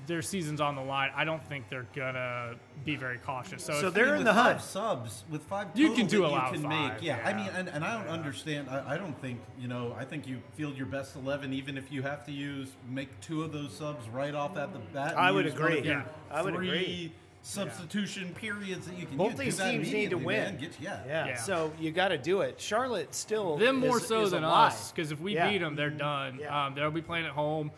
their 0.06 0.22
season's 0.22 0.60
on 0.60 0.74
the 0.74 0.82
line. 0.82 1.10
I 1.14 1.24
don't 1.24 1.44
think 1.46 1.68
they're 1.68 1.86
going 1.94 2.14
to 2.14 2.56
be 2.84 2.96
very 2.96 3.18
cautious. 3.18 3.62
So, 3.64 3.80
So 3.80 3.86
if- 3.88 3.94
they're 3.94 4.16
in 4.16 4.24
the 4.24 4.32
five 4.32 4.56
hunt. 4.56 4.60
subs 4.62 5.24
with 5.30 5.42
five. 5.44 5.68
You 5.74 5.92
can 5.94 6.06
do 6.06 6.22
that 6.22 6.28
allow 6.28 6.46
you 6.48 6.52
can 6.60 6.62
five, 6.62 6.94
make. 6.94 7.02
Yeah, 7.02 7.20
I 7.24 7.32
mean, 7.32 7.48
and, 7.56 7.68
and 7.68 7.84
I 7.84 7.98
don't 8.02 8.08
understand. 8.12 8.68
I, 8.68 8.94
I 8.94 8.96
don't 8.98 9.18
think 9.20 9.40
you 9.58 9.68
know. 9.68 9.94
I 9.98 10.04
think 10.04 10.26
you 10.26 10.40
field 10.56 10.76
your 10.76 10.86
best 10.86 11.14
eleven, 11.16 11.52
even 11.52 11.76
if 11.78 11.90
you 11.92 12.02
have 12.02 12.24
to 12.26 12.32
use 12.32 12.68
make 12.90 13.08
two 13.20 13.42
of 13.42 13.52
those 13.52 13.72
subs 13.72 14.08
right 14.08 14.34
off 14.34 14.56
at 14.56 14.72
the 14.72 14.78
bat. 14.78 15.16
I 15.16 15.30
would 15.30 15.44
use 15.44 15.54
one 15.54 15.62
of 15.62 15.68
agree. 15.78 15.84
your 15.88 15.98
Yeah, 15.98 16.04
I 16.30 16.42
would 16.42 16.54
three 16.54 16.68
agree. 16.68 17.12
Substitution 17.44 18.32
periods 18.34 18.86
that 18.86 18.96
you 18.98 19.04
can 19.06 19.16
Both 19.16 19.32
use. 19.32 19.56
these 19.56 19.58
teams 19.58 19.92
need 19.92 20.10
to 20.10 20.16
win. 20.16 20.26
man. 20.44 20.56
Get- 20.58 20.80
yeah. 20.80 21.00
yeah. 21.06 21.26
Yeah. 21.26 21.36
so 21.36 21.72
you 21.78 21.90
got 21.90 22.08
to 22.08 22.18
do 22.18 22.40
it. 22.42 22.60
Charlotte 22.60 23.14
still 23.14 23.56
them 23.56 23.76
more 23.80 23.98
is- 23.98 24.06
so 24.06 24.22
is 24.22 24.30
than 24.30 24.44
alive. 24.44 24.72
us 24.72 24.90
because 24.92 25.10
if 25.12 25.20
we 25.20 25.34
Yeah. 25.34 25.50
beat 25.50 25.58
them, 25.58 25.74
they're 25.76 25.90
done. 25.90 26.38
Yeah. 26.40 26.66
Um, 26.66 26.74
they'll 26.74 26.90
be 26.90 27.02
playing 27.02 27.26
at 27.26 27.32
home. 27.32 27.70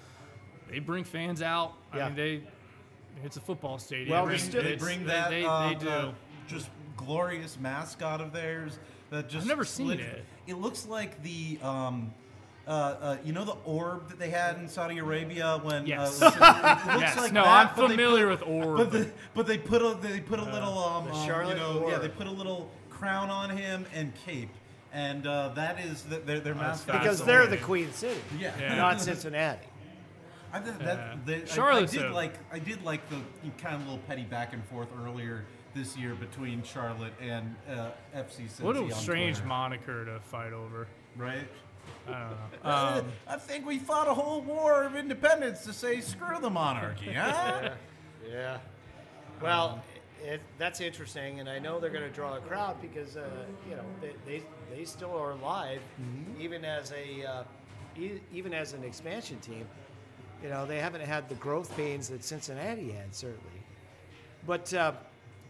They 0.75 0.81
bring 0.81 1.05
fans 1.05 1.41
out. 1.41 1.75
Yeah. 1.95 2.07
I 2.07 2.09
mean, 2.09 2.17
they. 2.17 2.41
It's 3.23 3.37
a 3.37 3.41
football 3.41 3.79
stadium. 3.79 4.11
Well, 4.11 4.27
I 4.27 4.33
we 4.33 4.39
still- 4.39 4.65
They 4.65 4.75
bring 4.75 5.07
that. 5.07 5.31
They, 5.31 5.45
uh, 5.45 5.69
they 5.69 5.75
do. 5.77 5.89
uh, 5.89 6.13
just 6.49 6.69
glorious 6.97 7.57
mascot 7.61 8.21
of 8.21 8.33
theirs. 8.33 8.77
That 9.11 9.29
just 9.29 9.47
never 9.47 9.65
seen 9.65 9.93
it. 10.01 10.25
It 10.49 10.55
looks 10.59 10.85
like 10.87 11.23
the. 11.23 11.59
Um, 11.63 12.13
uh, 12.67 12.71
uh, 12.71 13.17
you 13.23 13.33
know 13.35 13.45
the 13.45 13.57
orb 13.67 14.09
that 14.09 14.19
they 14.19 14.31
had 14.31 14.57
in 14.57 14.67
Saudi 14.67 14.97
Arabia 14.99 15.61
when 15.63 15.87
Yes. 15.87 16.21
uh, 16.21 16.27
it 16.27 16.31
looks 16.95 17.01
Yes. 17.03 17.17
like 17.19 17.33
No, 17.33 17.45
that, 17.45 17.69
I'm 17.69 17.75
familiar 17.89 18.35
put- 18.37 18.49
with 18.49 18.65
orb. 18.65 18.77
But, 18.79 18.91
the, 18.91 19.11
but 19.35 19.47
they 19.47 19.59
put 19.59 19.81
a 19.83 19.95
they 20.01 20.19
put 20.21 20.39
a 20.41 20.45
little 20.45 20.79
um, 20.79 21.05
the 21.05 21.13
um, 21.13 21.27
Charlotte 21.27 21.59
you 21.59 21.63
know 21.63 21.87
yeah 21.91 21.99
they 21.99 22.09
put 22.09 22.27
a 22.27 22.31
little 22.31 22.71
crown 22.89 23.29
on 23.29 23.51
him 23.51 23.85
and 23.95 24.15
cape 24.25 24.49
and 24.95 25.27
uh, 25.27 25.51
that 25.51 25.79
is 25.79 26.05
the, 26.05 26.17
their 26.21 26.41
their 26.41 26.55
mascot 26.55 27.01
because 27.03 27.23
they're 27.23 27.45
the 27.47 27.57
the. 27.57 27.63
Queen 27.63 27.93
City, 27.93 28.19
Yeah. 28.39 28.53
Yeah. 28.59 28.77
not 28.77 28.99
Cincinnati. 28.99 29.61
I 30.55 30.61
did, 30.61 30.75
Yeah. 30.79 30.87
that, 30.87 31.27
the, 31.27 31.63
I- 31.63 31.77
I, 31.79 31.85
did 31.85 32.05
a- 32.05 32.13
like 32.15 32.35
I 32.53 32.59
did 32.61 32.83
like 32.85 33.01
the 33.11 33.17
kind 33.61 33.75
of 33.75 33.81
little 33.83 33.99
petty 34.07 34.23
back 34.23 34.53
and 34.53 34.65
forth 34.67 34.89
earlier 35.05 35.45
this 35.75 35.97
year 35.97 36.15
between 36.15 36.63
Charlotte 36.63 37.13
and 37.21 37.57
uh, 37.69 37.89
FC 38.17 38.43
Cincy 38.49 38.61
What 38.61 38.77
a 38.77 38.95
strange 38.95 39.39
Twitter, 39.39 39.49
moniker 39.49 40.05
to 40.05 40.21
fight 40.21 40.53
over. 40.53 40.87
right? 41.17 41.49
I 42.07 42.11
don't 42.13 42.31
know. 42.31 42.37
Uh, 42.65 43.01
Um, 43.03 43.07
I 43.27 43.37
think 43.37 43.67
we 43.67 43.79
fought 43.79 44.07
a 44.09 44.15
whole 44.15 44.41
war 44.43 44.85
of 44.85 44.95
independence 44.95 45.65
to 45.65 45.73
say 45.73 46.01
screw 46.01 46.39
the 46.41 46.49
monarchy, 46.51 47.13
huh? 47.13 47.71
Yeah. 48.31 48.59
Well, 49.43 49.83
it, 50.23 50.41
that's 50.57 50.81
interesting, 50.81 51.41
and 51.41 51.49
I 51.49 51.59
know 51.59 51.81
they're 51.81 51.91
going 51.91 52.09
to 52.09 52.15
draw 52.15 52.37
a 52.37 52.41
crowd 52.41 52.81
because 52.81 53.17
uh, 53.17 53.29
you 53.69 53.75
know 53.77 53.83
they, 54.01 54.13
they 54.25 54.43
they 54.75 54.85
still 54.85 55.15
are 55.19 55.33
alive, 55.33 55.81
even 56.41 56.65
as 56.65 56.93
a 56.93 57.25
uh, 57.27 57.43
e- 57.99 58.21
even 58.33 58.55
as 58.55 58.73
an 58.73 58.85
expansion 58.85 59.39
team, 59.41 59.67
you 60.45 60.51
know, 60.51 60.67
they 60.67 60.79
haven't 60.79 61.01
had 61.01 61.27
the 61.31 61.35
growth 61.37 61.75
pains 61.75 62.11
that 62.11 62.23
Cincinnati 62.23 62.93
had, 62.93 63.15
certainly. 63.15 63.41
But, 64.47 64.73
uh, 64.75 64.93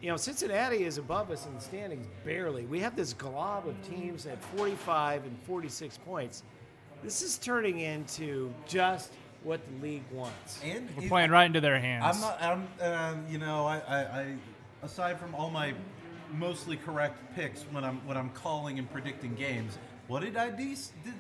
you 0.01 0.09
know, 0.09 0.17
Cincinnati 0.17 0.85
is 0.85 0.99
above 0.99 1.33
us 1.33 1.47
in 1.47 1.55
the 1.55 1.61
standings 1.61 2.07
barely. 2.25 2.65
We 2.67 2.79
have 2.79 2.95
this 2.95 3.13
glob 3.13 3.67
of 3.67 3.75
teams 3.91 4.25
at 4.27 4.41
45 4.57 5.25
and 5.25 5.37
46 5.49 5.99
points. 5.99 6.45
This 7.03 7.23
is 7.23 7.39
turning 7.39 7.81
into 7.81 8.55
just 8.69 9.13
what 9.43 9.61
the 9.67 9.85
league 9.85 10.05
wants. 10.13 10.61
And 10.63 10.89
We're 10.97 11.03
it- 11.07 11.09
playing 11.09 11.33
right 11.33 11.47
into 11.47 11.61
their 11.61 11.81
hands. 11.81 12.05
I'm 12.15 12.21
not. 12.21 12.41
I'm. 12.41 12.69
Um, 12.81 13.25
you 13.29 13.39
know, 13.39 13.67
I, 13.67 13.79
I, 13.79 13.99
I. 13.99 14.35
Aside 14.85 15.19
from 15.19 15.35
all 15.35 15.51
my 15.51 15.75
mostly 16.33 16.77
correct 16.77 17.19
picks 17.35 17.63
when 17.73 17.85
I'm 17.85 17.97
when 18.07 18.17
I'm 18.17 18.31
calling 18.31 18.79
and 18.79 18.91
predicting 18.91 19.35
games, 19.35 19.77
what 20.07 20.23
did 20.23 20.37
I 20.37 20.51
de- 20.51 20.77
did? 21.05 21.15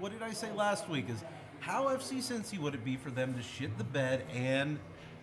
What 0.00 0.12
did 0.12 0.22
I 0.22 0.32
say 0.32 0.50
last 0.52 0.88
week? 0.88 1.08
Is 1.08 1.22
how 1.68 1.84
FC 1.84 2.16
Cincy 2.18 2.58
would 2.58 2.74
it 2.74 2.84
be 2.84 2.96
for 2.96 3.10
them 3.10 3.34
to 3.34 3.42
shit 3.42 3.76
the 3.78 3.84
bed 3.84 4.24
and. 4.34 4.78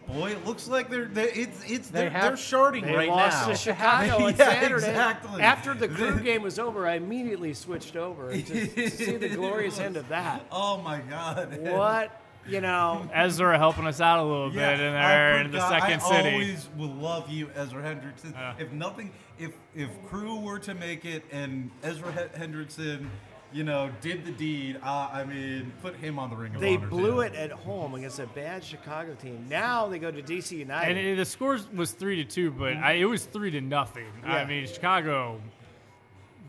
Boy, 0.08 0.30
it 0.34 0.46
looks 0.46 0.68
like 0.68 0.92
they're, 0.92 1.06
they're 1.06 1.30
it's 1.30 1.64
it's 1.68 1.90
They 1.90 2.02
they're, 2.02 2.10
have- 2.12 2.22
they're 2.22 2.32
sharding 2.34 2.84
They 2.86 2.94
right 2.96 3.10
lost 3.10 3.42
now. 3.48 3.54
to 3.54 3.56
Chicago 3.60 4.26
on 4.26 4.32
Yeah, 4.34 4.38
Saturday. 4.38 4.74
exactly. 4.76 5.42
After 5.42 5.74
the 5.74 5.88
crew 5.88 6.20
game 6.20 6.44
was 6.44 6.60
over, 6.60 6.86
I 6.86 6.94
immediately 6.98 7.56
switched 7.56 7.96
over 7.96 8.32
to, 8.32 8.68
to 8.68 8.90
see 8.92 9.18
the 9.18 9.30
glorious 9.36 9.80
end 9.80 9.98
of 9.98 10.08
that. 10.10 10.46
Oh 10.52 10.78
my 10.80 11.00
god! 11.00 11.58
What 11.60 12.22
you 12.48 12.62
know? 12.62 13.10
Ezra 13.16 13.58
helping 13.58 13.88
us 13.88 14.00
out 14.00 14.20
a 14.20 14.24
little 14.24 14.52
bit 14.52 14.80
in 14.80 14.94
there 14.94 15.42
in 15.42 15.50
the 15.52 15.68
second 15.68 16.00
I 16.00 16.08
city. 16.18 16.30
always 16.34 16.70
will 16.78 16.94
love 16.94 17.28
you, 17.32 17.50
Ezra 17.56 17.82
Hendrickson. 17.82 18.34
Yeah. 18.34 18.54
if 18.60 18.72
nothing, 18.72 19.12
if 19.40 19.54
if 19.74 19.90
Crew 20.06 20.40
were 20.40 20.60
to 20.60 20.76
make 20.76 21.04
it 21.06 21.24
and 21.32 21.72
Ezra 21.82 22.12
He- 22.12 22.40
Hendrickson, 22.40 23.08
you 23.56 23.64
know, 23.64 23.90
did 24.02 24.26
the 24.26 24.32
deed, 24.32 24.78
uh, 24.84 25.10
I 25.14 25.24
mean, 25.24 25.72
put 25.82 25.96
him 25.96 26.20
on 26.20 26.30
the 26.30 26.36
ring 26.36 26.54
of 26.56 26.60
They 26.62 26.76
honor. 26.76 26.88
blew 26.88 27.12
too. 27.14 27.20
it 27.22 27.36
at 27.36 27.52
home 27.52 27.96
against 27.96 28.20
a 28.20 28.28
bad 28.28 28.64
Chicago 28.64 29.14
team. 29.16 29.46
Now 29.50 29.88
they 29.88 29.98
go 29.98 30.12
to 30.12 30.22
DC 30.22 30.52
United. 30.58 30.98
And 30.98 31.08
it, 31.08 31.16
the 31.16 31.24
scores 31.24 31.66
was 31.72 31.92
three 31.92 32.18
to 32.18 32.26
two, 32.26 32.52
but 32.52 32.74
I, 32.76 32.94
it 32.94 33.06
was 33.06 33.24
three 33.26 33.52
to 33.52 33.62
nothing. 33.62 34.08
Yeah. 34.24 34.36
I 34.36 34.46
mean, 34.46 34.68
Chicago. 34.68 35.40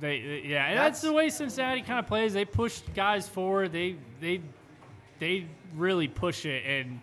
They, 0.00 0.20
they- 0.20 0.42
yeah, 0.46 0.66
and 0.66 0.78
that's, 0.78 1.00
That's- 1.00 1.02
the 1.02 1.12
way 1.12 1.28
Cincinnati 1.30 1.82
kind 1.82 1.98
of 2.00 2.06
plays. 2.06 2.32
They 2.34 2.44
push 2.44 2.80
guys 2.94 3.28
forward. 3.28 3.72
They 3.72 3.96
they 4.20 4.40
they 5.20 5.46
really 5.74 6.08
push 6.08 6.44
it, 6.44 6.64
and 6.66 7.00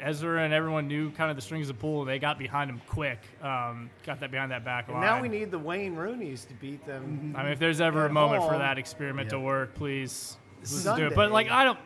Ezra 0.00 0.42
and 0.44 0.52
everyone 0.52 0.88
knew 0.88 1.10
kind 1.12 1.30
of 1.30 1.36
the 1.36 1.42
strings 1.42 1.68
of 1.70 1.78
pull. 1.78 2.04
They 2.04 2.18
got 2.18 2.38
behind 2.38 2.70
him 2.70 2.80
quick. 2.88 3.18
Um, 3.42 3.90
got 4.04 4.20
that 4.20 4.30
behind 4.30 4.50
that 4.50 4.64
back 4.64 4.88
And 4.88 4.96
line. 4.96 5.04
now 5.04 5.20
we 5.22 5.28
need 5.28 5.50
the 5.50 5.58
Wayne 5.58 5.94
Rooney's 5.94 6.44
to 6.46 6.54
beat 6.54 6.84
them. 6.86 7.34
I 7.36 7.42
mean, 7.42 7.52
if 7.52 7.58
there's 7.58 7.80
ever 7.80 8.06
a 8.06 8.12
moment 8.12 8.42
for 8.44 8.58
that 8.58 8.78
experiment 8.78 9.30
to 9.30 9.40
work, 9.40 9.74
please 9.74 10.36
let's 10.60 10.84
do 10.84 11.06
it. 11.06 11.14
But 11.14 11.32
like, 11.32 11.50
I 11.50 11.64
don't. 11.64 11.78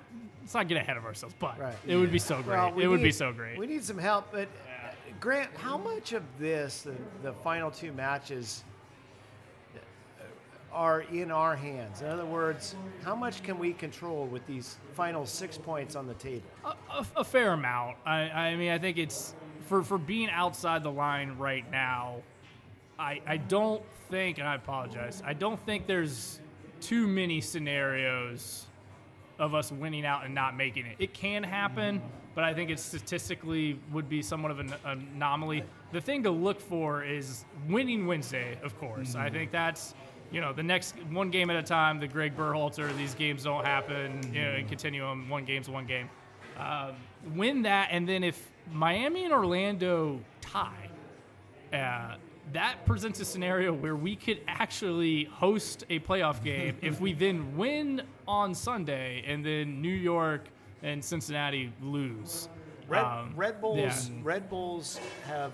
Let's 0.42 0.55
not 0.55 0.68
get 0.68 0.79
ahead 0.79 0.96
of 0.96 1.05
ourselves. 1.05 1.35
But 1.38 1.59
Right. 1.61 1.75
it 1.87 1.96
would 1.96 2.11
be 2.11 2.18
so 2.18 2.42
great. 2.42 2.57
Well, 2.57 2.73
we 2.73 2.85
it 2.85 2.87
would 2.88 3.03
be 3.03 3.12
so 3.12 3.33
great. 3.33 3.57
We 3.59 3.66
need 3.68 3.85
some 3.85 3.99
help. 3.99 4.33
But 4.33 4.49
uh, 4.49 4.90
Grant, 5.20 5.51
how 5.57 5.79
much 5.79 6.12
of 6.12 6.25
this, 6.40 6.83
the, 6.83 6.94
the 7.23 7.33
final 7.35 7.70
two 7.70 7.92
matches, 7.92 8.64
are 10.73 11.03
in 11.03 11.31
our 11.31 11.57
hands? 11.57 12.01
In 12.01 12.09
other 12.09 12.25
words, 12.25 12.77
how 13.05 13.15
much 13.15 13.43
can 13.43 13.59
we 13.59 13.73
control 13.73 14.27
with 14.27 14.47
these 14.47 14.77
final 14.95 15.27
six 15.27 15.59
points 15.59 15.97
on 15.97 16.07
the 16.07 16.15
table? 16.15 16.49
a, 16.65 16.69
a, 16.69 17.07
a 17.17 17.25
fair 17.25 17.53
amount. 17.53 17.97
I, 18.05 18.21
I 18.31 18.57
mean, 18.57 18.71
I 18.71 18.79
think 18.79 18.99
it's 18.99 19.35
for 19.67 19.83
for 19.83 19.99
being 19.99 20.31
outside 20.31 20.83
the 20.83 20.93
line 20.93 21.37
right 21.39 21.69
now. 21.71 22.17
I 22.99 23.21
I 23.27 23.37
don't 23.37 23.83
think, 24.11 24.39
and 24.39 24.47
I 24.47 24.55
apologize. 24.57 25.23
I 25.25 25.33
don't 25.33 25.59
think 25.65 25.87
there's 25.87 26.41
too 26.81 27.07
many 27.07 27.41
scenarios 27.41 28.67
of 29.39 29.55
us 29.55 29.73
winning 29.73 30.05
out 30.05 30.25
and 30.25 30.35
not 30.35 30.57
making 30.57 30.87
it. 30.87 30.97
It 30.99 31.15
can 31.15 31.43
happen, 31.43 32.03
but 32.35 32.45
I 32.45 32.53
think 32.53 32.71
it 32.71 32.79
statistically 32.79 33.79
would 33.93 34.09
be 34.09 34.23
somewhat 34.23 34.51
of 34.51 34.61
an 34.61 34.75
anomaly. 34.85 35.65
The 35.93 36.01
thing 36.01 36.23
to 36.25 36.31
look 36.31 36.61
for 36.61 37.03
is 37.03 37.45
winning 37.69 38.07
Wednesday, 38.07 38.59
of 38.63 38.79
course. 38.79 39.15
I 39.15 39.27
mm-hmm. 39.27 39.35
think 39.35 39.51
that's 39.51 39.95
you 40.33 40.40
know 40.40 40.53
the 40.53 40.62
next 40.62 40.95
one 41.11 41.31
game 41.31 41.51
at 41.51 41.57
a 41.57 41.62
time. 41.62 41.99
The 42.01 42.09
Greg 42.09 42.37
Berhalter, 42.37 42.97
these 42.97 43.14
games 43.14 43.45
don't 43.45 43.64
happen. 43.64 44.21
You 44.33 44.43
know, 44.43 44.51
and 44.53 44.69
continue 44.69 45.03
on 45.05 45.29
one 45.29 45.45
game's 45.45 45.69
one 45.69 45.87
game. 45.87 46.09
Um, 46.59 46.93
win 47.35 47.62
that, 47.62 47.88
and 47.90 48.09
then 48.09 48.23
if 48.23 48.51
Miami 48.73 49.25
and 49.25 49.33
Orlando 49.33 50.21
tie, 50.40 50.88
uh, 51.73 52.16
that 52.53 52.85
presents 52.85 53.21
a 53.21 53.25
scenario 53.25 53.73
where 53.73 53.97
we 53.97 54.14
could 54.16 54.40
actually 54.49 55.25
host 55.25 55.85
a 55.88 56.01
playoff 56.01 56.43
game 56.43 56.77
if 56.83 57.01
we 57.01 57.12
then 57.12 57.57
win 57.57 58.03
on 58.29 58.55
Sunday 58.55 59.25
and 59.27 59.45
then 59.45 59.81
New 59.81 59.88
York 59.88 60.45
and 60.83 61.03
Cincinnati 61.05 61.73
lose. 61.81 62.49
Red, 62.88 63.05
Um, 63.05 63.33
Red 63.37 63.61
Bulls. 63.61 63.79
yeah. 64.11 64.16
Red 64.23 64.49
Bulls 64.51 64.99
have 65.27 65.53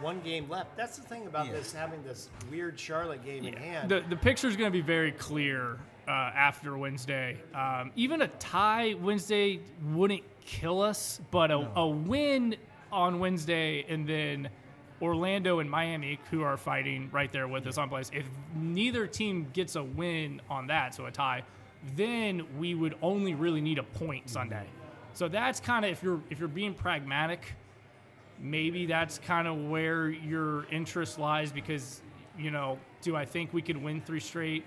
one 0.00 0.20
game 0.20 0.48
left. 0.48 0.76
That's 0.76 0.96
the 0.96 1.02
thing 1.02 1.26
about 1.26 1.46
Yeah. 1.46 1.52
this 1.52 1.72
having 1.72 2.02
this 2.02 2.28
weird 2.50 2.78
Charlotte 2.78 3.24
game 3.24 3.44
in 3.44 3.54
hand. 3.54 3.90
The, 3.90 4.02
the 4.08 4.16
picture 4.16 4.48
is 4.48 4.56
going 4.56 4.70
to 4.70 4.76
be 4.76 4.80
very 4.82 5.12
clear 5.12 5.78
uh, 6.06 6.10
after 6.10 6.76
Wednesday. 6.76 7.38
Um, 7.54 7.90
even 7.96 8.22
a 8.22 8.28
tie 8.28 8.94
Wednesday 9.00 9.60
wouldn't 9.92 10.22
kill 10.44 10.82
us, 10.82 11.20
but 11.30 11.50
a, 11.50 11.68
a 11.76 11.86
win 11.86 12.56
on 12.92 13.18
Wednesday 13.18 13.84
and 13.88 14.06
then 14.06 14.48
Orlando 15.02 15.58
and 15.58 15.68
Miami, 15.70 16.20
who 16.30 16.42
are 16.42 16.56
fighting 16.56 17.10
right 17.12 17.30
there 17.32 17.48
with 17.48 17.66
us 17.66 17.78
on 17.78 17.88
place, 17.88 18.10
if 18.14 18.26
neither 18.54 19.06
team 19.06 19.48
gets 19.52 19.76
a 19.76 19.82
win 19.82 20.40
on 20.48 20.66
that, 20.68 20.94
so 20.94 21.06
a 21.06 21.10
tie, 21.10 21.42
then 21.96 22.46
we 22.58 22.74
would 22.74 22.94
only 23.02 23.34
really 23.34 23.60
need 23.60 23.78
a 23.78 23.82
point 23.82 24.30
Sunday. 24.30 24.66
So 25.12 25.28
that's 25.28 25.60
kind 25.60 25.84
of 25.84 25.90
if 25.90 26.02
you're 26.02 26.20
if 26.30 26.38
you're 26.38 26.48
being 26.48 26.74
pragmatic, 26.74 27.54
maybe 28.44 28.86
that's 28.86 29.18
kind 29.18 29.48
of 29.48 29.56
where 29.68 30.10
your 30.10 30.66
interest 30.70 31.18
lies 31.18 31.50
because 31.50 32.02
you 32.38 32.50
know 32.50 32.78
do 33.00 33.16
i 33.16 33.24
think 33.24 33.52
we 33.52 33.62
could 33.62 33.76
win 33.76 34.00
three 34.00 34.20
straight? 34.20 34.64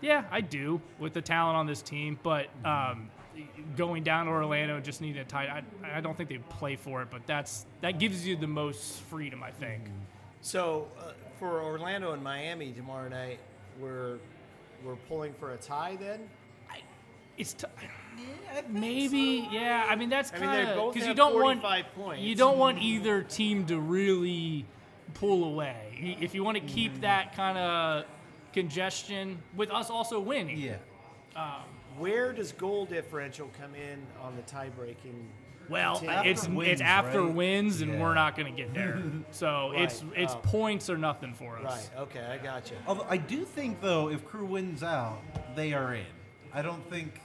Yeah 0.00 0.24
i 0.30 0.40
do 0.40 0.80
with 0.98 1.12
the 1.12 1.20
talent 1.20 1.56
on 1.56 1.66
this 1.66 1.82
team 1.82 2.18
but 2.22 2.46
um, 2.64 3.10
going 3.76 4.04
down 4.04 4.26
to 4.26 4.32
orlando 4.32 4.76
and 4.76 4.84
just 4.84 5.00
needing 5.00 5.20
a 5.20 5.24
tie 5.24 5.62
I, 5.84 5.98
I 5.98 6.00
don't 6.00 6.16
think 6.16 6.28
they 6.28 6.38
play 6.38 6.76
for 6.76 7.02
it 7.02 7.08
but 7.10 7.26
that's 7.26 7.66
that 7.80 7.98
gives 7.98 8.26
you 8.26 8.36
the 8.36 8.46
most 8.46 9.00
freedom 9.02 9.42
i 9.42 9.50
think. 9.50 9.82
So 10.40 10.88
uh, 10.98 11.12
for 11.38 11.62
Orlando 11.62 12.12
and 12.12 12.22
Miami 12.22 12.72
tomorrow 12.72 13.08
night, 13.08 13.40
we're 13.80 14.18
we're 14.84 14.96
pulling 15.08 15.32
for 15.34 15.52
a 15.52 15.56
tie. 15.56 15.96
Then? 15.96 16.28
It's 17.36 17.54
t- 17.54 17.66
maybe 18.68 19.48
yeah 19.50 19.86
i 19.88 19.94
mean 19.96 20.08
that's 20.08 20.32
I 20.32 20.38
mean, 20.38 20.50
they 20.50 20.56
kind 20.56 20.68
of 20.70 20.76
both 20.76 20.94
because 20.94 21.06
you 21.06 21.08
have 21.10 21.16
don't 21.16 21.34
want 21.34 21.62
45 21.62 21.94
points. 21.94 22.22
you 22.22 22.34
don't 22.34 22.58
want 22.58 22.78
either 22.82 23.22
team 23.22 23.66
to 23.66 23.78
really 23.78 24.66
pull 25.14 25.44
away 25.44 25.98
Y- 26.02 26.16
if 26.20 26.34
you 26.34 26.42
want 26.44 26.56
to 26.56 26.62
keep 26.62 26.94
Mm. 26.94 27.00
that 27.02 27.34
kind 27.36 27.56
of 27.58 28.04
congestion 28.52 29.38
with 29.56 29.70
us 29.70 29.90
also 29.90 30.20
winning 30.20 30.58
Yeah. 30.58 30.76
Where 31.98 32.32
does 32.32 32.52
goal 32.52 32.84
differential 32.86 33.50
come 33.60 33.74
in 33.74 34.06
on 34.22 34.36
the 34.36 34.42
tie 34.42 34.68
breaking? 34.68 35.28
Well, 35.68 36.00
After 36.08 36.28
it's 36.30 36.46
wins, 36.48 36.70
it's 36.72 36.80
after 36.80 37.22
right? 37.22 37.34
wins, 37.34 37.80
and 37.80 37.94
Yeah. 37.94 38.00
we're 38.00 38.14
not 38.14 38.36
going 38.36 38.54
to 38.54 38.56
get 38.62 38.72
there. 38.72 39.02
So 39.32 39.72
it's 39.74 40.02
Right. 40.04 40.18
it's 40.22 40.34
Oh. 40.34 40.38
points 40.44 40.88
or 40.90 40.96
nothing 40.96 41.34
for 41.34 41.58
us. 41.58 41.90
Right. 41.92 42.00
Okay, 42.02 42.24
I 42.24 42.38
got 42.38 42.70
you. 42.70 42.76
Although 42.86 43.06
I 43.10 43.16
do 43.16 43.44
think 43.44 43.80
though, 43.80 44.08
if 44.10 44.24
Crew 44.24 44.44
wins 44.46 44.82
out, 44.84 45.18
they 45.56 45.72
are 45.72 45.94
in. 45.94 46.06
I 46.54 46.62
don't 46.62 46.88
think 46.88 47.20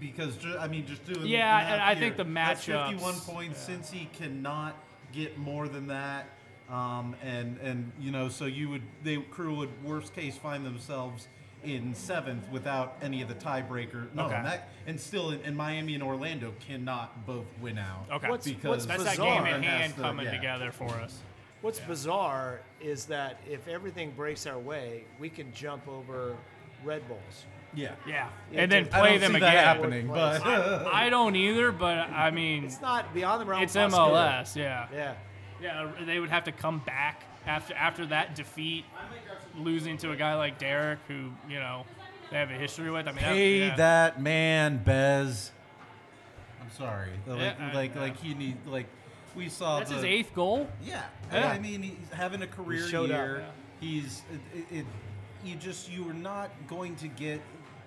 because 0.00 0.36
ju- 0.36 0.56
I 0.58 0.68
mean 0.68 0.86
just 0.86 1.04
doing 1.04 1.26
Yeah, 1.26 1.58
the 1.58 1.64
math 1.64 1.72
and 1.72 1.82
I 1.82 1.94
here, 1.94 2.00
think 2.02 2.16
the 2.16 2.24
that's 2.24 2.66
matchups- 2.66 2.88
51 2.90 3.14
points 3.20 3.68
Cincy 3.68 4.12
cannot 4.12 4.74
get 5.12 5.38
more 5.38 5.68
than 5.68 5.86
that. 5.88 6.26
Um, 6.70 7.14
and 7.22 7.58
and 7.58 7.92
you 8.00 8.10
know 8.10 8.28
so 8.28 8.46
you 8.46 8.68
would 8.70 8.82
they 9.02 9.16
Crew 9.18 9.54
would 9.56 9.84
worst 9.84 10.14
case 10.14 10.36
find 10.36 10.64
themselves 10.64 11.28
in 11.62 11.94
seventh 11.94 12.46
without 12.50 12.96
any 13.02 13.22
of 13.22 13.28
the 13.28 13.34
tiebreaker. 13.34 14.12
No, 14.14 14.26
Okay. 14.26 14.34
and, 14.34 14.44
that, 14.46 14.68
and 14.86 15.00
still 15.00 15.30
in, 15.30 15.40
in 15.40 15.56
Miami 15.56 15.94
and 15.94 16.02
Orlando 16.02 16.52
cannot 16.66 17.24
both 17.26 17.46
win 17.60 17.78
out. 17.78 18.04
Okay. 18.12 18.28
What's- 18.28 18.46
because 18.46 18.68
what's 18.68 18.86
That's 18.86 19.02
that 19.04 19.10
bizarre 19.12 19.44
game 19.44 19.54
in 19.54 19.62
has 19.62 19.80
hand 19.80 19.94
to- 19.96 20.00
coming 20.02 20.26
yeah. 20.26 20.32
together 20.32 20.72
for 20.72 20.90
us. 20.90 21.20
What's 21.62 21.80
bizarre 21.80 22.60
is 22.82 23.06
that 23.06 23.40
if 23.48 23.66
everything 23.66 24.10
breaks 24.10 24.46
our 24.46 24.58
way, 24.58 25.04
we 25.18 25.30
can 25.30 25.50
jump 25.54 25.88
over 25.88 26.36
Red 26.84 27.06
Bulls. 27.08 27.46
Yeah. 27.76 27.92
Yeah, 28.06 28.28
Yeah, 28.52 28.60
and 28.62 28.72
then 28.72 28.84
just- 28.84 28.94
I 28.96 29.00
play 29.00 29.10
don't 29.12 29.20
them 29.20 29.30
see 29.32 29.36
again. 29.38 29.54
that 29.54 29.76
happening, 29.76 30.06
but 30.08 30.42
I 30.46 31.08
don't 31.10 31.34
either, 31.36 31.72
but 31.72 31.98
I 32.10 32.30
mean, 32.30 32.64
It's 32.64 32.80
not 32.80 33.12
beyond 33.14 33.40
the 33.40 33.46
realm. 33.46 33.62
it's 33.62 33.74
of 33.76 33.90
possibility. 33.90 34.14
MLS. 34.14 34.56
Yeah. 34.56 34.86
Yeah. 34.92 35.14
yeah, 35.60 35.90
they 36.06 36.18
would 36.20 36.30
have 36.30 36.44
to 36.44 36.52
come 36.52 36.78
back 36.80 37.24
after 37.46 37.74
after 37.74 38.06
that 38.06 38.34
defeat, 38.34 38.84
losing 39.56 39.96
to 39.98 40.10
a 40.12 40.16
guy 40.16 40.34
like 40.34 40.58
Derrick, 40.58 40.98
who 41.08 41.30
you 41.48 41.58
know 41.58 41.84
they 42.30 42.36
have 42.38 42.50
a 42.50 42.54
history 42.54 42.90
with. 42.90 43.06
I 43.06 43.12
mean, 43.12 43.20
that- 43.22 43.32
Pay 43.32 43.58
yeah. 43.66 43.76
that 43.76 44.20
man, 44.22 44.78
Bez. 44.78 45.52
I'm 46.60 46.70
sorry. 46.70 47.10
Like, 47.26 47.38
Yeah, 47.40 47.54
I- 47.60 47.74
like, 47.74 47.94
yeah. 47.94 48.00
like 48.00 48.16
he 48.20 48.34
need 48.34 48.56
like 48.66 48.86
we 49.34 49.48
saw. 49.48 49.78
That's 49.78 49.90
the, 49.90 49.96
his 49.96 50.04
eighth 50.04 50.34
goal. 50.34 50.68
Yeah. 50.84 51.02
Yeah. 51.32 51.48
I 51.50 51.58
mean, 51.58 51.82
he's 51.82 51.96
having 52.12 52.40
a 52.42 52.46
career 52.46 52.86
showed 52.86 53.10
up, 53.10 53.16
year. 53.18 53.38
yeah. 53.40 53.50
He's 53.88 54.22
it, 54.54 54.58
it, 54.70 54.76
it, 54.80 54.86
you 55.44 55.56
just 55.56 55.90
you 55.90 56.08
are 56.08 56.14
not 56.14 56.50
going 56.68 56.96
to 56.96 57.08
get 57.08 57.40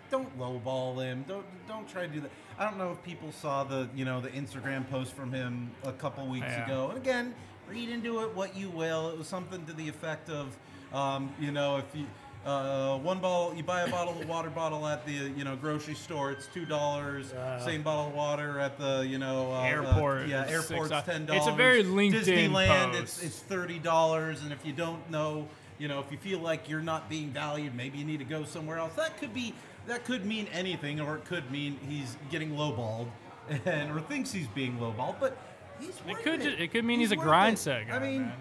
don't 0.09 0.37
lowball 0.39 1.01
him. 1.03 1.25
Don't 1.27 1.45
don't 1.67 1.87
try 1.87 2.03
to 2.07 2.07
do 2.13 2.21
that. 2.21 2.31
I 2.59 2.63
don't 2.65 2.77
know 2.77 2.91
if 2.91 3.01
people 3.03 3.31
saw 3.31 3.63
the 3.63 3.89
you 3.95 4.05
know 4.05 4.21
the 4.21 4.29
Instagram 4.29 4.89
post 4.89 5.13
from 5.13 5.31
him 5.31 5.71
a 5.83 5.91
couple 5.91 6.25
weeks 6.27 6.45
Yeah. 6.47 6.65
ago. 6.65 6.89
And 6.89 6.97
again, 6.97 7.35
read 7.69 7.89
into 7.89 8.21
it 8.21 8.35
what 8.35 8.55
you 8.55 8.69
will. 8.69 9.09
It 9.09 9.17
was 9.17 9.27
something 9.27 9.65
to 9.65 9.73
the 9.73 9.87
effect 9.89 10.29
of, 10.29 10.57
um, 10.93 11.33
you 11.39 11.51
know, 11.51 11.77
if 11.77 11.85
you. 11.93 12.05
Uh, 12.47 12.97
one 12.99 13.19
bottle, 13.19 13.53
you 13.57 13.61
buy 13.61 13.81
a 13.81 13.89
bottle 13.91 14.17
of 14.17 14.25
water 14.29 14.49
bottle 14.49 14.87
at 14.87 15.05
the 15.05 15.11
you 15.11 15.43
know 15.43 15.57
grocery 15.57 15.95
store. 15.95 16.31
It's 16.31 16.47
two 16.47 16.65
dollars. 16.65 17.33
Uh. 17.33 17.59
Same 17.59 17.83
bottle 17.83 18.07
of 18.07 18.13
water 18.13 18.57
at 18.57 18.77
the 18.77 19.05
you 19.05 19.17
know 19.17 19.51
uh, 19.53 19.63
Airport, 19.63 20.27
yeah, 20.27 20.47
airport's 20.47 20.89
six, 20.91 21.05
ten 21.05 21.25
dollars. 21.25 21.41
it's 21.41 21.51
a 21.51 21.55
very 21.57 21.83
LinkedIn 21.83 22.23
Disneyland, 22.23 22.91
post. 22.91 23.01
it's 23.01 23.23
it's 23.23 23.39
thirty 23.39 23.79
dollars, 23.79 24.43
and 24.43 24.53
if 24.53 24.65
you 24.65 24.71
don't 24.71 25.09
know, 25.11 25.45
you 25.77 25.89
know, 25.89 25.99
if 25.99 26.09
you 26.09 26.17
feel 26.17 26.39
like 26.39 26.69
you're 26.69 26.79
not 26.79 27.09
being 27.09 27.31
valued, 27.31 27.75
maybe 27.75 27.97
you 27.97 28.05
need 28.05 28.19
to 28.19 28.25
go 28.25 28.45
somewhere 28.45 28.77
else. 28.77 28.93
That 28.93 29.17
could 29.17 29.33
be 29.33 29.53
that 29.87 30.05
could 30.05 30.25
mean 30.25 30.47
anything, 30.53 31.01
or 31.01 31.17
it 31.17 31.25
could 31.25 31.51
mean 31.51 31.77
he's 31.85 32.15
getting 32.31 32.51
lowballed, 32.51 33.07
and 33.65 33.91
or 33.91 33.99
thinks 33.99 34.31
he's 34.31 34.47
being 34.47 34.77
lowballed. 34.77 35.15
But 35.19 35.37
he's 35.81 35.99
It 36.07 36.23
could 36.23 36.41
it. 36.41 36.61
it 36.61 36.71
could 36.71 36.85
mean 36.85 37.01
he's, 37.01 37.11
a 37.11 37.17
grind 37.17 37.55
it. 37.57 37.59
set 37.59 37.89
guy. 37.89 37.95
I 37.97 37.99
mean. 37.99 38.21
man. 38.21 38.33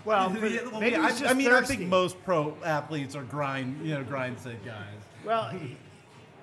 He's, 0.04 0.06
Well, 0.06 0.30
for- 0.30 0.46
yeah, 0.46 0.60
well, 0.70 0.80
maybe 0.80 0.96
I, 0.96 1.10
he's 1.10 1.16
I 1.22 1.24
just 1.24 1.36
mean, 1.36 1.52
I 1.52 1.62
think 1.62 1.80
most 1.82 2.22
pro 2.24 2.54
athletes 2.64 3.14
are 3.14 3.22
grind, 3.24 3.84
you 3.86 3.94
know, 3.94 4.02
grind 4.04 4.38
set 4.38 4.64
guys. 4.64 4.84
Well, 5.24 5.52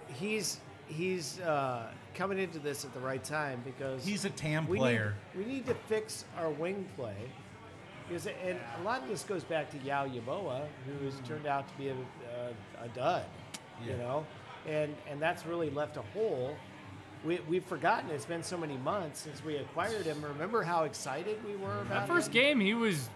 he's 0.08 0.60
he's 0.88 1.40
uh, 1.42 1.92
coming 2.14 2.38
into 2.40 2.60
this 2.60 2.86
at 2.86 2.94
the 2.94 3.00
right 3.00 3.24
time 3.24 3.62
because 3.66 4.06
He's 4.06 4.26
a 4.26 4.30
TAM 4.30 4.68
we 4.68 4.78
player. 4.78 5.14
Need, 5.36 5.46
we 5.46 5.54
need 5.54 5.66
to 5.68 5.74
fix 5.88 6.26
our 6.38 6.50
wing 6.50 6.86
play. 6.96 7.16
Because, 8.08 8.28
and 8.28 8.58
a 8.80 8.84
lot 8.84 9.02
of 9.04 9.10
this 9.10 9.24
goes 9.24 9.44
back 9.44 9.70
to 9.72 9.78
Yaw 9.80 10.06
Yeboah, 10.06 10.66
who 10.86 11.06
has 11.06 11.16
turned 11.28 11.46
out 11.46 11.68
to 11.68 11.74
be 11.78 11.90
a, 11.90 11.94
a, 11.94 12.86
a 12.86 12.88
dud, 12.96 13.26
you 13.86 13.98
know, 13.98 14.26
and 14.68 14.96
and 15.10 15.22
that's 15.22 15.46
really 15.46 15.70
left 15.72 15.98
a 15.98 16.02
hole. 16.14 16.56
We, 17.26 17.40
we've 17.50 17.66
forgotten 17.66 18.10
it's 18.12 18.26
been 18.26 18.44
so 18.44 18.58
many 18.58 18.78
months 18.78 19.20
since 19.22 19.44
we 19.44 19.58
acquired 19.58 20.06
him. 20.06 20.22
Remember 20.24 20.62
how 20.64 20.84
excited 20.84 21.38
we 21.46 21.56
were 21.58 21.82
about 21.82 21.90
that 21.90 22.08
first 22.08 22.28
him? 22.28 22.34
game, 22.34 22.60
he 22.62 22.74
was. 22.76 23.10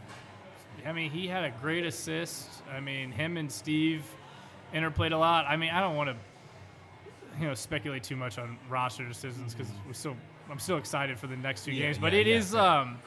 I 0.85 0.91
mean, 0.91 1.11
he 1.11 1.27
had 1.27 1.43
a 1.43 1.51
great 1.61 1.85
assist. 1.85 2.47
I 2.71 2.79
mean, 2.79 3.11
him 3.11 3.37
and 3.37 3.51
Steve 3.51 4.03
interplayed 4.73 5.11
a 5.13 5.17
lot. 5.17 5.45
I 5.47 5.57
mean, 5.57 5.69
I 5.71 5.79
don't 5.79 5.95
want 5.95 6.09
to, 6.09 6.15
you 7.39 7.47
know, 7.47 7.53
speculate 7.53 8.03
too 8.03 8.15
much 8.15 8.37
on 8.37 8.57
roster 8.69 9.05
decisions 9.07 9.53
because 9.53 9.71
we're 9.87 9.93
still. 9.93 10.15
I'm 10.49 10.59
still 10.59 10.77
excited 10.77 11.17
for 11.17 11.27
the 11.27 11.37
next 11.37 11.63
two 11.63 11.71
Yeah, 11.71 11.85
games, 11.85 11.97
but 11.97 12.11
yeah, 12.11 12.19
it 12.19 12.27
yeah, 12.27 12.35
is. 12.35 12.53
Um, 12.55 12.97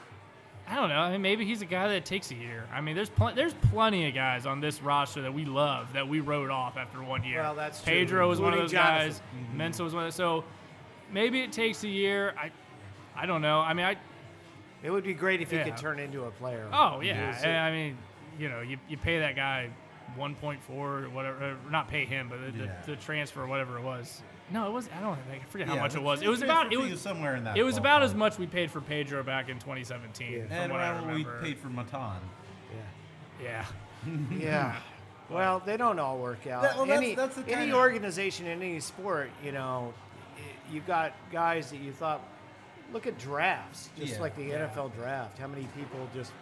I 0.66 0.76
don't 0.76 0.88
know. 0.88 0.94
I 1.00 1.12
mean, 1.12 1.20
maybe 1.20 1.44
he's 1.44 1.60
a 1.60 1.66
guy 1.66 1.88
that 1.88 2.06
takes 2.06 2.30
a 2.30 2.34
year. 2.34 2.66
I 2.72 2.80
mean, 2.80 2.96
there's 2.96 3.10
pl- 3.10 3.34
there's 3.34 3.52
plenty 3.70 4.08
of 4.08 4.14
guys 4.14 4.46
on 4.46 4.60
this 4.60 4.80
roster 4.80 5.20
that 5.20 5.34
we 5.34 5.44
love 5.44 5.92
that 5.92 6.08
we 6.08 6.20
wrote 6.20 6.48
off 6.50 6.78
after 6.78 7.02
one 7.02 7.22
year. 7.22 7.42
Well, 7.42 7.54
that's 7.54 7.82
true, 7.82 7.92
Pedro 7.92 8.26
was 8.30 8.40
one 8.40 8.54
of 8.54 8.60
those 8.60 8.72
including 8.72 8.98
guys. 8.98 9.20
Jonathan. 9.50 9.72
Mensah 9.72 9.84
was 9.84 9.94
one 9.94 10.04
of 10.04 10.06
those. 10.06 10.14
So 10.14 10.42
maybe 11.12 11.40
it 11.42 11.52
takes 11.52 11.84
a 11.84 11.88
year. 11.88 12.34
I, 12.38 12.50
I 13.14 13.26
don't 13.26 13.42
know. 13.42 13.60
I 13.60 13.74
mean, 13.74 13.84
I 13.84 13.96
It 14.84 14.90
would 14.90 15.02
be 15.04 15.14
great 15.14 15.40
if 15.40 15.50
he 15.50 15.56
Yeah. 15.56 15.64
could 15.64 15.76
turn 15.78 15.98
into 15.98 16.24
a 16.24 16.30
player. 16.30 16.68
Oh 16.72 17.00
yeah, 17.00 17.66
I 17.66 17.72
mean, 17.72 17.96
you 18.38 18.48
know, 18.48 18.60
you, 18.60 18.76
you 18.88 18.96
pay 18.96 19.18
that 19.20 19.34
guy 19.34 19.70
1.4 20.18 20.58
or 20.70 21.08
whatever, 21.10 21.42
uh, 21.44 21.70
not 21.70 21.88
pay 21.88 22.04
him, 22.04 22.28
but 22.28 22.38
the, 22.40 22.64
Yeah. 22.64 22.72
the, 22.84 22.92
the 22.92 22.96
transfer, 22.96 23.46
whatever 23.46 23.78
it 23.78 23.82
was. 23.82 24.22
No, 24.50 24.66
it 24.66 24.72
was. 24.72 24.88
I 24.96 25.00
don't. 25.00 25.18
I 25.32 25.38
forget 25.48 25.66
how 25.66 25.74
Yeah, 25.76 25.80
much 25.80 25.94
it 25.94 26.02
was. 26.02 26.20
It 26.20 26.28
was 26.28 26.42
about. 26.42 26.70
It 26.70 26.76
was 26.78 27.00
somewhere 27.00 27.34
in 27.34 27.44
that. 27.44 27.56
It 27.56 27.62
was 27.62 27.78
about 27.78 28.02
ballpark. 28.02 28.04
as 28.04 28.14
much 28.14 28.38
we 28.38 28.46
paid 28.46 28.70
for 28.70 28.82
Pedro 28.82 29.22
back 29.22 29.48
in 29.48 29.58
2017. 29.58 30.30
Yeah. 30.32 30.42
From 30.44 30.52
and 30.52 30.72
what 30.72 30.80
I 30.82 30.90
around 30.90 31.06
what 31.06 31.14
we 31.14 31.24
paid 31.42 31.58
for 31.58 31.68
Matan. 31.68 32.20
Yeah. 33.42 33.42
Yeah. 33.42 33.64
Yeah. 34.38 34.76
well, 35.30 35.62
they 35.64 35.78
don't 35.78 35.98
all 35.98 36.18
work 36.18 36.46
out. 36.46 36.60
That- 36.62 36.76
well, 36.76 36.84
that's- 36.84 37.02
any 37.02 37.14
that's 37.14 37.36
the 37.36 37.42
any 37.44 37.62
kinda- 37.62 37.76
organization 37.76 38.46
in 38.46 38.60
any 38.62 38.80
sport, 38.80 39.30
you 39.42 39.50
know, 39.52 39.94
you've 40.70 40.86
got 40.86 41.14
guys 41.32 41.70
that 41.70 41.78
you 41.80 41.92
thought. 41.92 42.20
Look 42.94 43.06
at 43.08 43.18
drafts, 43.18 43.90
just 43.98 44.14
Yeah, 44.14 44.20
like 44.20 44.36
the 44.36 44.44
yeah. 44.44 44.68
NFL 44.68 44.94
draft. 44.94 45.36
How 45.38 45.48
many 45.48 45.66
people 45.76 46.08
just 46.14 46.32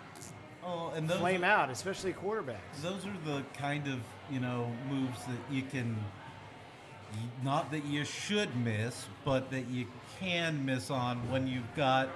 Oh, 0.65 0.93
and 0.95 1.09
those 1.09 1.19
flame 1.19 1.43
are, 1.43 1.47
out, 1.47 1.71
especially 1.71 2.13
quarterbacks? 2.13 2.81
those 2.83 3.05
are 3.07 3.17
the 3.25 3.43
kind 3.59 3.89
of 3.89 3.99
you 4.31 4.39
know 4.39 4.71
moves 4.89 5.19
that 5.25 5.39
you 5.51 5.63
can, 5.63 5.97
not 7.43 7.71
that 7.73 7.85
you 7.85 8.05
should 8.05 8.55
miss, 8.57 9.07
but 9.25 9.51
that 9.51 9.67
you 9.69 9.87
can 10.21 10.65
miss 10.65 10.91
on 10.91 11.17
when 11.31 11.47
you've 11.49 11.75
got 11.75 12.09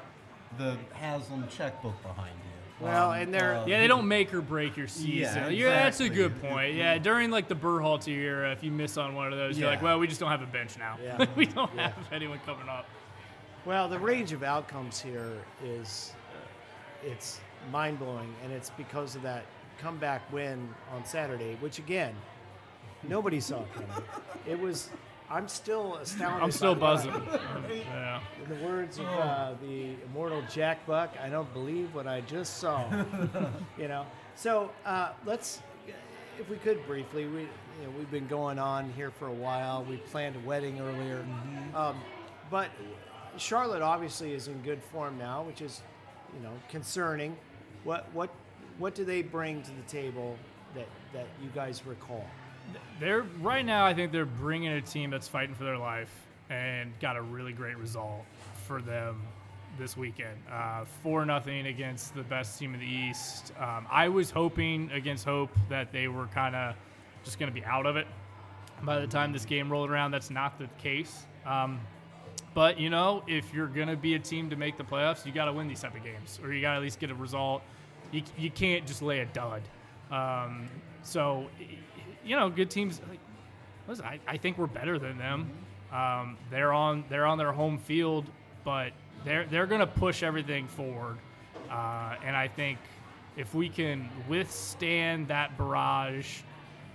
the 0.59 0.77
Haslam 0.93 1.49
checkbook 1.49 2.01
behind 2.03 2.35
you. 2.37 2.87
Well, 2.87 3.11
Um, 3.13 3.19
and 3.23 3.33
they're- 3.35 3.55
uh, 3.55 3.67
Yeah, 3.67 3.81
they 3.81 3.87
don't 3.89 4.07
make 4.07 4.33
or 4.35 4.43
break 4.43 4.77
your 4.77 4.87
season. 4.87 5.45
Yeah, 5.45 5.49
You're- 5.49 5.71
that's 5.71 6.01
a 6.01 6.09
good 6.11 6.41
point. 6.43 6.75
Yeah, 6.75 6.99
during 6.99 7.31
like 7.31 7.49
the 7.49 7.57
Berhalter 7.57 8.09
era, 8.09 8.53
if 8.53 8.63
you 8.63 8.71
miss 8.71 8.97
on 8.99 9.15
one 9.15 9.33
of 9.33 9.39
those, 9.39 9.59
you're 9.59 9.69
like, 9.71 9.81
well, 9.83 9.99
we 9.99 10.07
just 10.07 10.21
don't 10.21 10.31
have 10.31 10.43
a 10.43 10.47
bench 10.47 10.79
now. 10.79 10.99
Yeah. 11.03 11.25
we 11.37 11.47
don't 11.47 11.75
Yeah. 11.75 11.89
have 11.93 12.13
anyone 12.13 12.39
coming 12.47 12.69
up. 12.69 12.87
Well, 13.67 13.89
the 13.89 13.99
range 13.99 14.33
of 14.33 14.45
outcomes 14.45 15.01
here 15.01 15.33
is 15.65 16.13
uh, 16.33 17.09
it's 17.09 17.41
mind 17.73 17.99
blowing, 17.99 18.33
and 18.45 18.53
it's 18.53 18.71
because 18.71 19.17
of 19.17 19.23
that 19.23 19.45
comeback 19.81 20.33
win 20.33 20.69
on 20.95 21.05
Saturday, 21.05 21.57
which 21.59 21.81
again 21.81 22.15
nobody 23.03 23.41
saw 23.41 23.65
coming. 23.75 23.91
It 24.47 24.59
was. 24.59 24.91
I'm 25.29 25.49
still 25.49 25.97
astounded. 25.97 26.45
I'm 26.45 26.53
still 26.53 26.77
buzzing. 26.77 27.13
yeah. 27.69 28.21
In 28.45 28.57
the 28.57 28.65
words 28.65 29.01
of 29.01 29.07
uh, 29.07 29.55
the 29.61 29.95
immortal 30.05 30.45
Jack 30.49 30.87
Buck, 30.87 31.17
I 31.21 31.29
don't 31.29 31.53
believe 31.53 31.93
what 31.93 32.07
I 32.07 32.21
just 32.21 32.59
saw. 32.59 32.89
you 33.79 33.89
know. 33.89 34.07
So 34.37 34.71
uh, 34.85 35.11
let's, 35.25 35.61
if 36.39 36.49
we 36.49 36.59
could 36.59 36.87
briefly, 36.87 37.27
we 37.27 37.41
you 37.41 37.49
know, 37.83 37.91
we've 37.99 38.11
been 38.13 38.29
going 38.29 38.61
on 38.61 38.93
here 38.93 39.11
for 39.11 39.27
a 39.27 39.33
while. 39.33 39.85
We 39.85 39.97
planned 39.97 40.37
a 40.37 40.47
wedding 40.47 40.79
earlier, 40.79 41.27
um, 41.75 41.97
but 42.49 42.71
Charlotte 43.39 43.83
obviously 43.83 44.33
is 44.33 44.49
in 44.49 44.61
good 44.63 44.83
form 44.93 45.19
now, 45.19 45.43
which 45.43 45.61
is, 45.61 45.83
you 46.37 46.43
know, 46.43 46.53
concerning. 46.69 47.37
What 47.85 48.07
what 48.13 48.31
what 48.79 48.95
do 48.95 49.05
they 49.05 49.23
bring 49.23 49.63
to 49.63 49.71
the 49.71 49.83
table 49.89 50.37
that 50.75 50.89
that 51.13 51.27
you 51.43 51.49
guys 51.55 51.87
recall? 51.87 52.25
They're 52.99 53.23
right 53.41 53.65
now. 53.65 53.87
I 53.87 53.95
think 53.95 54.13
they're 54.13 54.25
bringing 54.25 54.73
a 54.73 54.83
team 54.83 55.11
that's 55.11 55.29
fighting 55.29 55.55
for 55.55 55.65
their 55.65 55.79
life 55.79 56.11
and 56.51 56.93
got 57.01 57.17
a 57.17 57.23
really 57.23 57.53
great 57.53 57.77
result 57.77 58.25
for 58.67 58.81
them 58.81 59.23
this 59.79 59.97
weekend. 59.97 60.37
Uh, 60.51 60.85
Four 61.03 61.25
nothing 61.25 61.67
against 61.67 62.15
the 62.15 62.23
best 62.23 62.59
team 62.59 62.75
in 62.75 62.81
the 62.81 62.87
East. 62.87 63.53
Um, 63.59 63.87
I 63.91 64.09
was 64.09 64.31
hoping 64.31 64.91
against 64.93 65.25
hope 65.25 65.51
that 65.69 65.93
they 65.93 66.09
were 66.09 66.27
kind 66.29 66.57
of 66.57 66.75
just 67.25 67.39
going 67.39 67.53
to 67.53 67.55
be 67.55 67.65
out 67.65 67.87
of 67.87 67.97
it 67.97 68.07
by 68.83 69.01
the 69.01 69.07
time 69.07 69.33
this 69.33 69.45
game 69.45 69.71
rolled 69.71 69.91
around. 69.91 70.11
That's 70.11 70.31
not 70.31 70.59
the 70.59 70.69
case. 70.79 71.25
Um, 71.45 71.81
but 72.57 72.81
you 72.81 72.89
know, 72.89 73.23
if 73.27 73.53
you're 73.53 73.67
going 73.67 73.89
to 73.89 73.99
be 73.99 74.15
a 74.15 74.19
team 74.19 74.49
to 74.49 74.57
make 74.57 74.79
the 74.79 74.83
playoffs, 74.83 75.27
you 75.27 75.31
got 75.31 75.45
to 75.45 75.53
win 75.53 75.69
these 75.69 75.83
type 75.83 75.95
of 75.95 76.03
games, 76.03 76.41
or 76.43 76.55
you 76.55 76.63
got 76.63 76.71
to 76.71 76.77
at 76.77 76.83
least 76.83 76.99
get 76.99 77.11
a 77.11 77.15
result. 77.15 77.61
You, 78.13 78.23
you 78.39 78.51
can't 78.51 78.87
just 78.87 79.03
lay 79.03 79.21
a 79.21 79.27
dud. 79.27 79.61
Um, 80.11 80.67
so, 81.03 81.49
you 82.25 82.35
know, 82.35 82.49
good 82.49 82.71
teams. 82.71 83.03
Like, 83.11 83.19
listen, 83.87 84.07
I, 84.07 84.21
I 84.27 84.39
think 84.39 84.57
we're 84.57 84.69
better 84.69 84.99
than 84.99 85.19
them. 85.19 85.51
Um, 85.93 86.39
they're 86.51 86.73
on 86.73 87.05
they're 87.11 87.27
on 87.27 87.37
their 87.37 87.53
home 87.53 87.77
field, 87.77 88.25
but 88.65 88.93
they're 89.23 89.45
they're 89.45 89.67
going 89.67 89.81
to 89.81 89.87
push 89.87 90.23
everything 90.23 90.67
forward. 90.67 91.19
Uh, 91.71 92.15
and 92.25 92.35
I 92.35 92.49
think 92.49 92.79
if 93.37 93.55
we 93.55 93.69
can 93.69 94.09
withstand 94.31 95.29
that 95.29 95.59
barrage 95.59 96.41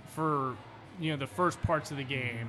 for 0.08 0.56
you 0.98 1.12
know 1.12 1.18
the 1.18 1.28
first 1.28 1.62
parts 1.62 1.92
of 1.92 1.98
the 1.98 2.04
game, 2.04 2.48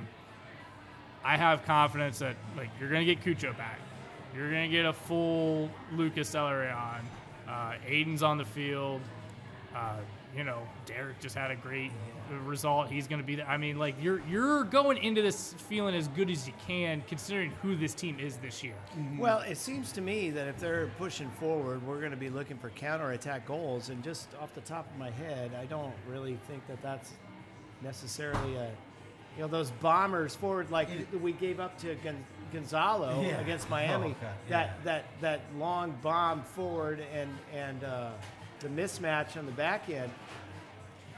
I 1.24 1.36
have 1.36 1.64
confidence 1.64 2.18
that 2.18 2.36
like 2.56 2.70
you're 2.78 2.90
gonna 2.90 3.04
get 3.04 3.22
Cucho 3.22 3.56
back. 3.56 3.78
You're 4.34 4.50
gonna 4.50 4.68
get 4.68 4.84
a 4.84 4.92
full 4.92 5.70
Lucas 5.92 6.30
Zelarayan. 6.30 7.00
Uh, 7.48 7.72
Aiden's 7.88 8.22
on 8.22 8.38
the 8.38 8.44
field. 8.44 9.00
Uh, 9.74 9.96
you 10.36 10.44
know, 10.44 10.62
Derrick 10.86 11.20
just 11.20 11.34
had 11.36 11.50
a 11.50 11.56
great 11.56 11.92
result. 12.44 12.90
He's 12.90 13.06
gonna 13.06 13.22
be 13.22 13.36
there. 13.36 13.46
I 13.46 13.56
mean, 13.56 13.78
like 13.78 13.94
you're 14.02 14.20
you're 14.28 14.64
going 14.64 14.98
into 14.98 15.22
this 15.22 15.54
feeling 15.54 15.94
as 15.94 16.08
good 16.08 16.28
as 16.28 16.46
you 16.46 16.52
can, 16.66 17.02
considering 17.06 17.52
who 17.62 17.76
this 17.76 17.94
team 17.94 18.18
is 18.18 18.36
this 18.38 18.62
year. 18.62 18.74
Well, 19.18 19.40
it 19.40 19.56
seems 19.56 19.92
to 19.92 20.00
me 20.00 20.30
that 20.30 20.48
if 20.48 20.58
they're 20.58 20.90
pushing 20.98 21.30
forward, 21.32 21.86
we're 21.86 22.00
going 22.00 22.10
to 22.10 22.16
be 22.16 22.30
looking 22.30 22.58
for 22.58 22.70
counterattack 22.70 23.46
goals. 23.46 23.88
And 23.90 24.02
just 24.02 24.28
off 24.40 24.54
the 24.54 24.60
top 24.62 24.90
of 24.90 24.98
my 24.98 25.10
head, 25.10 25.52
I 25.60 25.66
don't 25.66 25.94
really 26.08 26.38
think 26.48 26.66
that 26.66 26.82
that's 26.82 27.12
necessarily 27.82 28.56
a, 28.56 28.70
you 29.36 29.42
know, 29.42 29.48
those 29.48 29.70
bombers 29.72 30.34
forward 30.34 30.70
like 30.70 30.88
we 31.20 31.32
gave 31.32 31.60
up 31.60 31.78
to 31.80 31.94
Gon- 31.96 32.24
Gonzalo 32.52 33.22
Yeah. 33.22 33.40
against 33.40 33.68
Miami. 33.68 34.14
Oh, 34.18 34.22
God, 34.22 34.34
That 34.48 34.84
that 34.84 35.04
that 35.20 35.40
long 35.58 35.96
bomb 36.02 36.42
forward 36.42 37.00
and 37.12 37.30
and 37.52 37.82
uh, 37.84 38.10
the 38.60 38.68
mismatch 38.68 39.36
on 39.36 39.46
the 39.46 39.52
back 39.52 39.88
end. 39.90 40.10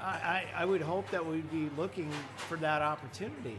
I, 0.01 0.05
I, 0.05 0.45
I 0.59 0.65
would 0.65 0.83
hope 0.83 1.11
that 1.11 1.25
we'd 1.25 1.51
be 1.51 1.71
looking 1.77 2.11
for 2.37 2.57
that 2.59 2.83
opportunity. 2.83 3.57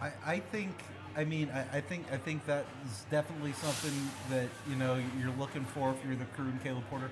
I, 0.00 0.10
I 0.26 0.38
think 0.40 0.70
I 1.16 1.24
mean 1.24 1.50
I, 1.50 1.78
I 1.78 1.80
think 1.80 2.06
I 2.12 2.16
think 2.16 2.44
that 2.46 2.66
is 2.86 3.04
definitely 3.10 3.52
something 3.54 3.92
that 4.30 4.48
you 4.68 4.76
know 4.76 5.00
you're 5.20 5.34
looking 5.38 5.64
for 5.64 5.90
if 5.90 5.96
you're 6.06 6.16
the 6.16 6.24
crew 6.36 6.46
and 6.46 6.62
Caleb 6.62 6.84
Porter. 6.90 7.10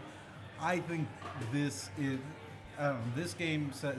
I 0.60 0.78
think 0.80 1.08
this 1.52 1.90
is 1.98 2.18
I 2.78 2.94
this 3.16 3.34
game 3.34 3.72
says 3.72 3.96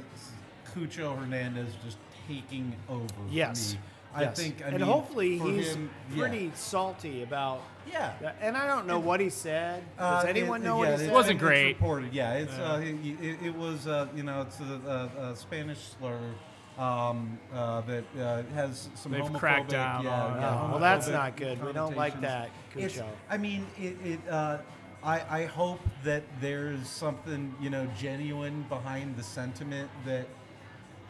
Cucho 0.73 1.17
Hernandez 1.17 1.73
just 1.83 1.97
taking 2.27 2.75
over. 2.89 3.05
Yes. 3.29 3.73
me. 3.73 3.79
I 4.15 4.21
Yes. 4.23 4.37
think. 4.39 4.61
I 4.63 4.67
and 4.69 4.77
mean, 4.77 4.85
hopefully 4.85 5.37
he's 5.37 5.73
him, 5.75 5.89
yeah. 6.11 6.17
pretty 6.27 6.51
salty 6.55 7.23
about. 7.23 7.61
Yeah. 7.91 8.13
And 8.41 8.57
I 8.57 8.65
don't 8.67 8.87
know 8.87 8.99
what 8.99 9.19
he 9.19 9.29
said. 9.29 9.83
Does 9.97 10.23
Uh, 10.23 10.27
anyone 10.27 10.61
it- 10.61 10.65
know 10.65 10.75
yeah, 10.75 10.79
what 10.79 10.87
he 10.87 10.93
it- 11.03 11.07
said? 11.07 11.13
Wasn't 11.13 11.35
it's 11.35 11.43
great. 11.43 11.67
Reported, 11.75 12.13
yeah. 12.13 12.33
It's 12.33 12.53
uh, 12.57 12.81
it, 12.83 12.95
it, 13.21 13.37
it 13.47 13.55
was 13.55 13.85
uh, 13.85 14.07
you 14.15 14.23
know 14.23 14.41
it's 14.41 14.59
a, 14.59 15.09
a, 15.19 15.29
a 15.31 15.35
Spanish 15.35 15.79
slur 15.99 16.19
um, 16.79 17.37
uh, 17.53 17.81
that 17.81 18.03
uh, 18.19 18.43
has 18.53 18.89
some 18.95 19.11
They've 19.11 19.21
homophobic. 19.21 19.39
cracked 19.39 19.69
down 19.69 20.03
yeah, 20.03 20.23
on 20.23 20.41
yeah, 20.41 20.69
well, 20.71 20.79
that's 20.79 21.07
not 21.07 21.35
good. 21.35 21.63
We 21.63 21.73
don't 21.73 21.95
like 21.97 22.19
that, 22.21 22.49
It's, 22.75 22.95
Cucho. 22.97 23.05
I 23.29 23.37
mean, 23.37 23.67
it. 23.77 23.97
it 24.03 24.19
uh, 24.29 24.57
I, 25.03 25.41
I 25.41 25.45
hope 25.45 25.79
that 26.03 26.23
there's 26.41 26.87
something 26.89 27.53
you 27.61 27.69
know 27.69 27.87
genuine 27.97 28.65
behind 28.67 29.15
the 29.15 29.23
sentiment 29.23 29.89
that 30.05 30.27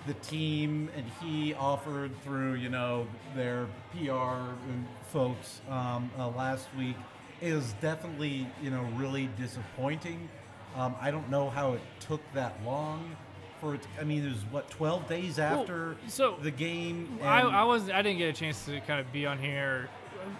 the 0.07 0.13
team 0.15 0.89
and 0.95 1.05
he 1.21 1.53
offered 1.53 2.11
through 2.23 2.55
you 2.55 2.69
know 2.69 3.05
their 3.35 3.67
PR 3.91 4.53
folks 5.11 5.61
um, 5.69 6.09
uh, 6.17 6.29
last 6.29 6.67
week 6.77 6.95
is 7.41 7.73
definitely 7.81 8.47
you 8.61 8.71
know 8.71 8.83
really 8.95 9.29
disappointing. 9.37 10.29
Um, 10.75 10.95
I 10.99 11.11
don't 11.11 11.29
know 11.29 11.49
how 11.49 11.73
it 11.73 11.81
took 11.99 12.21
that 12.33 12.63
long 12.63 13.15
for 13.59 13.75
it. 13.75 13.81
I 13.99 14.03
mean, 14.03 14.25
it 14.25 14.29
was 14.29 14.43
what 14.51 14.69
12 14.69 15.07
days 15.07 15.39
after 15.39 15.95
so 16.07 16.37
the 16.41 16.51
game. 16.51 17.19
I, 17.23 17.41
and- 17.41 17.55
I 17.55 17.63
was 17.63 17.89
I 17.89 18.01
didn't 18.01 18.17
get 18.19 18.29
a 18.29 18.33
chance 18.33 18.65
to 18.65 18.79
kind 18.81 18.99
of 18.99 19.11
be 19.11 19.25
on 19.25 19.37
here. 19.37 19.89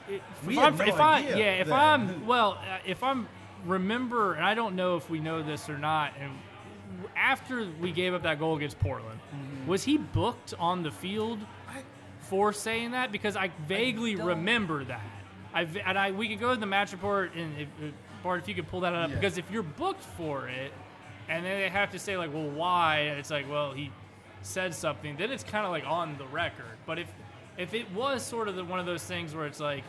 If, 0.10 0.46
We 0.46 0.60
I'm, 0.60 0.76
no 0.78 0.86
if 0.86 1.00
I 1.00 1.20
yeah 1.20 1.62
if 1.62 1.68
then. 1.68 1.76
I'm 1.80 2.26
well 2.26 2.54
uh, 2.54 2.80
if 2.86 3.04
I'm 3.04 3.28
remember 3.66 4.34
and 4.34 4.44
I 4.44 4.54
don't 4.54 4.76
know 4.76 4.98
if 4.98 5.10
we 5.10 5.20
know 5.20 5.42
this 5.42 5.70
or 5.70 5.78
not 5.78 6.14
and 6.20 6.32
after 7.16 7.68
we 7.82 7.92
gave 7.92 8.14
up 8.14 8.24
that 8.24 8.40
goal 8.40 8.56
against 8.58 8.80
Portland 8.80 9.20
Mm-hmm. 9.36 9.68
was 9.68 9.84
he 9.84 9.98
booked 9.98 10.54
on 10.60 10.84
the 10.84 10.92
field 10.92 11.40
for 12.22 12.52
saying 12.54 12.92
that? 12.92 13.12
Because 13.12 13.36
I 13.36 13.52
vaguely 13.68 14.16
don't- 14.16 14.26
remember 14.28 14.84
that. 14.86 15.02
I 15.54 15.62
and 15.86 15.98
I 15.98 16.12
we 16.12 16.28
could 16.30 16.40
go 16.40 16.54
to 16.54 16.60
the 16.60 16.66
match 16.66 16.92
report 16.92 17.34
and 17.36 17.58
if, 17.60 17.68
if, 17.82 17.94
Bart 18.24 18.42
if 18.42 18.48
you 18.48 18.56
could 18.56 18.68
pull 18.68 18.82
that 18.82 18.94
up 18.94 19.10
Yeah. 19.10 19.16
because 19.16 19.38
if 19.38 19.50
you're 19.52 19.64
booked 19.64 20.04
for 20.04 20.48
it 20.48 20.72
and 21.30 21.46
then 21.46 21.60
they 21.60 21.70
have 21.70 21.92
to 21.92 22.00
say 22.00 22.18
like 22.18 22.34
well 22.34 22.50
why? 22.50 23.00
And 23.10 23.20
it's 23.20 23.32
like 23.32 23.50
well 23.50 23.72
he 23.74 23.92
said 24.42 24.74
something. 24.74 25.16
Then 25.18 25.32
it's 25.32 25.44
kind 25.44 25.66
of 25.66 25.72
like 25.72 25.86
on 25.86 26.18
the 26.18 26.28
record. 26.28 26.78
But 26.86 27.00
if 27.00 27.08
if 27.58 27.74
it 27.74 27.90
was 27.92 28.24
sort 28.24 28.48
of 28.48 28.56
the, 28.56 28.64
one 28.64 28.80
of 28.80 28.86
those 28.86 29.04
things 29.04 29.34
where 29.36 29.46
it's 29.48 29.60
like 29.60 29.84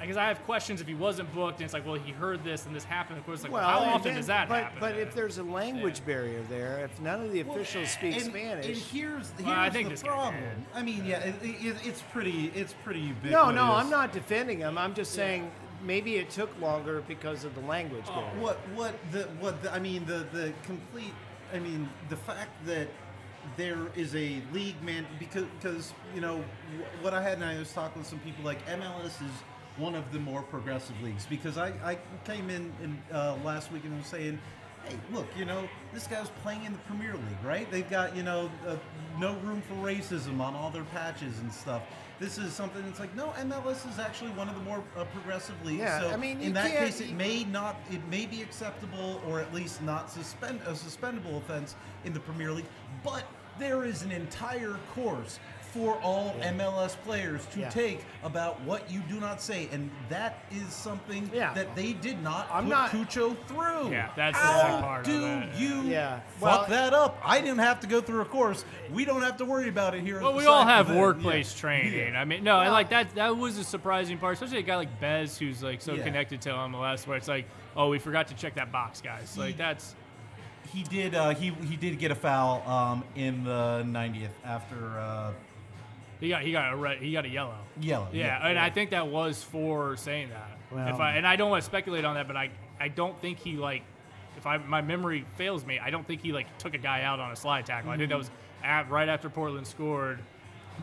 because 0.00 0.16
I 0.16 0.26
have 0.26 0.42
questions 0.44 0.80
if 0.80 0.86
he 0.86 0.94
wasn't 0.94 1.32
booked 1.34 1.58
and 1.58 1.64
it's 1.64 1.74
like 1.74 1.84
well 1.86 1.94
he 1.96 2.12
heard 2.12 2.44
this 2.44 2.66
and 2.66 2.74
this 2.74 2.84
happened 2.84 3.18
of 3.18 3.26
course 3.26 3.42
like 3.42 3.52
well, 3.52 3.62
how 3.68 3.80
often 3.80 4.10
then- 4.10 4.16
does 4.16 4.26
that 4.26 4.48
but, 4.48 4.62
happen 4.64 4.78
But 4.80 4.96
if 4.96 5.14
there's 5.14 5.38
a 5.38 5.42
language 5.42 6.04
barrier 6.04 6.42
there, 6.48 6.80
if 6.84 7.00
none 7.00 7.20
of 7.24 7.32
the 7.32 7.40
officials 7.40 7.90
speak 7.90 8.14
and, 8.14 8.24
Spanish, 8.24 8.66
And 8.66 8.76
here's, 8.76 9.30
here's 9.30 9.46
Well, 9.46 9.58
I 9.58 9.70
think 9.70 9.88
the 9.96 10.04
problem. 10.04 10.42
I 10.74 10.82
mean, 10.82 11.04
yeah, 11.04 11.18
it, 11.20 11.34
it, 11.42 11.76
it's 11.84 12.02
pretty, 12.12 12.52
it's 12.54 12.74
pretty 12.84 13.00
ubiquitous. 13.00 13.32
no, 13.32 13.50
no, 13.50 13.72
I'm 13.72 13.90
not 13.90 14.12
defending 14.12 14.58
him. 14.58 14.78
I'm 14.78 14.94
just 14.94 15.12
saying 15.12 15.50
maybe 15.82 16.16
it 16.16 16.30
took 16.30 16.58
longer 16.60 17.02
because 17.06 17.44
of 17.44 17.54
the 17.54 17.60
language 17.62 18.04
Oh, 18.08 18.14
barrier. 18.20 18.40
What 18.40 18.56
what 18.74 18.94
the 19.12 19.22
what 19.40 19.62
the, 19.62 19.72
I 19.72 19.78
mean 19.78 20.04
the 20.06 20.26
the 20.32 20.52
complete 20.64 21.14
I 21.54 21.58
mean 21.58 21.88
the 22.08 22.16
fact 22.16 22.50
that 22.66 22.88
there 23.56 23.86
is 23.94 24.14
a 24.14 24.42
league 24.52 24.80
man 24.82 25.06
because 25.18 25.44
because 25.60 25.92
you 26.14 26.20
know 26.20 26.44
what 27.00 27.14
I 27.14 27.22
had 27.22 27.34
and 27.34 27.44
I 27.44 27.58
was 27.58 27.72
talking 27.72 28.00
with 28.02 28.08
some 28.08 28.18
people 28.20 28.44
like 28.44 28.64
MLS 28.66 29.06
is 29.22 29.32
one 29.78 29.94
of 29.94 30.12
the 30.12 30.18
more 30.18 30.42
progressive 30.42 31.00
leagues 31.02 31.26
because 31.26 31.56
I, 31.56 31.68
I 31.84 31.98
came 32.24 32.50
in, 32.50 32.72
in 32.82 32.98
uh, 33.12 33.36
last 33.44 33.72
week 33.72 33.84
and 33.84 33.96
was 33.96 34.06
saying 34.06 34.38
hey 34.84 34.96
look 35.12 35.26
you 35.36 35.44
know 35.44 35.68
this 35.92 36.06
guy's 36.06 36.30
playing 36.42 36.64
in 36.64 36.72
the 36.72 36.78
Premier 36.80 37.14
League 37.14 37.44
right? 37.44 37.70
They've 37.70 37.88
got 37.88 38.14
you 38.16 38.22
know 38.22 38.50
uh, 38.66 38.76
no 39.18 39.34
room 39.36 39.62
for 39.62 39.74
racism 39.74 40.40
on 40.40 40.54
all 40.54 40.70
their 40.70 40.84
patches 40.84 41.38
and 41.40 41.52
stuff. 41.52 41.82
This 42.20 42.36
is 42.36 42.52
something 42.52 42.82
that's 42.84 42.98
like 42.98 43.14
no 43.14 43.28
MLS 43.38 43.88
is 43.88 44.00
actually 44.00 44.32
one 44.32 44.48
of 44.48 44.56
the 44.56 44.62
more 44.62 44.82
uh, 44.96 45.04
progressive 45.04 45.54
leagues 45.64 45.80
Yeah, 45.80 46.00
so 46.00 46.10
I 46.10 46.16
mean, 46.16 46.40
in 46.40 46.52
that 46.54 46.70
case 46.70 47.00
it 47.00 47.12
may 47.12 47.44
not 47.44 47.76
it 47.90 48.06
may 48.08 48.26
be 48.26 48.42
acceptable 48.42 49.20
or 49.28 49.40
at 49.40 49.54
least 49.54 49.82
not 49.82 50.10
suspend 50.10 50.60
a 50.66 50.72
suspendable 50.72 51.38
offense 51.38 51.76
in 52.04 52.12
the 52.12 52.20
Premier 52.20 52.50
League, 52.50 52.66
but 53.04 53.24
there 53.58 53.84
is 53.84 54.02
an 54.02 54.12
entire 54.12 54.76
course 54.94 55.40
for 55.78 55.94
all 56.02 56.34
MLS 56.42 56.96
players 57.04 57.46
to 57.52 57.60
Yeah. 57.60 57.68
take 57.70 58.04
about 58.24 58.60
what 58.62 58.90
you 58.90 58.98
do 59.08 59.20
not 59.20 59.40
say, 59.40 59.68
and 59.70 59.88
that 60.08 60.40
is 60.50 60.72
something 60.72 61.30
Yeah. 61.32 61.54
that 61.54 61.76
they 61.76 61.92
did 61.92 62.20
not 62.20 62.48
I'm 62.52 62.64
put 62.64 62.70
not- 62.70 62.90
Cucho 62.90 63.36
through. 63.46 63.92
Yeah, 63.92 64.08
that's 64.16 64.36
the 64.36 64.44
How 64.44 64.62
big 64.72 64.80
part 64.84 65.06
of 65.06 65.12
do 65.12 65.24
it. 65.26 65.54
you 65.54 65.82
Yeah. 65.82 66.18
fuck 66.40 66.42
Well- 66.42 66.66
that 66.70 66.92
up? 66.94 67.22
I 67.24 67.40
didn't 67.40 67.60
have 67.60 67.78
to 67.80 67.86
go 67.86 68.00
through 68.00 68.22
a 68.22 68.24
course. 68.24 68.64
We 68.90 69.04
don't 69.04 69.22
have 69.22 69.36
to 69.36 69.44
worry 69.44 69.68
about 69.68 69.94
it 69.94 70.00
here. 70.00 70.20
Well, 70.20 70.34
we 70.34 70.46
all 70.46 70.64
have 70.66 70.90
workplace 70.90 71.54
yeah. 71.54 71.60
training. 71.60 72.12
Yeah. 72.14 72.20
I 72.20 72.24
mean, 72.24 72.42
no, 72.42 72.56
and 72.58 72.66
Well- 72.66 72.72
like 72.72 72.90
that. 72.90 73.14
That 73.14 73.36
was 73.36 73.56
a 73.56 73.64
surprising 73.64 74.18
part, 74.18 74.34
especially 74.34 74.58
a 74.58 74.62
guy 74.62 74.74
like 74.76 74.98
Bez, 74.98 75.38
who's 75.38 75.62
like 75.62 75.80
so 75.80 75.94
Yeah. 75.94 76.02
connected 76.02 76.40
to 76.42 76.50
MLS, 76.52 77.06
where 77.06 77.16
it's 77.16 77.28
like, 77.28 77.46
oh, 77.76 77.88
we 77.88 78.00
forgot 78.00 78.26
to 78.28 78.34
check 78.34 78.54
that 78.56 78.72
box, 78.72 79.00
guys. 79.00 79.38
Like 79.38 79.48
He- 79.50 79.52
that's 79.52 79.94
He 80.72 80.82
did. 80.82 81.14
Uh, 81.14 81.30
he 81.30 81.50
he 81.66 81.76
did 81.76 81.98
get 81.98 82.10
a 82.10 82.14
foul 82.14 82.62
um, 82.68 83.02
in 83.14 83.44
the 83.44 83.82
90th 83.86 84.34
after 84.44 84.98
uh, 84.98 85.30
he 86.20 86.28
got 86.28 86.42
he 86.42 86.52
got 86.52 86.72
a 86.72 86.76
red, 86.76 86.98
he 86.98 87.12
got 87.12 87.24
a 87.24 87.28
yellow. 87.28 87.54
yellow. 87.80 88.08
Yeah, 88.12 88.46
and 88.48 88.58
I 88.58 88.70
think 88.70 88.90
that 88.90 89.06
was 89.08 89.42
for 89.42 89.96
saying 89.96 90.30
that. 90.30 90.58
Well- 90.70 90.88
if 90.94 91.00
I 91.00 91.16
and 91.16 91.26
I 91.26 91.36
don't 91.36 91.50
want 91.50 91.62
to 91.62 91.66
speculate 91.66 92.04
on 92.04 92.14
that, 92.14 92.26
but 92.26 92.36
I 92.36 92.50
I 92.80 92.88
don't 92.88 93.18
think 93.20 93.38
he 93.38 93.52
like 93.56 93.82
if 94.36 94.46
I 94.46 94.58
my 94.58 94.80
memory 94.82 95.24
fails 95.36 95.64
me, 95.64 95.78
I 95.78 95.90
don't 95.90 96.06
think 96.06 96.22
he 96.22 96.32
like 96.32 96.46
took 96.58 96.74
a 96.74 96.78
guy 96.78 97.02
out 97.02 97.20
on 97.20 97.32
a 97.32 97.36
slide 97.36 97.66
tackle. 97.66 97.90
I 97.90 97.96
think 97.96 98.08
that 98.10 98.14
Mm-hmm. 98.16 98.18
was 98.18 98.30
at, 98.62 98.90
right 98.90 99.08
after 99.08 99.28
Portland 99.30 99.66
scored. 99.66 100.18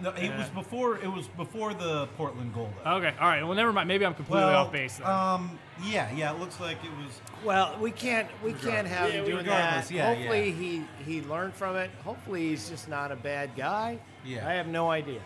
No, 0.01 0.09
it 0.11 0.35
was 0.37 0.49
before. 0.49 0.97
It 0.97 1.07
was 1.11 1.27
before 1.29 1.73
the 1.73 2.07
Portland 2.17 2.53
goal. 2.53 2.69
Though. 2.83 2.91
Okay, 2.95 3.13
all 3.19 3.27
right. 3.27 3.43
Well, 3.43 3.53
never 3.55 3.71
mind. 3.73 3.87
Maybe 3.87 4.05
I'm 4.05 4.13
completely 4.13 4.53
off 4.53 4.71
base. 4.71 4.97
Then. 4.97 5.07
um, 5.07 5.57
yeah, 5.85 6.11
yeah. 6.13 6.33
It 6.33 6.39
looks 6.39 6.59
like 6.59 6.77
it 6.83 6.91
was. 7.03 7.19
Well, 7.43 7.77
we 7.79 7.91
can't 7.91 8.27
we 8.43 8.53
can't 8.53 8.87
have 8.87 9.09
Yeah, 9.09 9.19
him 9.19 9.25
doing 9.25 9.37
regardless, 9.37 9.87
that. 9.87 9.93
yeah, 9.93 10.13
Hopefully 10.13 10.51
he 10.51 10.83
he 11.05 11.21
learned 11.21 11.53
from 11.53 11.75
it. 11.75 11.89
Hopefully 12.03 12.49
he's 12.49 12.69
just 12.69 12.87
not 12.89 13.11
a 13.11 13.15
bad 13.15 13.51
guy. 13.55 13.99
Yeah. 14.25 14.47
I 14.47 14.53
have 14.53 14.67
no 14.67 14.89
idea. 14.91 15.21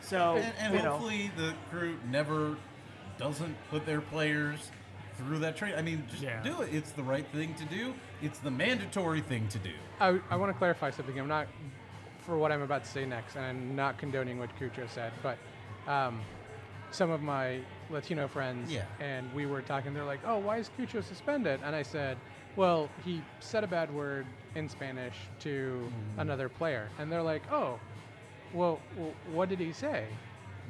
So 0.00 0.36
And, 0.36 0.54
and 0.58 0.74
you 0.74 0.82
know, 0.82 0.92
hopefully 0.92 1.30
the 1.36 1.54
crew 1.70 1.96
never 2.10 2.56
doesn't 3.18 3.54
put 3.70 3.84
their 3.86 4.00
players 4.00 4.70
through 5.18 5.38
that 5.40 5.56
train. 5.56 5.74
I 5.76 5.82
mean, 5.82 6.04
just 6.10 6.22
Yeah. 6.22 6.42
do 6.42 6.62
it. 6.62 6.74
It's 6.74 6.92
the 6.92 7.02
right 7.02 7.26
thing 7.32 7.54
to 7.54 7.64
do. 7.66 7.92
It's 8.22 8.38
the 8.38 8.50
mandatory 8.50 9.20
thing 9.20 9.46
to 9.48 9.58
do. 9.58 9.72
I, 10.00 10.18
I 10.30 10.36
want 10.36 10.50
to 10.50 10.56
clarify 10.58 10.90
something. 10.90 11.18
I'm 11.18 11.28
not 11.28 11.46
for 12.22 12.36
what 12.38 12.52
I'm 12.52 12.62
about 12.62 12.84
to 12.84 12.90
say 12.90 13.04
next, 13.06 13.36
and 13.36 13.44
I'm 13.44 13.76
not 13.76 13.98
condoning 13.98 14.38
what 14.38 14.50
Cucho 14.58 14.88
said, 14.88 15.12
but 15.22 15.38
um, 15.90 16.20
some 16.90 17.10
of 17.10 17.22
my 17.22 17.60
Latino 17.88 18.28
friends, 18.28 18.70
Yeah. 18.70 18.84
and 19.00 19.32
we 19.34 19.46
were 19.46 19.62
talking. 19.62 19.94
They're 19.94 20.04
like, 20.04 20.20
"Oh, 20.26 20.38
why 20.38 20.58
is 20.58 20.70
Cucho 20.78 21.02
suspended?" 21.02 21.60
And 21.64 21.74
I 21.74 21.82
said, 21.82 22.16
"Well, 22.56 22.88
he 23.04 23.22
said 23.40 23.64
a 23.64 23.66
bad 23.66 23.92
word 23.94 24.26
in 24.54 24.68
Spanish 24.68 25.14
to 25.40 25.50
Mm-hmm. 25.90 26.20
another 26.20 26.48
player," 26.48 26.88
and 26.98 27.10
they're 27.10 27.22
like, 27.22 27.42
"Oh, 27.50 27.78
well, 28.52 28.80
w- 28.94 29.14
what 29.32 29.48
did 29.48 29.58
he 29.60 29.72
say?" 29.72 30.04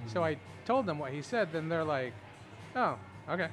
So 0.06 0.24
I 0.24 0.36
told 0.64 0.86
them 0.86 0.98
what 0.98 1.12
he 1.12 1.20
said. 1.22 1.52
Then 1.52 1.68
they're 1.68 1.84
like, 1.84 2.12
"Oh, 2.76 2.96
okay." 3.28 3.48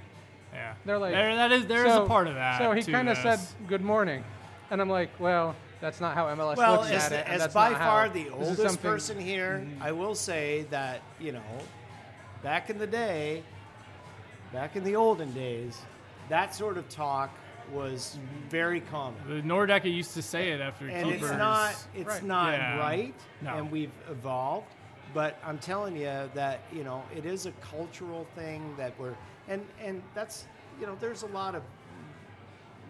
yeah, 0.53 0.73
They're 0.85 0.97
like, 0.97 1.11
there, 1.13 1.35
that 1.35 1.51
is 1.51 1.65
there 1.67 1.85
is 1.85 1.93
so, 1.93 2.05
a 2.05 2.07
part 2.07 2.27
of 2.27 2.35
that. 2.35 2.57
So 2.57 2.71
he 2.71 2.83
kind 2.83 3.09
of 3.09 3.17
said 3.17 3.39
good 3.67 3.81
morning, 3.81 4.23
and 4.71 4.81
I'm 4.81 4.89
like, 4.89 5.09
well, 5.19 5.55
that's 5.81 6.01
not 6.01 6.15
how 6.15 6.25
MLS 6.27 6.57
well, 6.57 6.77
looks 6.77 6.91
as, 6.91 7.05
at 7.05 7.11
it. 7.11 7.25
and 7.25 7.33
as 7.35 7.41
that's 7.41 7.53
by 7.53 7.73
far 7.73 8.07
how- 8.07 8.13
the 8.13 8.29
oldest 8.29 8.81
person 8.81 9.19
here, 9.19 9.63
mm-hmm. 9.63 9.83
I 9.83 9.91
will 9.91 10.15
say 10.15 10.65
that 10.69 11.01
you 11.19 11.31
know, 11.31 11.41
back 12.43 12.69
in 12.69 12.77
the 12.77 12.87
day, 12.87 13.43
back 14.51 14.75
in 14.75 14.83
the 14.83 14.95
olden 14.95 15.31
days, 15.33 15.81
that 16.29 16.55
sort 16.55 16.77
of 16.77 16.87
talk 16.89 17.31
was 17.71 18.17
mm-hmm. 18.17 18.49
very 18.49 18.81
common. 18.81 19.19
The 19.27 19.41
Nordecke 19.41 19.93
used 19.93 20.13
to 20.13 20.21
say 20.21 20.51
it 20.51 20.61
after 20.61 20.87
and 20.87 21.05
keepers. 21.05 21.29
it's 21.29 21.37
not 21.37 21.75
it's 21.93 22.07
Right. 22.07 22.23
not 22.23 22.53
Yeah. 22.53 22.79
right 22.79 23.13
No. 23.41 23.55
and 23.55 23.71
we've 23.71 23.91
evolved 24.09 24.67
but 25.13 25.37
i'm 25.43 25.57
telling 25.57 25.95
you 25.95 26.29
that 26.33 26.59
you 26.71 26.83
know 26.83 27.03
it 27.15 27.25
is 27.25 27.45
a 27.45 27.51
cultural 27.53 28.27
thing 28.35 28.73
that 28.77 28.97
we're 28.99 29.15
and 29.47 29.65
and 29.81 30.01
that's 30.13 30.45
you 30.79 30.85
know 30.85 30.95
there's 30.99 31.23
a 31.23 31.27
lot 31.27 31.55
of 31.55 31.63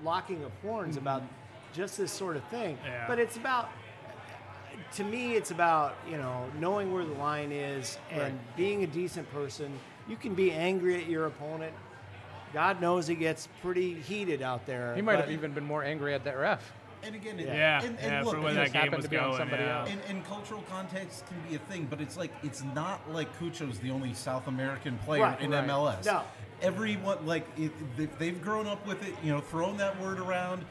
locking 0.03 0.43
of 0.43 0.51
horns 0.61 0.97
about 0.97 1.21
mm-hmm. 1.21 1.33
Just 1.74 1.97
this 1.97 2.11
sort 2.11 2.36
of 2.36 2.43
thing 2.45 2.78
Yeah. 2.86 3.05
but 3.07 3.20
it's 3.20 3.38
about 3.38 3.70
to 4.93 5.03
me 5.03 5.34
it's 5.36 5.51
about 5.51 5.95
you 6.09 6.18
know 6.18 6.45
knowing 6.59 6.93
where 6.93 7.03
the 7.05 7.13
line 7.13 7.51
is 7.51 7.97
and 8.11 8.22
Right. 8.22 8.55
being 8.57 8.84
a 8.84 8.88
decent 8.88 9.32
person 9.34 9.72
you 10.07 10.15
can 10.15 10.34
be 10.34 10.51
angry 10.51 10.95
at 11.01 11.07
your 11.09 11.26
opponent 11.26 11.74
god 12.53 12.80
knows 12.82 13.09
it 13.09 13.15
gets 13.15 13.47
pretty 13.61 13.95
heated 13.95 14.41
out 14.41 14.65
there 14.65 14.95
He 14.95 15.01
might 15.01 15.20
have 15.20 15.32
even 15.32 15.51
been 15.51 15.65
more 15.65 15.84
angry 15.84 16.13
at 16.13 16.24
that 16.24 16.38
ref. 16.38 16.74
And 17.03 17.13
again, 17.13 17.39
it, 17.39 17.47
Yeah, 17.47 17.84
and, 17.84 17.95
and 17.99 18.11
yeah, 18.11 18.22
look, 18.24 18.36
for 18.36 18.41
when 18.41 18.55
that 18.55 18.61
just 18.63 18.74
game 18.74 18.82
happened 18.82 18.97
was 18.97 19.05
to 19.05 19.09
be 19.11 19.18
on 19.18 19.38
somebody 19.38 19.63
yeah. 19.63 19.80
else. 19.82 19.89
And, 19.91 20.01
and 20.09 20.26
cultural 20.26 20.63
context 20.68 21.26
can 21.28 21.38
be 21.47 21.55
a 21.55 21.59
thing, 21.59 21.86
but 21.88 22.01
it's 22.01 22.18
like 22.18 22.32
it's 22.41 22.63
not 22.74 22.99
like 23.13 23.28
Cucho's 23.38 23.78
the 23.80 23.91
only 23.91 24.15
South 24.15 24.47
American 24.47 24.97
player 24.99 25.22
Right, 25.22 25.39
in 25.41 25.51
right. 25.51 25.68
MLS. 25.68 26.05
No. 26.05 26.24
everyone 26.61 27.24
like 27.26 27.45
it, 27.55 27.72
they- 27.97 28.07
they've 28.18 28.41
grown 28.41 28.65
up 28.65 28.86
with 28.88 29.07
it. 29.07 29.13
You 29.24 29.32
know, 29.32 29.41
throwing 29.41 29.78
that 29.78 29.99
word 30.01 30.20
around. 30.20 30.65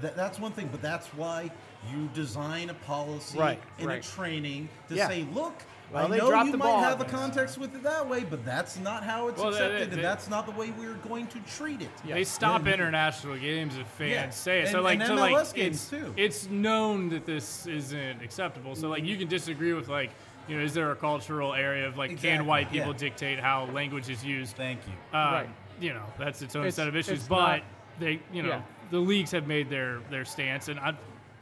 Th- 0.00 0.14
that's 0.14 0.38
one 0.38 0.52
thing, 0.52 0.68
but 0.70 0.82
that's 0.82 1.06
why 1.08 1.50
you 1.92 2.08
design 2.14 2.70
a 2.70 2.74
policy 2.74 3.38
Right, 3.38 3.60
in 3.78 3.86
right. 3.88 4.04
a 4.04 4.08
training 4.16 4.68
to 4.88 4.94
Yeah. 4.94 5.08
say, 5.08 5.26
look, 5.32 5.54
Well, 5.92 6.04
I 6.12 6.16
know 6.18 6.44
you 6.44 6.52
might 6.52 6.58
ball 6.58 6.80
have 6.82 7.00
a 7.00 7.04
context 7.04 7.58
with 7.58 7.74
it 7.74 7.82
that 7.82 8.08
way, 8.08 8.22
but 8.22 8.44
that's 8.44 8.78
not 8.78 9.02
how 9.02 9.26
it's 9.28 9.40
Well, 9.40 9.48
accepted, 9.48 9.90
they- 9.90 9.94
and 9.96 10.04
that's 10.04 10.28
not 10.30 10.46
the 10.46 10.52
way 10.52 10.70
we're 10.78 10.94
going 10.94 11.26
to 11.28 11.40
treat 11.40 11.80
it. 11.82 11.90
They 12.06 12.22
stop 12.22 12.64
Yeah. 12.64 12.74
international 12.74 13.36
games 13.38 13.76
if 13.76 13.86
fans 13.88 14.10
Yeah. 14.12 14.30
say 14.30 14.60
it. 14.60 14.68
So 14.68 14.76
And- 14.76 14.84
like, 14.84 14.98
and 15.00 15.08
so 15.08 15.14
MLS 15.16 15.48
like, 15.48 15.56
games, 15.56 15.76
it's, 15.76 15.90
too. 15.90 16.14
it's 16.16 16.48
known 16.48 17.08
that 17.08 17.26
this 17.26 17.66
isn't 17.66 18.22
acceptable. 18.22 18.76
So 18.76 18.88
like, 18.88 19.02
you 19.04 19.16
can 19.16 19.26
disagree 19.26 19.72
with 19.72 19.88
like, 19.88 20.10
you 20.46 20.56
know, 20.56 20.62
is 20.62 20.74
there 20.74 20.92
a 20.92 20.96
cultural 20.96 21.54
area 21.54 21.88
of 21.88 21.96
like, 21.98 22.10
Exactly, 22.12 22.30
can 22.38 22.46
white 22.46 22.70
people 22.70 22.92
yeah. 22.92 22.98
dictate 22.98 23.40
how 23.40 23.64
language 23.72 24.08
is 24.08 24.24
used? 24.24 24.54
Thank 24.56 24.80
you. 24.86 25.18
Um, 25.18 25.32
Right. 25.32 25.48
You 25.80 25.94
know, 25.94 26.04
that's 26.18 26.40
its 26.42 26.54
own 26.54 26.62
It's- 26.62 26.74
set 26.76 26.86
of 26.88 26.94
issues. 26.94 27.26
But 27.26 27.36
not- 27.56 27.62
they, 27.98 28.20
you 28.32 28.42
know, 28.42 28.48
Yeah. 28.50 28.60
The 28.90 28.98
leagues 28.98 29.30
have 29.30 29.46
made 29.46 29.70
their 29.70 30.00
their 30.10 30.24
stance, 30.24 30.68
and 30.68 30.78
I, 30.80 30.94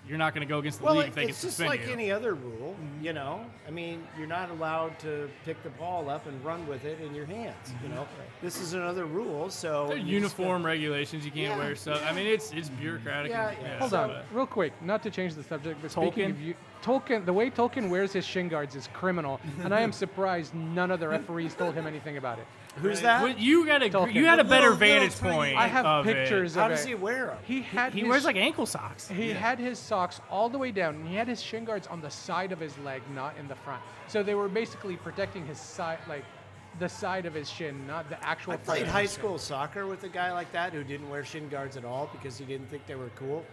you're 0.08 0.18
not 0.18 0.34
going 0.34 0.46
to 0.46 0.50
go 0.50 0.58
against 0.58 0.78
the 0.78 0.86
Well, 0.86 0.94
league 0.96 1.06
it- 1.06 1.08
if 1.08 1.14
they 1.14 1.20
can 1.22 1.30
it's 1.30 1.42
just 1.42 1.60
like 1.60 1.86
you. 1.86 1.92
any 1.92 2.10
other 2.10 2.34
rule, 2.34 2.74
mm-hmm. 2.74 3.04
you 3.04 3.12
know. 3.12 3.44
I 3.66 3.70
mean, 3.70 4.06
you're 4.16 4.26
not 4.26 4.50
allowed 4.50 4.98
to 5.00 5.28
pick 5.44 5.62
the 5.62 5.68
ball 5.70 6.08
up 6.08 6.26
and 6.26 6.42
run 6.44 6.66
with 6.66 6.84
it 6.84 7.00
in 7.00 7.14
your 7.14 7.26
hands. 7.26 7.74
You 7.82 7.90
know, 7.90 8.02
mm-hmm. 8.02 8.22
this 8.42 8.60
is 8.60 8.72
another 8.72 9.04
rule, 9.04 9.50
so 9.50 9.88
They're 9.88 9.96
you 9.98 10.20
just 10.20 10.38
uniform 10.38 10.64
regulations. 10.64 11.24
You 11.24 11.30
can't 11.30 11.56
Yeah, 11.56 11.58
wear 11.58 11.76
stuff. 11.76 12.02
I 12.06 12.12
mean, 12.12 12.26
it's 12.26 12.52
it's 12.52 12.70
bureaucratic. 12.70 13.30
Yeah, 13.30 13.50
and- 13.50 13.62
yeah. 13.62 13.78
Hold 13.78 13.90
so, 13.90 14.02
on, 14.02 14.22
real 14.32 14.46
quick, 14.46 14.72
not 14.82 15.02
to 15.02 15.10
change 15.10 15.34
the 15.34 15.42
subject, 15.42 15.80
but 15.82 15.90
speaking 15.90 16.30
of 16.30 16.40
you, 16.40 16.54
Tolkin, 16.82 17.24
the 17.26 17.32
way 17.32 17.50
Tolkin 17.50 17.90
wears 17.90 18.12
his 18.12 18.24
shin 18.24 18.48
guards 18.48 18.74
is 18.76 18.88
criminal, 18.92 19.40
and 19.62 19.74
I 19.74 19.80
am 19.80 19.92
surprised 20.04 20.54
none 20.54 20.90
of 20.90 21.00
the 21.00 21.08
referees 21.08 21.54
told 21.54 21.74
him 21.74 21.86
anything 21.86 22.16
about 22.16 22.38
it. 22.38 22.46
Who's 22.80 23.00
that? 23.02 23.22
Well, 23.22 23.32
you 23.36 23.66
got 23.66 23.82
a 23.82 23.88
Tolkin. 23.90 24.14
you 24.14 24.24
had 24.26 24.38
a 24.38 24.44
better 24.44 24.70
little- 24.70 24.78
little 24.78 24.98
vantage 25.00 25.18
tiny- 25.18 25.32
point. 25.34 25.56
I 25.56 25.66
have 25.66 26.04
pictures 26.04 26.04
of 26.04 26.06
it. 26.06 26.14
pictures 26.14 26.54
How 26.54 26.64
of 26.66 26.70
does 26.72 26.84
it. 26.84 26.88
he 26.88 26.94
wear 26.94 27.26
them? 27.26 27.38
He 27.44 27.62
had 27.62 27.92
He 27.92 28.00
his, 28.00 28.08
wears 28.08 28.24
like 28.24 28.36
ankle 28.36 28.66
socks. 28.66 29.08
he 29.08 29.30
had 29.32 29.58
his 29.58 29.78
socks 29.78 30.20
all 30.30 30.48
the 30.48 30.58
way 30.58 30.70
down, 30.70 30.94
and 30.96 31.08
he 31.08 31.14
had 31.16 31.28
his 31.28 31.42
shin 31.42 31.64
guards 31.64 31.86
on 31.86 32.00
the 32.00 32.10
side 32.10 32.52
of 32.52 32.60
his 32.60 32.76
leg, 32.78 33.02
not 33.14 33.36
in 33.38 33.48
the 33.48 33.54
front. 33.56 33.82
So 34.06 34.22
they 34.22 34.34
were 34.34 34.48
basically 34.48 34.96
protecting 34.96 35.46
his 35.46 35.58
side, 35.60 35.98
like 36.08 36.24
the 36.78 36.88
side 36.88 37.26
of 37.26 37.34
his 37.34 37.50
shin, 37.50 37.86
not 37.86 38.08
the 38.08 38.22
actual. 38.24 38.52
I 38.52 38.56
front 38.56 38.64
played 38.66 38.82
of 38.82 38.88
high 38.88 39.02
his 39.02 39.12
shin. 39.12 39.20
school 39.20 39.38
soccer 39.38 39.86
with 39.86 40.04
a 40.04 40.08
guy 40.08 40.32
like 40.32 40.52
that 40.52 40.72
who 40.72 40.84
didn't 40.84 41.08
wear 41.10 41.24
shin 41.24 41.48
guards 41.48 41.76
at 41.76 41.84
all 41.84 42.08
because 42.12 42.38
he 42.38 42.44
didn't 42.44 42.68
think 42.70 42.86
they 42.86 42.94
were 42.94 43.10
cool. 43.16 43.44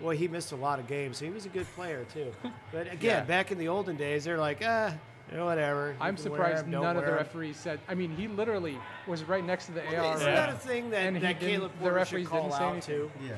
Well, 0.00 0.16
he 0.16 0.28
missed 0.28 0.52
a 0.52 0.56
lot 0.56 0.78
of 0.78 0.86
games. 0.86 1.18
So 1.18 1.26
he 1.26 1.30
was 1.30 1.44
a 1.44 1.50
good 1.50 1.66
player 1.74 2.06
too. 2.14 2.32
But 2.72 2.86
again, 2.86 2.98
Yeah. 3.02 3.20
back 3.24 3.52
in 3.52 3.58
the 3.58 3.68
olden 3.68 3.96
days, 3.96 4.24
they're 4.24 4.38
like, 4.38 4.62
ah, 4.64 4.94
you 5.30 5.36
know, 5.36 5.44
whatever. 5.46 5.90
You 5.92 5.96
I'm 6.00 6.16
surprised 6.16 6.30
wear 6.30 6.48
surprised 6.48 6.64
'em, 6.66 6.70
don't 6.72 6.82
none 6.82 6.96
of 6.96 7.02
the 7.04 7.10
wear 7.10 7.18
'em." 7.20 7.24
referees 7.26 7.56
said. 7.56 7.80
I 7.88 7.94
mean, 7.94 8.10
he 8.16 8.28
literally 8.28 8.78
was 9.06 9.24
right 9.24 9.44
next 9.44 9.66
to 9.66 9.72
the 9.72 9.80
AR. 9.82 10.14
Isn't 10.16 10.26
Yeah. 10.26 10.34
that 10.34 10.48
a 10.50 10.52
thing 10.58 10.90
that, 10.90 10.98
And 11.06 11.16
that 11.16 11.38
didn't- 11.40 11.40
Caleb 11.60 11.72
the 11.82 11.92
referees 11.92 12.24
should 12.26 12.30
call 12.30 12.42
didn't 12.42 12.54
say 12.54 12.64
out 12.64 12.72
anything. 12.72 13.10
to? 13.20 13.26
Yeah. 13.26 13.32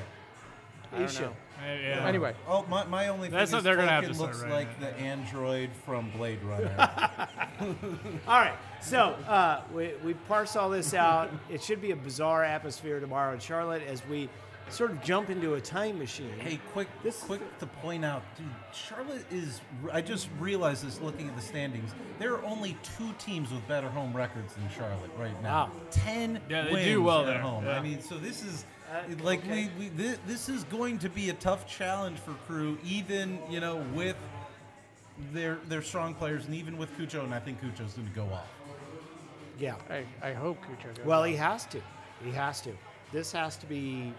He 0.91 0.99
don't 0.99 1.09
should. 1.11 1.21
know. 1.21 1.27
Uh, 1.59 1.65
yeah. 1.81 2.05
Anyway, 2.07 2.35
Oh, 2.47 2.65
my, 2.69 2.83
my 2.85 3.07
only 3.07 3.29
That's 3.29 3.49
thing 3.51 3.55
what 3.55 3.59
is 3.59 3.63
they're 3.63 3.75
gonna 3.75 3.87
have 3.89 4.05
to 4.07 4.13
start 4.13 4.29
looks 4.31 4.41
writing 4.43 4.55
like 4.57 4.79
the 4.79 4.95
android 4.99 5.69
from 5.85 6.09
Blade 6.11 6.43
Runner. 6.43 6.75
All 8.27 8.39
right. 8.39 8.53
So 8.81 8.99
uh, 9.27 9.61
we, 9.73 9.93
we 10.03 10.13
parse 10.27 10.55
all 10.55 10.69
this 10.69 10.93
out. 10.93 11.31
it 11.49 11.63
should 11.63 11.81
be 11.81 11.91
a 11.91 11.95
bizarre 11.95 12.43
atmosphere 12.43 12.99
tomorrow 12.99 13.33
in 13.33 13.39
Charlotte 13.39 13.83
as 13.87 14.05
we 14.07 14.29
sort 14.69 14.91
of 14.91 15.01
jump 15.03 15.29
into 15.29 15.53
a 15.55 15.61
time 15.61 15.99
machine. 15.99 16.31
hey, 16.39 16.59
quick, 16.71 16.87
This- 17.03 17.21
quick 17.23 17.41
to 17.59 17.65
point 17.67 18.03
out, 18.05 18.23
dude, 18.37 18.47
Charlotte 18.73 19.25
is. 19.31 19.61
I 19.91 20.01
just 20.01 20.29
realized 20.39 20.85
this 20.85 20.99
looking 21.01 21.27
at 21.29 21.35
the 21.35 21.41
standings. 21.41 21.91
There 22.19 22.33
are 22.33 22.43
only 22.43 22.77
two 22.97 23.13
teams 23.19 23.51
with 23.51 23.67
better 23.67 23.89
home 23.89 24.15
records 24.15 24.53
than 24.53 24.67
Charlotte 24.75 25.11
right 25.17 25.39
now. 25.43 25.65
Wow. 25.65 25.71
Ten 25.91 26.41
Yeah, 26.49 26.63
they 26.65 26.71
wins 26.73 26.85
do 26.85 27.01
well 27.03 27.21
at 27.21 27.25
there, 27.27 27.39
home. 27.39 27.65
yeah. 27.65 27.77
I 27.77 27.81
mean, 27.81 28.01
so 28.01 28.17
this 28.17 28.43
is. 28.43 28.65
Uh, 28.91 29.01
like 29.23 29.39
okay. 29.39 29.69
we, 29.79 29.85
we 29.85 29.89
this, 29.89 30.19
this 30.27 30.49
is 30.49 30.63
going 30.65 30.99
to 30.99 31.09
be 31.09 31.29
a 31.29 31.33
tough 31.33 31.65
challenge 31.65 32.19
for 32.19 32.33
crew 32.47 32.77
even 32.83 33.39
you 33.49 33.59
know 33.59 33.77
with 33.95 34.15
their 35.31 35.57
their 35.67 35.81
strong 35.81 36.13
players 36.13 36.45
and 36.45 36.53
even 36.53 36.77
with 36.77 36.95
Cucho 36.95 37.23
and 37.23 37.33
I 37.33 37.39
think 37.39 37.59
Cucho's 37.59 37.93
going 37.93 38.07
to 38.07 38.13
go 38.13 38.25
off 38.25 38.47
Yeah. 39.57 39.75
I, 39.89 40.03
I 40.21 40.33
hope 40.33 40.59
Cucho 40.63 40.95
goes. 40.95 41.05
Well, 41.05 41.21
off. 41.21 41.27
he 41.27 41.35
has 41.35 41.65
to. 41.67 41.81
He 42.23 42.29
has 42.31 42.61
to. 42.61 42.71
This 43.13 43.31
has 43.31 43.55
to 43.57 43.67
be. 43.67 44.11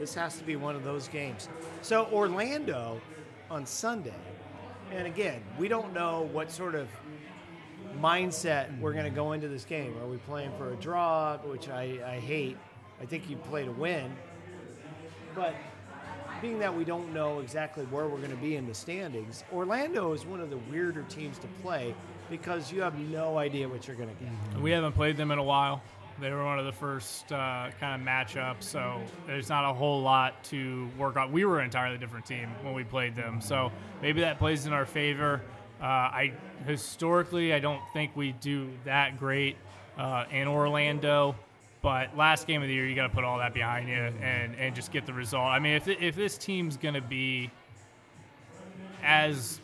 This 0.00 0.14
has 0.14 0.38
to 0.38 0.44
be 0.44 0.56
one 0.56 0.74
of 0.74 0.82
those 0.82 1.06
games. 1.06 1.48
So 1.82 2.08
Orlando 2.10 3.00
on 3.48 3.64
Sunday, 3.64 4.14
and 4.90 5.06
again, 5.06 5.40
we 5.56 5.68
don't 5.68 5.92
know 5.92 6.28
what 6.32 6.50
sort 6.50 6.74
of 6.74 6.88
mindset 8.00 8.76
we're 8.80 8.92
going 8.92 9.04
to 9.04 9.10
go 9.10 9.32
into 9.32 9.46
this 9.46 9.64
game. 9.64 9.94
Are 10.02 10.06
we 10.06 10.16
playing 10.16 10.50
for 10.58 10.72
a 10.72 10.76
draw, 10.76 11.36
which 11.38 11.68
I, 11.68 12.00
I 12.04 12.18
hate? 12.18 12.56
I 13.00 13.04
think 13.04 13.30
you 13.30 13.36
play 13.36 13.64
to 13.64 13.70
win. 13.70 14.10
But 15.34 15.54
being 16.42 16.58
that 16.58 16.74
we 16.74 16.84
don't 16.84 17.12
know 17.12 17.38
exactly 17.38 17.84
where 17.86 18.08
we're 18.08 18.18
going 18.18 18.30
to 18.30 18.36
be 18.36 18.56
in 18.56 18.66
the 18.66 18.74
standings, 18.74 19.44
Orlando 19.52 20.12
is 20.12 20.26
one 20.26 20.40
of 20.40 20.50
the 20.50 20.58
weirder 20.70 21.02
teams 21.04 21.38
to 21.38 21.46
play 21.62 21.94
because 22.30 22.72
you 22.72 22.80
have 22.82 22.98
no 22.98 23.38
idea 23.38 23.68
what 23.68 23.86
you're 23.86 23.96
going 23.96 24.08
to 24.08 24.24
get. 24.24 24.60
We 24.60 24.70
haven't 24.70 24.92
played 24.92 25.16
them 25.16 25.30
in 25.30 25.38
a 25.38 25.42
while. 25.42 25.82
They 26.20 26.30
were 26.30 26.44
one 26.44 26.58
of 26.58 26.64
the 26.64 26.72
first 26.72 27.32
uh, 27.32 27.70
kind 27.80 28.00
of 28.00 28.06
matchups, 28.06 28.62
so 28.62 29.00
there's 29.26 29.48
not 29.48 29.68
a 29.68 29.74
whole 29.74 30.00
lot 30.00 30.42
to 30.44 30.88
work 30.96 31.16
on. 31.16 31.32
We 31.32 31.44
were 31.44 31.58
an 31.58 31.64
entirely 31.64 31.98
different 31.98 32.24
team 32.24 32.48
when 32.62 32.72
we 32.72 32.84
played 32.84 33.16
them, 33.16 33.40
so 33.40 33.72
maybe 34.00 34.20
that 34.20 34.38
plays 34.38 34.66
in 34.66 34.72
our 34.72 34.86
favor. 34.86 35.42
Uh, 35.82 35.84
I 35.86 36.32
historically, 36.66 37.52
I 37.52 37.58
don't 37.58 37.82
think 37.92 38.16
we 38.16 38.32
do 38.32 38.70
that 38.84 39.18
great 39.18 39.56
uh, 39.98 40.24
in 40.30 40.46
Orlando, 40.46 41.34
but 41.82 42.16
last 42.16 42.46
game 42.46 42.62
of 42.62 42.68
the 42.68 42.74
year, 42.74 42.86
you 42.86 42.94
got 42.94 43.08
to 43.08 43.14
put 43.14 43.24
all 43.24 43.38
that 43.38 43.52
behind 43.52 43.88
you 43.88 43.94
and, 43.94 44.54
and 44.54 44.74
just 44.74 44.92
get 44.92 45.06
the 45.06 45.12
result. 45.12 45.46
I 45.46 45.58
mean, 45.58 45.74
if 45.74 45.88
if 45.88 46.14
this 46.14 46.38
team's 46.38 46.76
gonna 46.76 47.00
be 47.00 47.50
as 49.02 49.60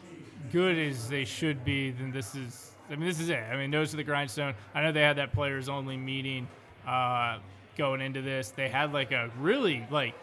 good 0.53 0.77
as 0.79 1.09
they 1.09 1.25
should 1.25 1.65
be, 1.65 1.93
then 1.93 2.11
this 2.11 2.35
is. 2.35 2.70
I 2.91 2.97
mean, 2.97 3.09
this 3.09 3.21
is 3.21 3.29
it. 3.29 3.43
I 3.51 3.57
mean, 3.57 3.71
nose 3.71 3.91
to 3.91 3.97
the 3.97 4.05
grindstone. 4.05 4.55
I 4.75 4.83
know 4.83 4.93
they 4.93 5.01
had 5.03 5.17
that 5.17 5.33
players 5.33 5.69
only 5.69 5.97
meeting 5.97 6.49
uh, 6.87 7.39
going 7.77 8.01
into 8.01 8.21
this. 8.21 8.51
They 8.51 8.69
had 8.69 8.93
like 8.93 9.13
a 9.13 9.31
really 9.39 9.87
like. 9.91 10.15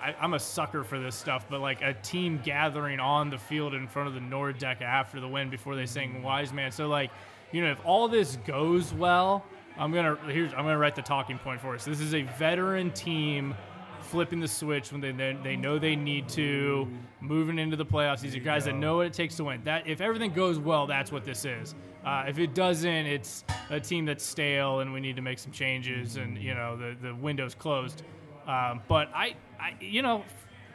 I, 0.00 0.14
I'm 0.20 0.34
a 0.34 0.38
sucker 0.38 0.84
for 0.84 0.98
this 0.98 1.14
stuff, 1.14 1.46
but 1.48 1.60
like 1.60 1.80
a 1.80 1.94
team 1.94 2.40
gathering 2.44 3.00
on 3.00 3.30
the 3.30 3.38
field 3.38 3.74
in 3.74 3.88
front 3.88 4.08
of 4.08 4.14
the 4.14 4.20
Nordecke 4.20 4.82
after 4.82 5.20
the 5.20 5.28
win 5.28 5.50
before 5.50 5.74
they 5.76 5.86
sing 5.86 6.22
"Wise 6.22 6.52
Man." 6.52 6.70
So 6.70 6.88
like, 6.88 7.10
you 7.52 7.62
know, 7.62 7.70
if 7.70 7.78
all 7.84 8.08
this 8.08 8.36
goes 8.46 8.92
well, 8.94 9.44
I'm 9.78 9.92
gonna 9.92 10.16
here's 10.28 10.52
I'm 10.52 10.60
gonna 10.64 10.78
write 10.78 10.96
the 10.96 11.02
talking 11.02 11.38
point 11.38 11.60
for 11.60 11.74
us. 11.74 11.84
This 11.84 12.00
is 12.00 12.14
a 12.14 12.22
veteran 12.22 12.90
team 12.92 13.54
flipping 14.00 14.40
the 14.40 14.48
switch 14.48 14.92
when 14.92 15.00
they 15.00 15.12
they, 15.12 15.36
they 15.42 15.56
know 15.56 15.78
they 15.78 15.96
need 15.96 16.28
to, 16.30 16.88
moving 17.20 17.58
into 17.58 17.76
the 17.76 17.84
playoffs. 17.84 18.20
These 18.20 18.36
are 18.36 18.40
guys 18.40 18.64
that 18.64 18.74
know 18.74 18.96
what 18.96 19.06
it 19.06 19.12
takes 19.12 19.36
to 19.36 19.44
win. 19.44 19.62
That 19.64 19.86
if 19.86 20.00
everything 20.00 20.32
goes 20.32 20.58
well, 20.58 20.86
that's 20.86 21.12
what 21.12 21.24
this 21.24 21.44
is. 21.44 21.74
Uh, 22.06 22.24
if 22.28 22.38
it 22.38 22.54
doesn't, 22.54 22.88
it's 23.06 23.44
a 23.68 23.80
team 23.80 24.04
that's 24.06 24.24
stale 24.24 24.78
and 24.80 24.92
we 24.92 25.00
need 25.00 25.16
to 25.16 25.22
make 25.22 25.38
some 25.40 25.50
changes, 25.52 26.16
and 26.16 26.38
you 26.38 26.54
know 26.54 26.76
the 26.76 26.96
the 27.02 27.14
window's 27.14 27.54
closed. 27.54 28.02
Um, 28.46 28.80
but 28.86 29.10
I, 29.12 29.34
I, 29.58 29.74
you 29.80 30.02
know, 30.02 30.22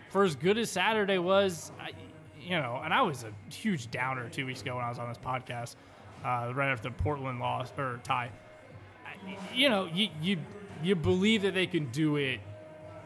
for 0.10 0.24
as 0.26 0.36
good 0.36 0.58
as 0.58 0.70
Saturday 0.70 1.20
was, 1.20 1.72
I, 1.80 1.92
you 2.38 2.58
know, 2.58 2.82
and 2.84 2.94
I 2.94 3.02
was 3.02 3.24
a 3.24 3.32
huge 3.54 3.90
downer 3.92 4.28
two 4.30 4.46
weeks 4.46 4.62
ago 4.62 4.76
when 4.76 4.84
I 4.84 4.90
was 4.90 5.00
on 5.00 5.08
this 5.08 5.18
podcast, 5.18 5.76
uh, 6.26 6.52
right 6.54 6.70
after 6.70 6.92
Portland 6.92 7.40
loss 7.40 7.72
or 7.78 8.02
tie. 8.04 8.30
I- 9.06 9.38
You 9.56 9.70
know, 9.70 9.86
you 9.94 10.10
you 10.22 10.38
you 10.84 10.96
believe 10.96 11.44
that 11.44 11.54
they 11.54 11.66
can 11.68 11.86
do 11.92 12.18
it 12.18 12.42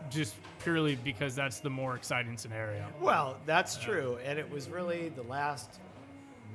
just 0.09 0.33
purely 0.63 0.95
because 0.95 1.35
that's 1.35 1.59
the 1.59 1.69
more 1.69 1.95
exciting 1.95 2.37
scenario. 2.37 2.87
Well, 2.99 3.37
that's 3.45 3.77
true. 3.77 4.17
And 4.25 4.39
it 4.39 4.49
was 4.49 4.67
really 4.69 5.09
the 5.09 5.23
last 5.23 5.79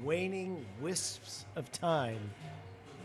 waning 0.03 0.65
wisps 0.81 1.45
of 1.57 1.71
time 1.73 2.21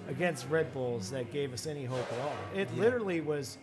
against 0.08 0.48
Red 0.50 0.74
Bulls 0.74 1.10
that 1.12 1.32
gave 1.32 1.54
us 1.54 1.68
any 1.68 1.86
hope 1.86 2.12
at 2.14 2.20
all. 2.20 2.36
It 2.54 2.76
literally 2.78 3.22
was 3.22 3.58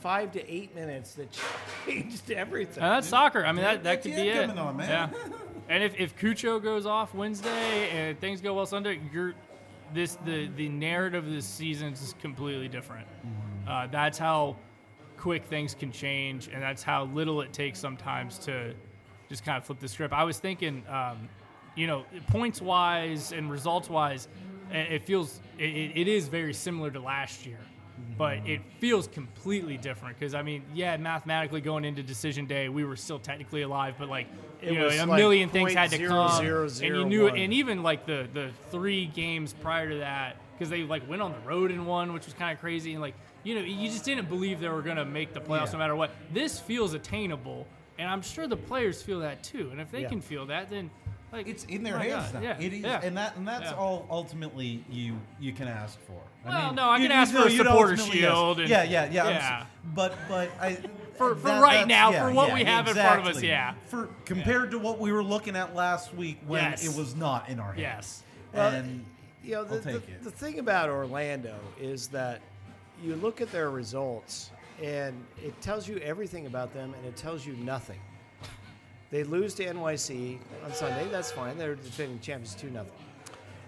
five 0.00 0.32
to 0.32 0.52
eight 0.52 0.74
minutes 0.74 1.14
that 1.14 1.28
changed 1.86 2.30
everything. 2.30 2.82
And 2.82 2.92
that's 2.92 3.08
soccer. 3.08 3.44
I 3.44 3.52
mean, 3.52 3.62
that, 3.62 3.84
that 3.84 4.02
could 4.02 4.14
be 4.14 4.28
it. 4.28 4.46
coming 4.46 4.58
on, 4.58 4.76
man. 4.76 4.88
Yeah. 4.88 5.28
and 5.68 5.82
if, 5.82 5.94
if 5.98 6.16
Cucho 6.16 6.62
goes 6.62 6.86
off 6.86 7.14
Wednesday 7.14 7.90
and 7.90 8.18
things 8.18 8.40
go 8.40 8.54
well 8.54 8.66
Sunday, 8.66 9.00
you're 9.12 9.34
this 9.94 10.18
the 10.24 10.48
the 10.56 10.68
narrative 10.68 11.26
of 11.26 11.32
this 11.32 11.46
season 11.46 11.92
is 11.92 12.14
completely 12.20 12.68
different. 12.68 13.06
Mm-hmm. 13.06 13.68
Uh, 13.68 13.86
that's 13.86 14.18
how 14.18 14.56
quick 15.16 15.44
things 15.44 15.74
can 15.74 15.90
change, 15.90 16.48
and 16.52 16.62
that's 16.62 16.82
how 16.82 17.04
little 17.04 17.40
it 17.40 17.52
takes 17.52 17.78
sometimes 17.78 18.38
to 18.40 18.74
just 19.28 19.44
kind 19.44 19.58
of 19.58 19.64
flip 19.64 19.80
the 19.80 19.88
script. 19.88 20.14
I 20.14 20.24
was 20.24 20.38
thinking, 20.38 20.84
um, 20.88 21.28
you 21.78 21.86
know, 21.86 22.04
points 22.26 22.60
wise 22.60 23.32
and 23.32 23.50
results 23.50 23.88
wise, 23.88 24.26
it 24.70 24.74
eh, 24.76 24.94
it 24.96 25.02
feels 25.02 25.40
it, 25.58 25.92
it 25.94 26.08
is 26.08 26.28
very 26.28 26.52
similar 26.52 26.90
to 26.90 27.00
last 27.00 27.46
year, 27.46 27.60
but 28.18 28.38
it 28.46 28.60
feels 28.80 29.06
completely 29.06 29.76
different 29.78 30.18
because 30.18 30.34
I 30.34 30.42
mean, 30.42 30.64
yeah, 30.74 30.96
mathematically 30.96 31.60
going 31.60 31.84
into 31.84 32.02
decision 32.02 32.46
day, 32.46 32.68
we 32.68 32.84
were 32.84 32.96
still 32.96 33.18
technically 33.20 33.62
alive, 33.62 33.94
but 33.98 34.08
like 34.08 34.26
It 34.60 34.72
you 34.72 34.78
know, 34.78 34.88
a 34.88 35.06
like 35.06 35.16
million 35.16 35.48
things 35.48 35.72
had 35.72 35.90
to 35.92 35.98
come, 36.06 36.44
and 36.44 36.82
you 36.82 37.04
knew 37.04 37.28
and 37.28 37.52
even 37.52 37.82
like 37.82 38.06
the 38.06 38.28
the 38.34 38.50
three 38.70 39.06
games 39.06 39.52
prior 39.52 39.88
to 39.88 39.98
that 39.98 40.36
because 40.54 40.68
they 40.68 40.82
like 40.82 41.08
went 41.08 41.22
on 41.22 41.30
the 41.32 41.38
road 41.40 41.70
and 41.70 41.86
won, 41.86 42.12
which 42.12 42.24
was 42.24 42.34
kind 42.34 42.52
of 42.52 42.60
crazy, 42.60 42.92
and 42.92 43.00
like 43.00 43.14
you 43.44 43.54
know, 43.54 43.60
you 43.60 43.88
just 43.88 44.04
didn't 44.04 44.28
believe 44.28 44.58
they 44.58 44.68
were 44.68 44.82
gonna 44.82 45.04
make 45.04 45.32
the 45.32 45.40
playoffs 45.40 45.66
Yeah. 45.66 45.72
no 45.74 45.78
matter 45.78 45.96
what. 45.96 46.10
This 46.32 46.58
feels 46.58 46.92
attainable, 46.94 47.68
and 47.98 48.10
I'm 48.10 48.20
sure 48.22 48.48
the 48.48 48.56
players 48.56 49.00
feel 49.00 49.20
that 49.20 49.44
too. 49.44 49.68
And 49.70 49.80
if 49.80 49.92
they 49.92 50.02
Yeah. 50.02 50.08
can 50.08 50.20
feel 50.20 50.44
that, 50.46 50.70
then 50.70 50.90
Like 51.32 51.46
It's 51.46 51.64
in 51.64 51.82
their 51.82 51.98
my 51.98 52.06
hands 52.06 52.32
God, 52.32 52.42
now. 52.42 52.48
Yeah, 52.58 52.60
It 52.60 52.72
is, 52.72 52.80
yeah. 52.80 53.00
and 53.02 53.16
that 53.18 53.36
and 53.36 53.46
that's 53.46 53.64
Yeah. 53.70 53.74
all 53.76 54.06
ultimately 54.10 54.82
you 54.90 55.18
you 55.38 55.52
can 55.52 55.68
ask 55.68 55.98
for. 56.06 56.20
Well, 56.44 56.72
no, 56.72 56.84
I 56.84 56.96
you- 56.96 57.02
can 57.08 57.10
you 57.10 57.16
ask 57.20 57.32
for 57.32 57.40
know, 57.40 57.46
a 57.46 57.50
supporter 57.50 57.92
ultimately 57.92 58.20
yes. 58.20 58.30
shield 58.30 58.60
and- 58.60 58.68
yeah, 58.68 58.82
yeah, 58.84 59.04
yeah. 59.10 59.28
Yeah. 59.28 59.66
But 59.94 60.14
but 60.28 60.50
I 60.60 60.76
For- 61.18 61.34
for 61.34 61.48
that- 61.48 61.60
right 61.62 61.86
now, 61.86 62.10
yeah, 62.12 62.26
for 62.28 62.32
what 62.32 62.48
yeah, 62.48 62.54
we 62.54 62.64
have 62.64 62.88
in 62.88 62.94
front 62.94 63.20
of 63.20 63.36
us, 63.36 63.42
yeah. 63.42 63.74
For 63.88 64.08
compared 64.24 64.70
to 64.70 64.78
what 64.78 64.98
we 65.00 65.12
were 65.12 65.22
looking 65.22 65.54
at 65.56 65.74
last 65.74 66.14
week 66.14 66.38
when 66.46 66.62
Yes. 66.62 66.86
it 66.86 66.96
was 66.98 67.14
not 67.14 67.48
in 67.50 67.58
our 67.60 67.72
hands. 67.72 67.78
Yes. 67.80 68.22
Well, 68.54 68.72
and 68.72 69.04
you 69.44 69.52
know, 69.54 69.64
the, 69.64 69.76
I'll 69.76 69.82
the, 69.82 69.96
it. 69.96 70.22
the 70.24 70.30
thing 70.30 70.58
about 70.60 70.88
Orlando 70.88 71.56
is 71.78 72.08
that 72.08 72.40
you 73.02 73.14
look 73.16 73.40
at 73.42 73.52
their 73.52 73.68
results 73.70 74.50
and 74.82 75.24
it 75.44 75.60
tells 75.60 75.86
you 75.88 75.98
everything 75.98 76.46
about 76.46 76.72
them 76.72 76.94
and 76.94 77.04
it 77.04 77.16
tells 77.16 77.44
you 77.44 77.52
nothing. 77.56 77.98
They 79.10 79.24
lose 79.24 79.54
to 79.54 79.64
NYC 79.64 80.38
on 80.64 80.72
Sunday. 80.74 81.08
That's 81.10 81.32
fine. 81.32 81.56
They're 81.56 81.76
defending 81.76 82.20
champions 82.20 82.54
2 82.54 82.70
0. 82.70 82.86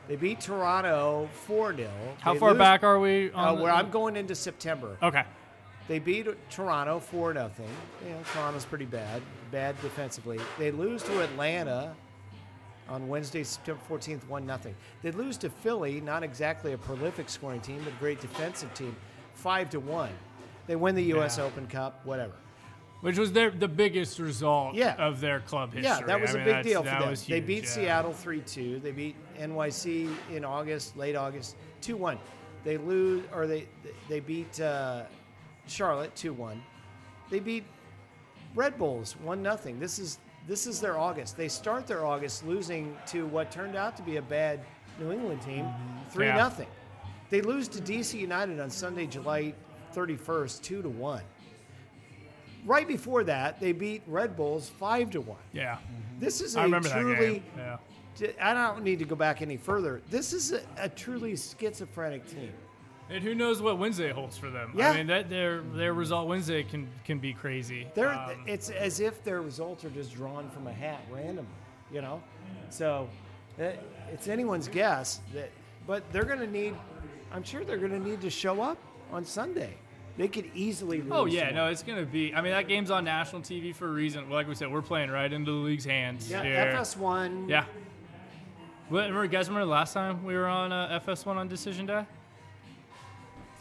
They 0.06 0.16
beat 0.16 0.40
Toronto 0.40 1.28
4 1.46 1.76
0. 1.76 1.90
How 2.20 2.34
far 2.34 2.54
back 2.54 2.82
are 2.82 2.98
we? 2.98 3.30
Uh, 3.32 3.54
where 3.54 3.72
I'm 3.72 3.90
going 3.90 4.16
into 4.16 4.34
September. 4.34 4.98
Okay. 5.02 5.24
They 5.88 5.98
beat 5.98 6.26
Toronto 6.50 7.00
4 7.00 7.32
0. 7.34 7.50
You 8.04 8.10
know, 8.10 8.18
Toronto's 8.32 8.64
pretty 8.64 8.84
bad, 8.84 9.22
bad 9.50 9.80
defensively. 9.80 10.38
They 10.58 10.70
lose 10.70 11.02
to 11.04 11.22
Atlanta 11.22 11.94
on 12.88 13.08
Wednesday, 13.08 13.44
September 13.44 13.80
14th, 13.88 14.26
1 14.28 14.46
0. 14.46 14.74
They 15.02 15.12
lose 15.12 15.38
to 15.38 15.48
Philly, 15.48 16.00
not 16.00 16.22
exactly 16.22 16.74
a 16.74 16.78
prolific 16.78 17.30
scoring 17.30 17.60
team, 17.60 17.80
but 17.84 17.92
a 17.94 17.96
great 17.96 18.20
defensive 18.20 18.74
team, 18.74 18.94
5 19.34 19.70
to 19.70 19.80
1. 19.80 20.10
They 20.66 20.76
win 20.76 20.94
the 20.94 21.04
U.S. 21.04 21.38
Yeah. 21.38 21.44
Open 21.44 21.66
Cup, 21.66 22.04
whatever. 22.04 22.34
Which 23.00 23.18
was 23.18 23.32
their 23.32 23.50
the 23.50 23.68
biggest 23.68 24.18
result 24.18 24.74
Yeah. 24.74 24.94
of 24.96 25.20
their 25.20 25.40
club 25.40 25.72
history. 25.72 25.84
Yeah, 25.90 26.04
that 26.06 26.20
was 26.20 26.34
I 26.34 26.40
a 26.40 26.44
mean, 26.44 26.54
big 26.56 26.64
deal 26.64 26.82
for 26.82 26.90
them. 26.90 27.14
they 27.28 27.40
beat 27.40 27.64
yeah. 27.64 27.68
Seattle 27.70 28.12
3 28.12 28.40
2. 28.40 28.80
They 28.80 28.92
beat 28.92 29.16
NYC 29.38 30.14
in 30.30 30.44
August, 30.44 30.96
late 30.96 31.16
August, 31.16 31.56
2 31.80 31.96
1. 31.96 32.18
They 32.62 32.76
lose, 32.76 33.24
or 33.32 33.46
they 33.46 33.66
they 34.08 34.20
beat 34.20 34.60
uh, 34.60 35.04
Charlotte 35.66 36.14
2 36.14 36.32
1. 36.34 36.62
They 37.30 37.40
beat 37.40 37.64
Red 38.54 38.76
Bulls 38.76 39.16
1 39.22 39.42
0. 39.42 39.76
This 39.78 39.98
is 39.98 40.18
this 40.46 40.66
is 40.66 40.80
their 40.80 40.98
August. 40.98 41.36
They 41.36 41.48
start 41.48 41.86
their 41.86 42.04
August 42.04 42.44
losing 42.46 42.96
to 43.06 43.24
what 43.26 43.50
turned 43.50 43.76
out 43.76 43.96
to 43.96 44.02
be 44.02 44.16
a 44.16 44.22
bad 44.22 44.60
New 44.98 45.10
England 45.12 45.40
team 45.42 45.66
3 46.10 46.26
Mm-hmm. 46.26 46.36
Yeah. 46.36 46.50
0. 46.54 46.68
They 47.30 47.40
lose 47.40 47.68
to 47.68 47.80
DC 47.80 48.18
United 48.18 48.58
on 48.60 48.68
Sunday, 48.70 49.06
July 49.06 49.54
31st, 49.94 50.60
2 50.62 50.82
to 50.82 50.88
1. 50.88 51.22
Right 52.64 52.86
before 52.86 53.24
that, 53.24 53.60
they 53.60 53.72
beat 53.72 54.02
Red 54.06 54.36
Bulls 54.36 54.68
5 54.68 55.10
to 55.12 55.20
1. 55.20 55.36
Yeah. 55.52 55.78
This 56.18 56.40
is 56.40 56.56
I 56.56 56.62
a 56.62 56.64
remember 56.64 56.88
that 56.88 57.00
truly. 57.00 57.16
game. 57.34 57.42
Yeah. 57.56 57.76
t- 58.16 58.38
I 58.40 58.52
don't 58.54 58.82
need 58.84 58.98
to 58.98 59.04
go 59.04 59.14
back 59.16 59.40
any 59.42 59.56
further. 59.56 60.02
This 60.10 60.32
is 60.32 60.52
a, 60.52 60.60
a 60.78 60.88
truly 60.88 61.36
schizophrenic 61.36 62.26
team. 62.28 62.52
And 63.08 63.24
who 63.24 63.34
knows 63.34 63.60
what 63.60 63.78
Wednesday 63.78 64.10
holds 64.12 64.36
for 64.38 64.50
them? 64.50 64.72
Yeah. 64.76 64.90
I 64.92 64.96
mean, 64.98 65.06
that 65.08 65.28
their 65.28 65.62
their 65.62 65.94
result 65.94 66.28
Wednesday 66.28 66.62
can 66.62 66.86
can 67.04 67.18
be 67.18 67.32
crazy. 67.32 67.88
They're, 67.94 68.10
Um, 68.12 68.44
it's 68.46 68.70
as 68.70 69.00
if 69.00 69.24
their 69.24 69.40
results 69.42 69.84
are 69.84 69.90
just 69.90 70.14
drawn 70.14 70.48
from 70.50 70.68
a 70.68 70.72
hat 70.72 71.00
randomly, 71.10 71.50
you 71.92 72.02
know. 72.02 72.22
So 72.68 73.08
uh, 73.60 73.70
it's 74.12 74.28
anyone's 74.28 74.68
guess 74.68 75.22
that, 75.34 75.50
but 75.88 76.04
they're 76.12 76.24
going 76.24 76.38
to 76.38 76.46
need. 76.46 76.76
I'm 77.32 77.42
sure 77.42 77.64
they're 77.64 77.78
going 77.78 77.90
to 77.90 77.98
need 77.98 78.20
to 78.20 78.30
show 78.30 78.60
up 78.62 78.78
on 79.10 79.24
Sunday. 79.24 79.74
They 80.20 80.28
could 80.28 80.50
easily 80.54 81.00
lose. 81.00 81.12
Oh 81.12 81.24
yeah, 81.24 81.48
to 81.48 81.54
no, 81.54 81.66
it's 81.68 81.82
gonna 81.82 82.04
be. 82.04 82.34
I 82.34 82.42
mean, 82.42 82.52
that 82.52 82.68
game's 82.68 82.90
on 82.90 83.04
national 83.04 83.40
TV 83.40 83.74
for 83.74 83.88
a 83.88 83.90
reason. 83.90 84.28
Like 84.28 84.48
we 84.48 84.54
said, 84.54 84.70
we're 84.70 84.82
playing 84.82 85.10
right 85.10 85.32
into 85.32 85.50
the 85.50 85.56
league's 85.56 85.86
hands 85.86 86.30
Yeah, 86.30 86.42
here. 86.42 86.74
FS1. 86.76 87.48
Yeah. 87.48 87.64
What, 88.90 89.04
remember, 89.04 89.26
guys 89.28 89.48
remember 89.48 89.64
the 89.64 89.72
last 89.72 89.94
time 89.94 90.22
we 90.22 90.34
were 90.34 90.46
on 90.46 90.72
uh, 90.72 91.00
FS1 91.06 91.36
on 91.36 91.48
decision 91.48 91.86
day? 91.86 92.04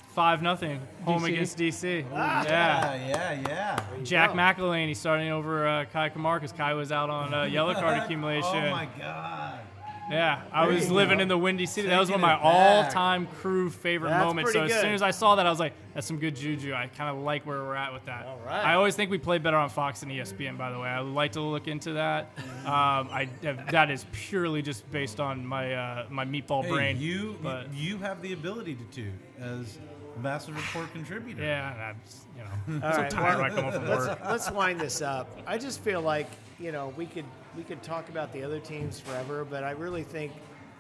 Five 0.10 0.41
nothing 0.41 0.82
home 1.05 1.22
DC? 1.22 1.28
against 1.30 1.57
DC. 1.57 2.05
Ah. 2.14 2.43
yeah. 2.43 2.95
yeah, 2.95 3.07
yeah, 3.07 3.47
yeah. 3.47 3.80
Jack 4.03 4.32
go. 4.32 4.36
McInerney 4.36 4.97
starting 4.97 5.32
over 5.32 5.66
uh, 5.66 5.86
Kei 5.86 6.10
Kamara 6.10 6.41
because 6.41 6.51
Kei 6.51 6.74
was 6.74 6.91
out 6.91 7.10
on 7.10 7.34
uh, 7.34 7.43
yellow 7.43 7.74
card 7.74 7.99
accumulation. 8.03 8.66
oh 8.66 8.72
my 8.72 8.86
god. 8.99 9.62
Yeah, 10.10 10.41
I 10.51 10.66
There 10.66 10.76
was 10.76 10.89
living 10.89 11.18
go. 11.20 11.22
in 11.24 11.28
the 11.28 11.38
Windy 11.38 11.66
City. 11.66 11.88
that 11.88 11.99
was 11.99 12.10
one 12.10 12.16
of 12.16 12.22
my 12.22 12.34
back. 12.36 12.41
all-time 12.43 13.28
crew 13.28 13.70
favorite 13.70 14.10
That's 14.10 14.26
moments. 14.26 14.51
So 14.53 14.60
pretty 14.60 14.74
as 14.74 14.82
soon 14.82 14.93
as 14.93 15.01
I 15.01 15.12
saw 15.12 15.36
that, 15.36 15.45
I 15.45 15.49
was 15.49 15.60
like, 15.60 15.74
"That's 15.93 16.07
some 16.07 16.18
good 16.18 16.36
juju." 16.36 16.74
I 16.74 16.88
kind 16.88 17.16
of 17.16 17.24
like 17.24 17.45
where 17.45 17.60
we're 17.60 17.76
at 17.76 17.93
with 17.93 18.05
that. 18.05 18.26
All 18.26 18.39
right. 18.45 18.66
I 18.66 18.74
always 18.74 18.95
think 18.95 19.12
we 19.12 19.18
play 19.20 19.38
better 19.38 19.57
on 19.57 19.70
Fox 19.70 19.99
than 19.99 20.10
E 20.12 20.18
ESPN. 20.18 20.57
By 20.57 20.72
the 20.72 20.80
way, 20.80 20.88
I 20.88 21.01
would 21.01 21.14
like 21.14 21.34
to 21.34 21.41
look 21.41 21.68
into 21.68 21.93
that. 21.93 22.32
Um, 22.66 23.10
I 23.12 23.30
that 23.72 23.91
is 23.91 24.05
purely 24.12 24.62
just 24.62 24.89
based 24.91 25.20
on 25.20 25.45
my 25.45 25.74
uh, 25.76 26.05
my 26.10 26.26
meatball 26.26 26.64
Hey, 26.64 26.72
brain. 26.72 26.99
you 26.99 27.38
but 27.43 27.74
you 27.74 27.97
have 27.99 28.22
the 28.22 28.34
ability 28.34 28.76
to, 28.76 29.03
to 29.03 29.12
as 29.43 29.78
a 30.18 30.20
massive 30.20 30.55
report 30.55 30.91
contributor. 30.91 31.41
yeah, 31.43 31.74
that's 31.93 32.26
you 32.36 32.43
know, 32.80 32.86
All 32.88 32.93
so 32.93 33.01
right, 33.01 33.10
tired 33.12 33.38
well, 33.38 33.41
when 33.43 33.51
I 33.51 33.55
come 33.55 33.64
home 33.66 33.74
from 33.74 33.88
let's, 33.89 34.22
let's 34.26 34.51
wind 34.51 34.80
this 34.80 35.01
up. 35.01 35.30
I 35.45 35.57
just 35.57 35.82
feel 35.82 36.01
like 36.01 36.28
you 36.60 36.72
know 36.72 36.93
we 36.97 37.05
could 37.05 37.26
we 37.56 37.64
could 37.64 37.82
talk 37.84 38.10
about 38.10 38.32
the 38.34 38.43
other 38.43 38.60
teams 38.60 39.00
forever, 39.00 39.45
but 39.45 39.64
I 39.64 39.72
really 39.72 40.04
think 40.04 40.32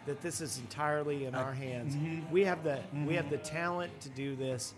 that 0.05 0.21
this 0.21 0.41
is 0.41 0.59
entirely 0.59 1.25
in 1.25 1.35
our 1.35 1.53
hands. 1.53 1.95
mm-hmm. 1.95 2.31
We 2.31 2.43
have 2.45 2.63
the 2.63 2.79
we 3.05 3.13
have 3.15 3.29
the 3.29 3.37
talent 3.37 3.99
to 4.01 4.09
do 4.09 4.35
this. 4.35 4.73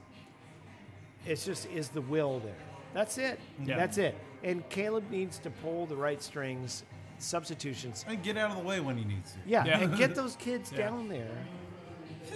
It's 1.25 1.45
just 1.45 1.67
is 1.69 1.89
the 1.89 2.01
will 2.01 2.39
there. 2.39 2.55
That's 2.93 3.17
it. 3.17 3.39
Yeah. 3.63 3.77
That's 3.77 3.97
it. 3.97 4.15
And 4.43 4.67
Caleb 4.69 5.09
needs 5.11 5.37
to 5.39 5.49
pull 5.49 5.85
the 5.85 5.95
right 5.95 6.21
strings, 6.21 6.83
substitutions. 7.19 8.03
And 8.07 8.21
get 8.23 8.37
out 8.37 8.51
of 8.51 8.57
the 8.57 8.63
way 8.63 8.79
when 8.79 8.97
he 8.97 9.05
needs 9.05 9.33
to. 9.33 9.37
Yeah, 9.45 9.63
Yeah. 9.65 9.79
and 9.81 9.95
get 9.97 10.15
those 10.15 10.35
kids 10.37 10.71
Yeah. 10.75 10.89
down 10.89 11.07
there 11.07 11.29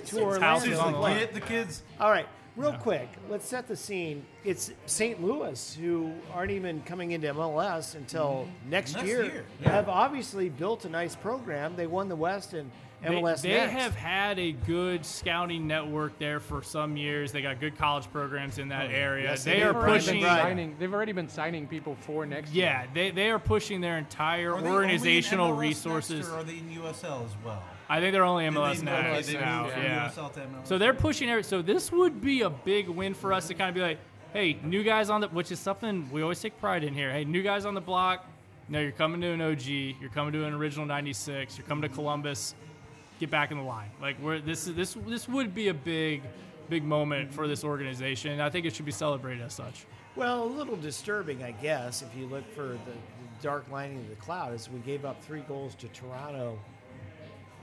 to 0.06 0.20
Orlando. 0.22 0.70
is 0.70 0.78
to 0.78 0.84
on 0.84 0.92
the 0.94 1.00
play. 1.00 1.12
line. 1.12 1.20
Get 1.20 1.34
the 1.34 1.42
kids. 1.42 1.84
All 2.00 2.12
right, 2.12 2.28
real 2.56 2.74
quick, 2.74 3.10
let's 3.30 3.48
set 3.48 3.68
the 3.68 3.76
scene. 3.76 4.26
It's 4.44 4.72
St. 4.86 5.24
Louis, 5.24 5.76
who 5.76 6.14
aren't 6.34 6.52
even 6.52 6.82
coming 6.84 7.12
into 7.12 7.34
MLS 7.34 7.96
until 7.96 8.48
mm-hmm. 8.48 8.70
next, 8.70 8.94
Next 8.94 9.06
year, 9.06 9.24
year, 9.26 9.46
yeah. 9.62 9.72
have 9.72 9.90
obviously 9.90 10.50
built 10.50 10.86
a 10.86 10.90
nice 10.90 11.16
program. 11.16 11.76
They 11.76 11.88
won 11.88 12.10
the 12.10 12.16
West 12.16 12.54
and 12.54 12.72
MLS 13.04 13.42
They, 13.42 13.50
they 13.50 13.58
next. 13.58 13.74
have 13.74 13.96
had 13.96 14.40
a 14.40 14.52
good 14.52 15.06
scouting 15.06 15.68
network 15.68 16.18
there 16.18 16.40
for 16.40 16.64
some 16.64 16.98
years. 16.98 17.32
They 17.32 17.42
got 17.42 17.60
good 17.60 17.78
college 17.78 18.12
programs 18.12 18.58
in 18.58 18.70
that 18.70 18.88
oh, 18.88 18.94
area. 18.94 19.30
Yes, 19.30 19.44
they 19.44 19.60
they 19.60 19.64
are 19.64 19.74
do. 19.74 19.80
They've 19.80 19.84
already 19.84 20.00
pushing. 20.00 20.22
been 20.22 20.30
signing. 20.30 20.76
They've 20.80 20.94
already 20.94 21.12
been 21.12 21.30
signing 21.30 21.68
people 21.68 21.96
for 22.02 22.26
next 22.26 22.52
year. 22.54 22.66
Yeah, 22.66 22.86
they, 22.94 23.12
they 23.12 23.30
are 23.30 23.40
pushing 23.40 23.82
their 23.82 23.98
entire 23.98 24.54
Are 24.54 24.62
they 24.62 24.68
only 24.68 24.70
in 24.70 24.76
organizational 24.76 25.54
resources. 25.54 26.20
Next, 26.20 26.30
or 26.30 26.38
are 26.38 26.44
they 26.44 26.58
in 26.58 26.70
USL 26.70 27.26
as 27.26 27.32
well? 27.44 27.64
I 27.90 28.00
think 28.00 28.14
they're 28.14 28.24
only 28.24 28.46
Did 28.46 28.54
MLS 28.54 28.80
they- 28.80 28.86
now. 28.86 28.98
okay, 29.12 29.22
they 29.22 29.34
now, 29.34 29.64
moved 29.64 29.76
yeah. 29.78 30.10
MLS. 30.12 30.68
So 30.68 30.78
they're 30.78 30.94
pushing 30.94 31.30
every. 31.30 31.44
So 31.44 31.62
this 31.62 31.92
would 31.92 32.22
be 32.22 32.42
a 32.42 32.50
big 32.50 32.90
win 32.90 33.14
for 33.14 33.32
us 33.34 33.48
to 33.48 33.54
kind 33.54 33.70
of 33.70 33.76
be 33.76 33.82
like, 33.82 34.00
hey, 34.34 34.58
new 34.64 34.84
guys 34.84 35.10
on 35.10 35.22
the, 35.22 35.28
which 35.28 35.52
is 35.52 35.60
something 35.60 36.10
we 36.12 36.22
always 36.22 36.42
take 36.42 36.60
pride 36.60 36.84
in 36.84 36.94
here. 36.94 37.12
Hey, 37.12 37.26
new 37.26 37.44
guys 37.44 37.66
on 37.66 37.74
the 37.74 37.82
block. 37.82 38.26
No, 38.68 38.80
you're 38.80 38.92
coming 38.92 39.22
to 39.22 39.28
an 39.28 39.42
OG. 39.42 39.68
You're 39.68 40.10
coming 40.14 40.34
to 40.34 40.46
an 40.46 40.54
original 40.54 40.86
'96. 40.88 41.58
You're 41.58 41.68
coming 41.68 41.84
to 41.84 41.90
Columbus. 41.90 42.56
Get 43.20 43.30
back 43.30 43.52
in 43.52 43.58
the 43.58 43.64
line. 43.64 43.92
Like 44.02 44.20
we're 44.22 44.40
this 44.40 44.68
is 44.68 44.76
this 44.76 44.98
this 45.08 45.30
would 45.30 45.54
be 45.54 45.68
a 45.68 45.74
big, 45.74 46.24
big 46.70 46.84
moment 46.84 47.32
for 47.32 47.48
this 47.48 47.64
organization. 47.64 48.40
I 48.42 48.50
think 48.50 48.66
it 48.66 48.76
should 48.76 48.86
be 48.86 48.92
celebrated 48.92 49.44
as 49.44 49.54
such. 49.54 49.86
well, 50.16 50.44
a 50.44 50.46
little 50.46 50.76
disturbing, 50.76 51.44
I 51.44 51.52
guess, 51.52 52.02
if 52.02 52.10
you 52.18 52.26
look 52.26 52.50
for 52.56 52.64
the, 52.70 52.74
the 52.78 53.44
dark 53.44 53.66
lining 53.72 54.00
of 54.00 54.10
the 54.10 54.16
cloud, 54.16 54.54
is 54.54 54.70
we 54.70 54.80
gave 54.80 55.06
up 55.06 55.24
three 55.24 55.42
goals 55.42 55.76
to 55.76 55.88
Toronto 55.90 56.58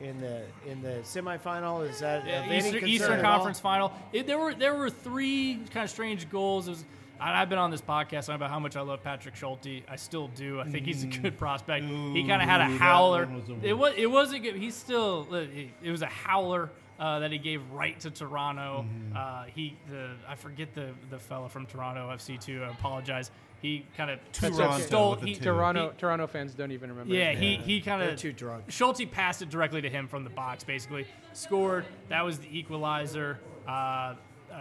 in 0.03 0.21
the 0.21 0.43
in 0.67 0.83
the 0.83 1.01
semifinal. 1.03 1.89
Is 1.89 2.01
that 2.01 2.27
any 2.27 2.59
Eastern, 2.59 2.81
concern 2.81 3.19
at 3.19 3.25
all? 3.25 3.33
Conference 3.35 3.61
Final. 3.61 3.93
It, 4.13 4.27
there 4.27 4.39
were 4.39 4.55
there 4.55 4.75
were 4.75 4.91
three 4.91 5.61
kind 5.73 5.85
of 5.85 5.91
strange 5.91 6.29
goals. 6.29 6.69
Was, 6.69 6.85
I've 7.21 7.49
been 7.49 7.59
on 7.59 7.71
this 7.71 7.81
podcast 7.81 8.35
about 8.35 8.51
how 8.51 8.59
much 8.59 8.77
I 8.77 8.81
love 8.81 9.03
Patrick 9.03 9.37
Schulte. 9.37 9.83
I 9.89 9.97
still 9.97 10.29
do. 10.29 10.61
I 10.61 10.69
think 10.69 10.87
he's 10.87 11.05
a 11.05 11.07
mm. 11.07 11.23
good 11.23 11.39
prospect. 11.39 11.85
he 11.85 12.27
kind 12.27 12.43
of 12.43 12.49
had 12.49 12.61
a 12.61 12.65
howler. 12.65 13.27
was 13.27 13.45
it 13.63 13.73
was 13.73 13.95
it 13.97 14.11
wasn't 14.11 14.43
good. 14.43 14.57
He's 14.57 14.75
still 14.75 15.33
it, 15.33 15.69
it 15.83 15.91
was 15.91 16.03
a 16.03 16.07
howler. 16.07 16.71
Uh, 17.03 17.19
that 17.19 17.33
he 17.33 17.39
gave 17.39 17.69
right 17.73 17.99
to 17.99 18.13
Toronto. 18.13 18.87
Uh, 19.13 19.43
he, 19.53 19.77
the 19.91 20.11
I 20.29 20.37
forget 20.37 20.73
the 20.73 20.91
the 21.11 21.19
fella 21.19 21.49
from 21.49 21.67
Toronto 21.67 22.09
FC 22.15 22.41
too. 22.41 22.63
I 22.63 22.71
apologize. 22.71 23.33
He 23.61 23.85
kind 23.97 24.09
of 24.13 24.21
Toronto 24.31 24.79
stole. 24.79 25.11
with 25.11 25.21
the 25.23 25.27
He, 25.27 25.35
two. 25.35 25.43
Toronto 25.47 25.91
he- 25.91 25.99
Toronto 25.99 26.29
fans 26.29 26.55
don't 26.55 26.71
even 26.71 26.91
remember. 26.91 27.13
yeah, 27.13 27.33
his 27.33 27.41
he, 27.41 27.57
name. 27.57 27.63
he 27.63 27.81
kind 27.81 28.01
They're 28.01 28.11
of 28.11 28.17
too 28.19 28.33
drunk. 28.33 28.67
Schulte 28.69 29.11
passed 29.11 29.43
it 29.43 29.51
directly 29.51 29.81
to 29.83 29.91
him 29.91 30.07
from 30.07 30.23
the 30.23 30.31
box, 30.31 30.63
basically. 30.63 31.05
Scored. 31.33 31.87
That 32.09 32.25
was 32.25 32.39
the 32.39 32.57
equalizer. 32.57 33.41
Uh, 33.67 33.71
uh, 33.71 34.15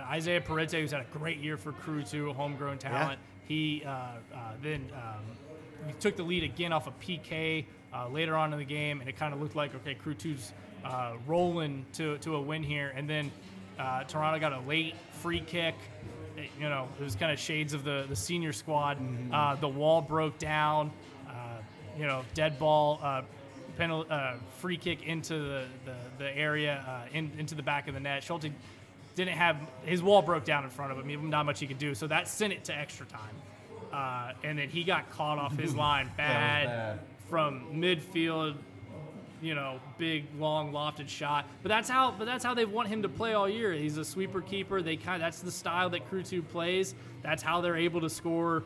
Isaiah 0.10 0.42
Parente, 0.42 0.80
who's 0.82 0.92
had 0.94 1.02
a 1.02 1.18
great 1.18 1.38
year 1.38 1.58
for 1.58 1.74
Crew 1.74 2.02
too, 2.02 2.34
homegrown 2.34 2.80
talent. 2.80 3.20
He 3.48 3.84
uh, 3.86 3.90
uh, 3.90 4.14
then 4.64 4.90
um, 4.96 5.20
he 5.86 5.94
took 6.00 6.16
the 6.16 6.24
lead 6.24 6.44
again 6.44 6.74
off 6.74 6.88
a 6.88 6.92
PK 6.92 7.66
uh, 7.94 8.08
later 8.08 8.36
on 8.36 8.52
in 8.52 8.58
the 8.58 8.66
game, 8.66 9.00
and 9.00 9.08
it 9.08 9.16
kind 9.16 9.32
of 9.32 9.40
looked 9.40 9.56
like 9.56 9.76
okay, 9.76 9.94
Crew 9.94 10.16
2's 10.16 10.54
uh, 10.86 11.14
rolling 11.28 11.86
to 11.94 12.18
to 12.20 12.36
a 12.36 12.42
win 12.42 12.64
here, 12.64 12.94
and 12.96 13.10
then 13.10 13.32
uh, 13.80 14.04
Toronto 14.06 14.40
got 14.40 14.54
a 14.54 14.60
late 14.68 14.96
free 15.22 15.42
kick. 15.42 15.76
It- 16.38 16.50
you 16.60 16.70
know, 16.70 16.88
it 17.00 17.04
was 17.04 17.16
kind 17.16 17.32
of 17.32 17.40
shades 17.40 17.74
of 17.74 17.84
the 17.84 18.06
the 18.10 18.16
senior 18.16 18.54
squad. 18.54 18.98
Uh, 19.32 19.56
the 19.56 19.68
wall 19.68 20.02
broke 20.02 20.38
down. 20.40 20.92
Uh, 21.28 21.34
you 21.98 22.06
know, 22.06 22.24
dead 22.34 22.58
ball. 22.58 23.00
Uh, 23.04 23.22
penalty, 23.78 24.10
uh, 24.12 24.34
free 24.60 24.76
kick 24.78 25.04
into 25.04 25.34
the, 25.36 25.66
the, 25.86 25.96
the 26.20 26.38
area, 26.38 26.84
uh, 26.88 27.18
in, 27.18 27.32
into 27.38 27.56
the 27.56 27.64
back 27.64 27.88
of 27.88 27.94
the 27.94 28.00
net. 28.02 28.22
Schulte 28.24 28.48
didn't 29.16 29.38
have 29.38 29.56
his 29.86 30.02
wall 30.04 30.22
broke 30.22 30.44
down 30.44 30.64
in 30.66 30.70
front 30.70 30.92
of 30.92 31.06
him. 31.06 31.30
Not 31.30 31.46
much 31.46 31.60
he 31.62 31.68
could 31.68 31.80
do. 31.80 31.96
So 31.96 32.06
that 32.08 32.28
sent 32.28 32.52
it 32.54 32.66
to 32.66 32.76
extra 32.78 33.06
time. 33.06 33.36
Uh, 33.94 34.34
and 34.44 34.58
then 34.60 34.70
he 34.70 34.84
got 34.84 35.10
caught 35.12 35.38
off 35.38 35.58
his 35.58 35.74
line 35.86 36.10
bad, 36.18 36.68
bad. 36.68 37.00
from 37.30 37.68
midfield. 37.74 38.56
You 39.42 39.56
know, 39.56 39.80
big, 39.98 40.26
long, 40.38 40.72
lofted 40.72 41.10
shot. 41.10 41.48
But 41.64 41.70
that's 41.70 41.90
how. 41.90 42.14
But 42.18 42.26
that's 42.26 42.44
how 42.44 42.54
they 42.54 42.66
want 42.66 42.90
him 42.90 43.02
to 43.02 43.10
play 43.10 43.34
all 43.34 43.50
year. 43.50 43.74
He's 43.74 43.98
a 43.98 44.06
sweeper 44.06 44.42
keeper. 44.42 44.82
They 44.82 44.96
kind. 44.98 45.22
That's 45.22 45.40
the 45.40 45.52
style 45.52 45.90
that 45.92 46.08
Crew 46.10 46.24
Two 46.24 46.44
plays. 46.44 46.94
That's 47.24 47.42
how 47.42 47.62
they're 47.62 47.78
able 47.78 48.02
to 48.02 48.10
score 48.10 48.64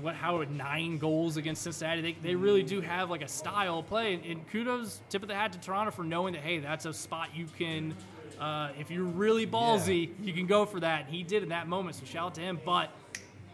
what 0.00 0.14
how 0.14 0.42
nine 0.42 0.98
goals 0.98 1.36
against 1.36 1.62
Cincinnati. 1.62 2.02
They, 2.02 2.12
they 2.22 2.34
really 2.34 2.62
do 2.62 2.80
have 2.80 3.10
like 3.10 3.22
a 3.22 3.28
style 3.28 3.82
play, 3.82 4.14
and, 4.14 4.24
and 4.24 4.48
kudos 4.50 5.00
tip 5.08 5.22
of 5.22 5.28
the 5.28 5.34
hat 5.34 5.52
to 5.52 5.60
Toronto 5.60 5.90
for 5.90 6.04
knowing 6.04 6.34
that 6.34 6.42
hey, 6.42 6.58
that's 6.58 6.86
a 6.86 6.92
spot 6.92 7.30
you 7.34 7.46
can. 7.58 7.94
Uh, 8.40 8.68
if 8.78 8.90
you're 8.90 9.04
really 9.04 9.46
ballsy, 9.46 10.10
you 10.22 10.32
can 10.34 10.46
go 10.46 10.66
for 10.66 10.78
that. 10.80 11.06
And 11.06 11.14
he 11.14 11.22
did 11.22 11.42
in 11.42 11.48
that 11.48 11.68
moment, 11.68 11.96
so 11.96 12.04
shout 12.04 12.26
out 12.26 12.34
to 12.34 12.42
him. 12.42 12.60
But 12.64 12.90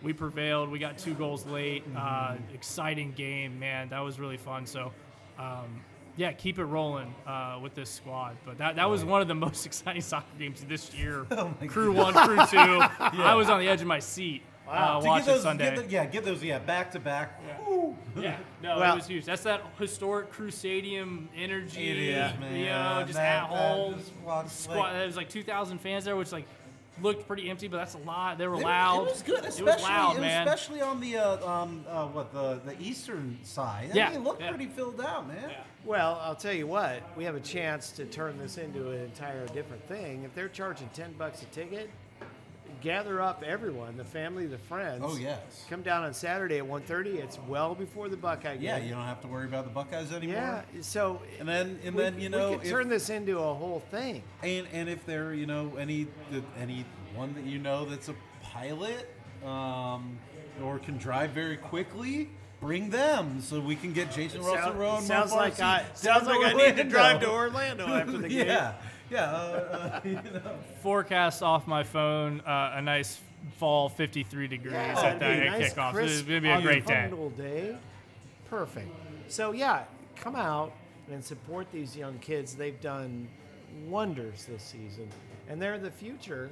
we 0.03 0.13
prevailed. 0.13 0.71
We 0.71 0.81
got 0.81 0.99
two 0.99 1.15
goals 1.15 1.47
late. 1.47 1.85
Uh, 1.97 2.37
exciting 2.53 3.13
game, 3.13 3.59
man. 3.61 3.89
That 3.91 4.01
was 4.01 4.19
really 4.19 4.37
fun. 4.37 4.67
So, 4.67 4.91
um, 5.39 5.81
yeah, 6.17 6.33
keep 6.33 6.59
it 6.59 6.65
rolling 6.65 7.15
uh, 7.27 7.59
with 7.63 7.75
this 7.75 7.91
squad. 7.91 8.37
But 8.45 8.59
that, 8.59 8.77
that 8.77 8.89
was 8.89 9.05
one 9.05 9.23
of 9.23 9.29
the 9.29 9.35
most 9.47 9.67
exciting 9.67 10.03
soccer 10.03 10.27
games 10.39 10.65
this 10.69 10.95
year. 10.95 11.25
crew 11.69 11.93
one, 11.93 12.15
crew 12.15 12.37
two. 12.47 12.57
I 12.99 13.35
was 13.35 13.49
on 13.49 13.61
the 13.61 13.69
edge 13.69 13.81
of 13.81 13.87
my 13.87 13.99
seat 13.99 14.43
uh, 14.69 15.01
To 15.01 15.07
watching 15.07 15.27
get 15.27 15.33
those, 15.35 15.43
Sunday. 15.43 15.75
Get 15.75 15.85
the, 15.87 15.91
yeah, 15.93 16.07
get 16.07 16.25
those, 16.25 16.43
yeah, 16.43 16.59
back 16.59 16.91
to 16.93 17.01
back. 17.01 17.41
Yeah, 18.17 18.37
no, 18.63 18.79
Well- 18.79 18.93
it 18.93 18.97
was 18.97 19.07
huge. 19.07 19.25
That's 19.25 19.43
that 19.43 19.63
historic 19.79 20.31
Crew 20.31 20.51
Stadium 20.51 21.29
energy. 21.37 21.91
It 21.91 21.99
is, 21.99 22.39
man. 22.41 22.57
You 22.57 22.67
know, 22.67 23.03
just 23.03 23.15
That- 23.15 23.45
at 23.45 23.51
that 23.51 23.57
home. 23.57 24.01
Squad. 24.49 24.77
like- 24.79 24.93
There 24.93 25.07
was 25.07 25.17
like 25.17 25.29
2,000 25.31 25.79
fans 25.79 26.05
there, 26.05 26.17
which 26.17 26.31
like 26.33 26.47
looked 27.01 27.27
pretty 27.27 27.49
empty, 27.49 27.69
but 27.69 27.79
that's 27.79 27.95
a 27.95 27.99
lot. 27.99 28.37
They 28.39 28.47
were 28.47 28.57
It- 28.61 28.65
loud. 28.65 29.07
It 29.07 29.11
was 29.13 29.23
good, 29.23 29.39
It 29.45 29.47
especially 29.47 29.65
was 29.73 29.83
loud, 29.83 30.21
man. 30.21 30.47
especially 30.47 30.81
on 30.83 31.01
the 31.01 31.17
uh, 31.17 31.49
um, 31.51 31.85
uh, 31.89 32.07
what 32.09 32.33
the 32.33 32.61
the 32.67 32.79
eastern 32.81 33.39
side. 33.43 33.91
I 33.93 33.97
Yeah, 33.97 34.09
mean, 34.11 34.19
it 34.21 34.25
looked 34.25 34.43
yeah. 34.43 34.51
pretty 34.51 34.67
filled 34.67 35.01
out, 35.01 35.27
man. 35.27 35.53
Well, 35.85 36.21
I'll 36.23 36.37
tell 36.37 36.53
you 36.53 36.67
what, 36.67 37.03
we 37.17 37.25
have 37.25 37.35
a 37.35 37.41
chance 37.41 37.91
to 37.93 38.05
turn 38.05 38.39
this 38.39 38.59
into 38.59 38.91
an 38.91 39.01
entire 39.01 39.47
different 39.49 39.87
thing. 39.89 40.23
If 40.25 40.35
they're 40.35 40.49
charging 40.49 40.89
10 40.91 41.15
bucks 41.15 41.43
a 41.43 41.47
ticket, 41.47 41.91
gather 42.83 43.21
up 43.21 43.43
everyone, 43.47 43.97
the 43.97 44.05
family, 44.05 44.47
the 44.47 44.59
friends. 44.59 45.03
Oh, 45.05 45.17
yes. 45.17 45.65
Come 45.71 45.83
down 45.83 46.05
on 46.05 46.13
Saturday 46.15 46.59
at 46.59 46.65
1.30. 46.65 47.15
It's 47.23 47.39
well 47.49 47.75
before 47.75 48.09
the 48.09 48.17
Buckeye 48.17 48.57
Yeah, 48.61 48.79
you 48.79 48.91
don't 48.95 49.05
have 49.05 49.21
to 49.23 49.29
worry 49.29 49.47
about 49.47 49.65
the 49.65 49.71
Buckeyes 49.71 50.13
anymore. 50.13 50.35
Yeah, 50.37 50.63
so 50.83 51.23
And 51.39 51.49
then 51.49 51.79
and 51.85 51.95
we, 51.95 52.03
then 52.03 52.21
you 52.21 52.29
know 52.29 52.51
we 52.51 52.57
could 52.59 52.65
if- 52.67 52.71
turn 52.73 52.89
this 52.89 53.09
into 53.11 53.39
a 53.39 53.55
whole 53.55 53.81
thing. 53.91 54.23
And 54.43 54.67
and 54.73 54.89
if 54.89 55.07
there, 55.07 55.33
you 55.33 55.47
know, 55.47 55.73
any 55.79 56.09
any 56.61 56.85
one 57.15 57.35
that 57.35 57.45
you 57.45 57.59
know 57.59 57.85
that's 57.85 58.09
a 58.09 58.15
pilot, 58.43 59.09
um, 59.45 60.19
or 60.63 60.79
can 60.79 60.99
drive 60.99 61.31
very 61.31 61.57
quickly, 61.57 62.31
bring 62.61 62.91
them 62.91 63.41
so 63.41 63.61
we 63.61 63.77
can 63.77 63.93
get 63.93 64.11
Jacen 64.11 64.43
Russell 64.43 64.75
Rowe 64.75 64.97
and 64.97 65.03
Mo 65.03 65.09
sounds 65.09 65.33
like 65.33 65.59
I 65.61 65.85
sounds 65.95 66.27
like 66.27 66.45
I 66.45 66.53
need 66.53 66.77
to 66.77 66.85
drive 66.85 67.21
to 67.21 67.31
Orlando 67.31 67.87
after 67.87 68.19
the 68.19 68.29
game. 68.29 68.47
yeah, 68.47 68.75
yeah. 69.13 69.25
Uh, 69.31 69.31
uh, 69.37 70.01
you 70.05 70.15
know. 70.15 70.41
Forecast 70.83 71.43
off 71.43 71.67
my 71.67 71.83
phone, 71.83 72.41
uh, 72.41 72.73
a 72.77 72.83
nice 72.83 73.21
fall 73.59 73.89
53 73.89 74.47
degrees 74.49 74.73
Yeah, 74.73 74.99
at 75.01 75.07
it'd 75.17 75.21
the 75.21 75.43
be 75.43 75.47
a 75.47 75.51
nice, 75.51 75.75
kickoff. 75.75 75.93
crisp, 75.93 76.13
It's 76.21 76.23
going 76.29 76.43
to 76.43 76.49
be 76.49 76.51
a 76.51 76.63
great 76.63 76.87
day. 76.87 77.05
autumnal 77.07 77.31
day. 77.31 77.77
Perfect. 78.49 78.89
So 79.29 79.53
yeah, 79.53 79.85
come 80.17 80.37
out 80.37 80.73
and 81.11 81.25
support 81.25 81.67
these 81.73 81.97
young 81.97 82.19
kids. 82.19 82.55
They've 82.55 82.81
done 82.81 83.29
wonders 83.89 84.45
this 84.45 84.63
season, 84.63 85.09
and 85.49 85.61
they're 85.61 85.79
the 85.79 85.91
future 85.91 86.51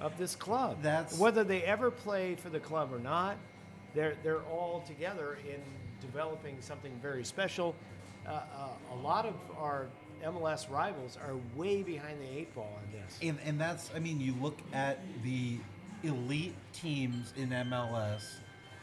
of 0.00 0.16
this 0.18 0.34
club. 0.34 0.78
That's- 0.82 1.18
whether 1.18 1.44
they 1.44 1.62
ever 1.62 1.90
play 1.90 2.34
for 2.34 2.48
the 2.50 2.60
club 2.60 2.92
or 2.92 2.98
not. 2.98 3.36
They're 3.92 4.14
they're 4.22 4.42
all 4.42 4.84
together 4.86 5.36
in 5.48 5.60
developing 6.00 6.56
something 6.60 6.92
very 7.02 7.24
special. 7.24 7.74
Uh, 8.24 8.30
uh, 8.30 8.68
a 8.92 8.94
lot 9.02 9.26
of 9.26 9.34
our 9.58 9.86
MLS 10.24 10.70
rivals 10.70 11.16
are 11.16 11.34
way 11.56 11.82
behind 11.82 12.20
the 12.20 12.38
eight 12.38 12.54
ball 12.54 12.76
on 12.76 12.92
this. 12.92 13.18
And, 13.22 13.38
and 13.44 13.60
that's, 13.60 13.90
I 13.94 13.98
mean, 13.98 14.20
you 14.20 14.34
look 14.40 14.58
at 14.72 14.98
the 15.22 15.58
elite 16.02 16.54
teams 16.72 17.32
in 17.36 17.50
MLS, 17.50 18.22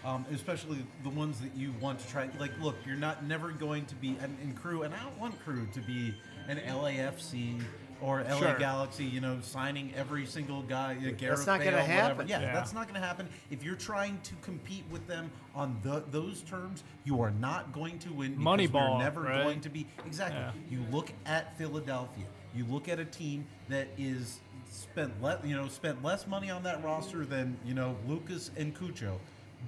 um, 0.05 0.25
especially 0.33 0.85
the 1.03 1.09
ones 1.09 1.39
that 1.41 1.55
you 1.55 1.73
want 1.81 1.99
to 1.99 2.07
try. 2.07 2.29
Like, 2.39 2.51
look, 2.61 2.75
you're 2.85 2.95
not 2.95 3.25
never 3.25 3.51
going 3.51 3.85
to 3.85 3.95
be 3.95 4.17
and, 4.21 4.38
and 4.41 4.55
crew, 4.55 4.83
and 4.83 4.93
I 4.93 5.01
don't 5.03 5.19
want 5.19 5.39
crew 5.43 5.67
to 5.73 5.79
be 5.81 6.13
an 6.47 6.57
LAFC 6.57 7.61
or 8.01 8.21
LA 8.23 8.37
Sure. 8.39 8.57
Galaxy. 8.59 9.05
You 9.05 9.21
know, 9.21 9.37
signing 9.41 9.93
every 9.95 10.25
single 10.25 10.61
guy, 10.63 10.97
uh, 11.05 11.11
Gareth 11.17 11.45
not 11.47 11.59
gonna 11.63 11.81
happen. 11.83 12.27
Yeah, 12.27 12.41
Yeah. 12.41 12.53
that's 12.53 12.73
not 12.73 12.87
going 12.87 12.99
to 12.99 13.05
happen. 13.05 13.27
If 13.51 13.63
you're 13.63 13.75
trying 13.75 14.19
to 14.21 14.35
compete 14.41 14.83
with 14.91 15.05
them 15.07 15.31
on 15.55 15.77
the, 15.83 16.03
those 16.11 16.41
terms, 16.41 16.83
you 17.05 17.21
are 17.21 17.31
not 17.31 17.73
going 17.73 17.99
to 17.99 18.09
win. 18.13 18.35
because 18.35 18.45
Moneyball, 18.45 18.97
we're 18.97 19.03
never 19.03 19.21
right? 19.21 19.43
going 19.43 19.61
to 19.61 19.69
be 19.69 19.85
exactly. 20.05 20.39
Yeah. 20.39 20.51
You 20.69 20.85
look 20.91 21.11
at 21.25 21.57
Philadelphia. 21.57 22.25
You 22.55 22.65
look 22.65 22.87
at 22.89 22.99
a 22.99 23.05
team 23.05 23.45
that 23.69 23.87
is 23.97 24.39
spent 24.69 25.21
le- 25.21 25.39
you 25.43 25.55
know 25.55 25.67
spent 25.67 26.03
less 26.03 26.27
money 26.27 26.49
on 26.49 26.63
that 26.63 26.83
roster 26.83 27.23
than 27.25 27.57
you 27.65 27.73
know 27.73 27.95
Lucas 28.07 28.51
and 28.57 28.75
Cucho, 28.75 29.17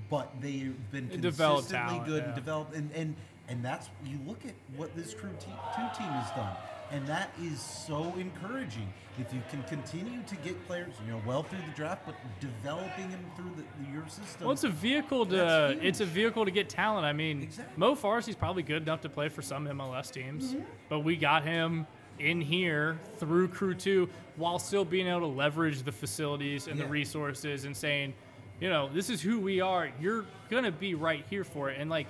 but 0.09 0.30
they've 0.41 0.75
been 0.91 1.07
They 1.07 1.17
consistently 1.17 1.63
talent, 1.71 2.05
good 2.05 2.21
yeah. 2.23 2.25
and 2.27 2.36
developed 2.36 2.75
and, 2.75 2.91
and 2.93 3.15
and 3.47 3.63
that's 3.63 3.89
you 4.05 4.19
look 4.27 4.45
at 4.45 4.53
what 4.75 4.95
this 4.95 5.13
crew 5.13 5.32
te- 5.39 5.45
two 5.75 5.97
team 5.97 6.07
has 6.11 6.30
done. 6.32 6.55
And 6.91 7.05
that 7.07 7.31
is 7.41 7.59
so 7.61 8.13
encouraging. 8.17 8.91
If 9.19 9.33
you 9.33 9.41
can 9.49 9.61
continue 9.63 10.21
to 10.23 10.35
get 10.37 10.65
players, 10.65 10.93
you 11.05 11.11
know, 11.11 11.21
well 11.25 11.43
through 11.43 11.59
the 11.67 11.75
draft, 11.75 12.03
but 12.05 12.15
developing 12.39 13.11
them 13.11 13.19
through 13.35 13.51
the, 13.57 13.91
your 13.91 14.07
system. 14.07 14.43
Well, 14.45 14.51
it's 14.51 14.63
a 14.63 14.69
vehicle 14.69 15.25
to 15.27 15.77
it's 15.81 15.99
a 15.99 16.05
vehicle 16.05 16.45
to 16.45 16.51
get 16.51 16.69
talent. 16.69 17.05
I 17.05 17.11
mean, 17.13 17.43
Exactly. 17.43 17.73
Mo 17.77 17.95
Farsi's 17.95 18.35
probably 18.35 18.63
good 18.63 18.81
enough 18.83 19.01
to 19.01 19.09
play 19.09 19.27
for 19.29 19.41
some 19.41 19.65
MLS 19.67 20.09
teams, 20.11 20.53
Mm-hmm. 20.53 20.63
but 20.87 20.99
we 21.01 21.15
got 21.17 21.43
him 21.43 21.85
in 22.19 22.39
here 22.41 22.97
through 23.17 23.49
Crew 23.49 23.73
Two 23.75 24.09
while 24.37 24.57
still 24.57 24.85
being 24.85 25.07
able 25.07 25.19
to 25.21 25.27
leverage 25.27 25.83
the 25.83 25.91
facilities 25.91 26.67
and 26.67 26.77
Yeah. 26.79 26.85
the 26.85 26.89
resources 26.89 27.65
and 27.65 27.75
saying, 27.75 28.13
you 28.61 28.69
know, 28.69 28.89
this 28.93 29.09
is 29.09 29.21
who 29.21 29.39
we 29.39 29.59
are. 29.59 29.89
You're 29.99 30.25
gonna 30.49 30.71
be 30.71 30.95
right 30.95 31.25
here 31.29 31.43
for 31.43 31.69
it, 31.69 31.77
and 31.79 31.89
like 31.89 32.07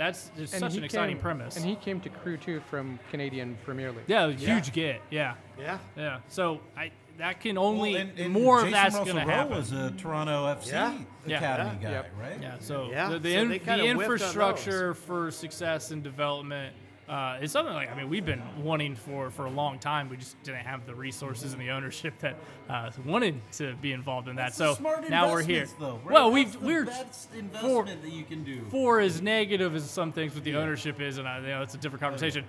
that's 0.00 0.30
just 0.36 0.54
such 0.54 0.72
he 0.72 0.78
an 0.78 0.84
exciting 0.84 1.16
came- 1.16 1.22
premise. 1.22 1.56
And 1.56 1.64
he 1.66 1.76
came 1.76 2.00
to 2.00 2.08
Crew 2.08 2.38
too 2.38 2.60
from 2.70 2.98
Canadian 3.10 3.58
Premier 3.64 3.92
League. 3.92 4.04
yeah, 4.06 4.30
huge 4.30 4.72
get. 4.72 5.02
Yeah, 5.10 5.34
Yeah. 5.58 5.76
yeah. 5.96 6.20
So 6.28 6.60
I 6.76 6.90
that 7.18 7.38
can 7.38 7.56
Well, 7.56 7.66
only 7.66 7.96
and- 7.96 8.18
and 8.18 8.32
more 8.32 8.60
Jacen 8.62 8.64
of 8.66 8.70
that's 8.70 8.96
gonna 8.96 9.26
Rowe 9.26 9.34
happen. 9.34 9.56
was 9.56 9.72
a 9.72 9.90
Toronto 9.90 10.46
FC 10.46 10.70
Yeah. 10.72 10.94
Yeah. 11.26 11.36
Academy 11.36 11.78
Yeah. 11.82 11.88
guy, 11.88 11.90
Yep. 11.96 12.12
right? 12.18 12.38
Yeah, 12.40 12.54
so 12.60 12.88
Yeah, 12.90 13.08
the, 13.10 13.18
the, 13.18 13.32
so 13.34 13.40
in- 13.42 13.48
the 13.50 13.58
kinda 13.58 13.72
whiffed 13.84 13.96
on 13.96 14.00
infrastructure 14.00 14.94
for 14.94 15.30
success 15.30 15.90
and 15.90 16.02
development 16.02 16.74
uh, 17.10 17.38
is 17.42 17.50
something 17.50 17.74
like 17.74 17.90
I 17.90 17.94
mean 17.96 18.08
we've 18.08 18.24
been 18.24 18.42
wanting 18.62 18.94
for 18.94 19.30
for 19.30 19.46
a 19.46 19.50
long 19.50 19.80
time. 19.80 20.08
We 20.08 20.16
just 20.16 20.40
didn't 20.44 20.64
have 20.64 20.86
the 20.86 20.94
resources 20.94 21.52
and 21.52 21.60
the 21.60 21.70
ownership 21.70 22.16
that 22.20 22.36
uh, 22.68 22.90
wanted 23.04 23.40
to 23.54 23.74
be 23.82 23.92
involved 23.92 24.28
in 24.28 24.36
that. 24.36 24.54
That's 24.54 24.56
so 24.56 24.74
smart 24.74 25.10
now 25.10 25.30
we're 25.30 25.42
here. 25.42 25.66
Though, 25.80 26.00
right? 26.04 26.14
Well, 26.14 26.30
we've 26.30 26.52
the 26.52 26.58
we're 26.60 26.84
best 26.86 27.34
investment 27.34 28.02
that 28.02 28.12
you 28.12 28.22
can 28.24 28.44
do. 28.44 28.64
for 28.70 29.00
as 29.00 29.20
negative 29.20 29.74
as 29.74 29.90
some 29.90 30.12
things 30.12 30.34
with 30.36 30.44
the 30.44 30.54
ownership 30.54 31.00
is, 31.00 31.18
and 31.18 31.26
I, 31.26 31.40
you 31.40 31.46
know 31.48 31.62
it's 31.62 31.74
a 31.74 31.78
different 31.78 32.00
conversation. 32.02 32.44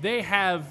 They 0.00 0.22
have 0.22 0.64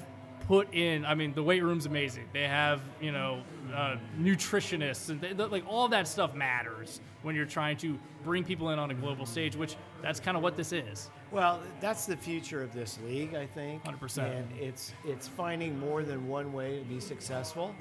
put 0.48 0.74
in. 0.74 1.04
I 1.04 1.14
mean, 1.14 1.32
the 1.32 1.42
weight 1.42 1.62
room's 1.62 1.86
amazing. 1.86 2.24
They 2.32 2.48
have 2.48 2.80
you 3.00 3.12
know 3.12 3.42
uh, 3.72 3.96
nutritionists 4.18 5.08
and 5.08 5.20
they, 5.20 5.32
the- 5.32 5.46
like 5.46 5.64
all 5.68 5.86
that 5.88 6.08
stuff 6.08 6.34
matters 6.34 7.00
when 7.22 7.36
you're 7.36 7.46
trying 7.46 7.76
to 7.78 7.96
bring 8.24 8.42
people 8.44 8.70
in 8.70 8.78
on 8.80 8.90
a 8.90 8.94
global 8.94 9.24
stage, 9.26 9.54
which 9.54 9.76
that's 10.02 10.18
kind 10.18 10.36
of 10.36 10.42
what 10.42 10.56
this 10.56 10.72
is. 10.72 11.10
Well, 11.32 11.60
that's 11.80 12.06
the 12.06 12.16
future 12.16 12.62
of 12.62 12.72
this 12.72 12.98
league, 13.04 13.34
I 13.34 13.46
think. 13.46 13.84
100%. 13.84 14.18
And 14.38 14.48
it's 14.58 14.92
it's 15.04 15.26
finding 15.28 15.78
more 15.78 16.02
than 16.02 16.28
one 16.28 16.52
way 16.52 16.78
to 16.78 16.84
be 16.84 17.00
successful, 17.00 17.74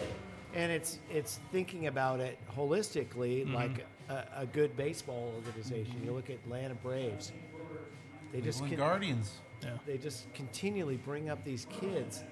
and 0.54 0.72
it's 0.72 1.00
it's 1.12 1.40
thinking 1.52 1.88
about 1.88 2.20
it 2.20 2.38
holistically, 2.56 3.44
Mm-hmm. 3.46 3.54
like 3.56 3.86
a, 4.10 4.26
a 4.42 4.46
good 4.46 4.76
baseball 4.78 5.32
organization. 5.36 6.02
You 6.04 6.12
look 6.12 6.30
at 6.30 6.38
Atlanta 6.38 6.76
Braves; 6.76 7.32
they 8.32 8.42
just 8.42 8.60
Cleveland 8.60 8.80
con- 8.82 8.90
Guardians. 8.90 9.34
Yeah. 9.64 9.78
they 9.88 9.98
just 9.98 10.32
continually 10.34 10.98
bring 10.98 11.30
up 11.30 11.44
these 11.44 11.66
kids 11.72 12.24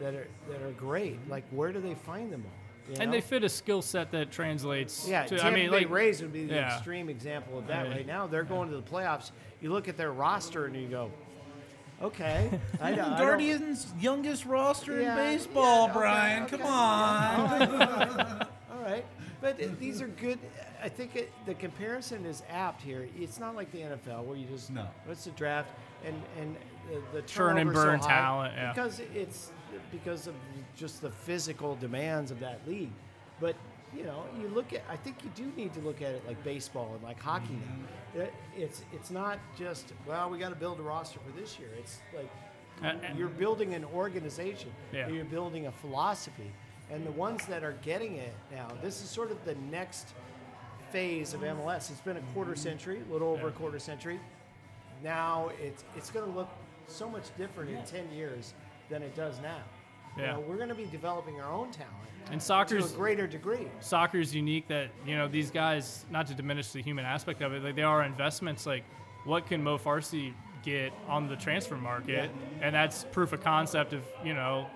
that 0.00 0.14
are 0.14 0.28
that 0.48 0.62
are 0.62 0.72
great. 0.72 1.18
Like, 1.28 1.44
where 1.50 1.72
do 1.72 1.80
they 1.80 1.94
find 1.94 2.32
them 2.32 2.44
all? 2.44 2.65
You 2.88 2.96
And 3.00 3.12
they 3.12 3.20
fit 3.20 3.42
a 3.44 3.48
skill 3.48 3.82
set 3.82 4.10
that 4.12 4.30
translates. 4.30 5.08
Yeah, 5.08 5.24
to, 5.24 5.36
Tampa 5.36 5.46
I 5.46 5.50
mean, 5.50 5.70
Bay 5.70 5.78
like 5.78 5.90
Rays 5.90 6.22
would 6.22 6.32
be 6.32 6.46
the 6.46 6.54
yeah. 6.54 6.74
extreme 6.76 7.08
example 7.08 7.58
of 7.58 7.66
that 7.66 7.86
Yeah. 7.88 7.92
right 7.94 8.06
now. 8.06 8.26
They're 8.26 8.44
going 8.44 8.70
to 8.70 8.76
the 8.76 8.82
playoffs. 8.82 9.32
You 9.60 9.72
look 9.72 9.88
at 9.88 9.96
their 9.96 10.12
roster 10.12 10.66
and 10.66 10.76
you 10.76 10.86
go, 10.88 11.10
okay, 12.02 12.50
I, 12.80 12.92
don't- 12.94 13.12
I 13.12 13.18
Guardians' 13.18 13.92
youngest 13.98 14.44
roster 14.46 15.00
Yeah, 15.00 15.12
in 15.18 15.36
baseball, 15.38 15.86
yeah, 15.86 15.90
okay, 15.90 15.92
Brian. 15.98 16.42
okay, 16.44 16.56
Come 16.58 16.60
yeah, 16.60 18.46
on. 18.70 18.76
All 18.76 18.82
right, 18.82 19.04
but 19.40 19.80
these 19.80 20.00
are 20.02 20.08
good. 20.08 20.38
I 20.82 20.88
think 20.88 21.16
it, 21.16 21.32
the 21.46 21.54
comparison 21.54 22.24
is 22.26 22.42
apt 22.50 22.82
here. 22.82 23.08
It's 23.18 23.40
not 23.40 23.56
like 23.56 23.72
the 23.72 23.78
NFL 23.80 24.24
where 24.24 24.36
you 24.36 24.46
just 24.46 24.70
No. 24.70 24.86
What's 25.06 25.24
the 25.24 25.30
draft? 25.30 25.70
And 26.04 26.22
and 26.38 26.54
the, 26.88 27.20
the 27.20 27.22
Churn 27.26 27.56
and 27.58 27.70
turnover's 27.70 27.76
so 27.82 27.84
burn 27.86 27.98
high 28.00 28.06
talent, 28.20 28.54
yeah. 28.56 28.72
because 28.72 29.00
it's 29.14 29.50
because 30.02 30.26
of 30.26 30.34
just 30.76 31.00
the 31.02 31.10
physical 31.10 31.76
demands 31.76 32.30
of 32.30 32.40
that 32.40 32.60
league. 32.66 32.90
But 33.40 33.56
you 33.96 34.04
know, 34.04 34.24
you 34.40 34.48
look 34.48 34.72
at. 34.72 34.82
I 34.90 34.96
think 34.96 35.16
you 35.24 35.30
do 35.34 35.50
need 35.56 35.72
to 35.74 35.80
look 35.80 36.02
at 36.02 36.10
it 36.12 36.22
like 36.26 36.42
baseball 36.44 36.90
and 36.94 37.02
like 37.02 37.20
hockey 37.20 37.54
Mm-hmm. 37.54 38.18
now. 38.18 38.24
It, 38.24 38.34
it's 38.56 38.82
it's 38.92 39.10
not 39.10 39.38
just 39.58 39.92
well, 40.06 40.28
we 40.30 40.38
got 40.38 40.50
to 40.50 40.56
build 40.56 40.78
a 40.80 40.82
roster 40.82 41.18
for 41.24 41.38
this 41.40 41.58
year. 41.58 41.68
It's 41.78 41.98
like 42.14 42.30
Uh, 42.82 42.92
you're 43.16 43.28
building 43.28 43.74
an 43.74 43.84
organization. 43.94 44.70
Yeah. 44.92 45.08
You're 45.08 45.24
building 45.24 45.66
a 45.66 45.72
philosophy. 45.72 46.50
And 46.90 47.04
the 47.06 47.12
ones 47.12 47.46
that 47.46 47.64
are 47.64 47.74
getting 47.82 48.16
it 48.16 48.34
now, 48.52 48.68
this 48.82 49.02
is 49.02 49.08
sort 49.10 49.30
of 49.30 49.38
the 49.44 49.54
next 49.72 50.14
phase 50.92 51.34
of 51.34 51.40
MLS. 51.40 51.90
It's 51.90 52.00
been 52.02 52.16
a 52.18 52.26
quarter 52.34 52.54
century, 52.54 53.00
a 53.08 53.12
little 53.12 53.28
over 53.28 53.48
a 53.48 53.52
quarter 53.52 53.78
century. 53.78 54.20
Now 55.02 55.50
it's 55.62 55.84
it's 55.96 56.10
going 56.10 56.30
to 56.30 56.36
look 56.38 56.48
so 56.88 57.08
much 57.08 57.24
different 57.38 57.70
in 57.70 57.82
10 57.84 58.12
years 58.12 58.54
than 58.90 59.02
it 59.02 59.14
does 59.16 59.40
now. 59.40 59.62
You 60.16 60.22
Yeah. 60.22 60.32
know, 60.34 60.40
we're 60.40 60.56
going 60.56 60.68
to 60.68 60.74
be 60.74 60.86
developing 60.86 61.40
our 61.40 61.52
own 61.52 61.70
talent 61.70 61.92
And 62.32 62.40
to 62.40 62.78
a 62.78 62.88
greater 62.88 63.26
degree. 63.26 63.66
soccer's 63.80 64.34
unique 64.34 64.66
that 64.68 64.88
you 65.06 65.16
know 65.16 65.28
these 65.28 65.50
guys 65.50 66.04
not 66.10 66.26
to 66.28 66.34
diminish 66.34 66.72
the 66.72 66.82
human 66.82 67.04
aspect 67.04 67.40
of 67.42 67.52
it 67.52 67.62
like 67.62 67.76
they 67.76 67.82
are 67.82 68.02
investments 68.02 68.66
like 68.66 68.82
what 69.24 69.46
can 69.46 69.62
Mo 69.62 69.78
Farsi 69.78 70.32
get 70.64 70.92
on 71.08 71.28
the 71.28 71.36
transfer 71.36 71.76
market 71.76 72.30
and 72.60 72.74
that's 72.74 73.04
proof 73.12 73.32
of 73.32 73.40
concept 73.42 73.92
of 73.92 74.02
you 74.24 74.34
know 74.34 74.66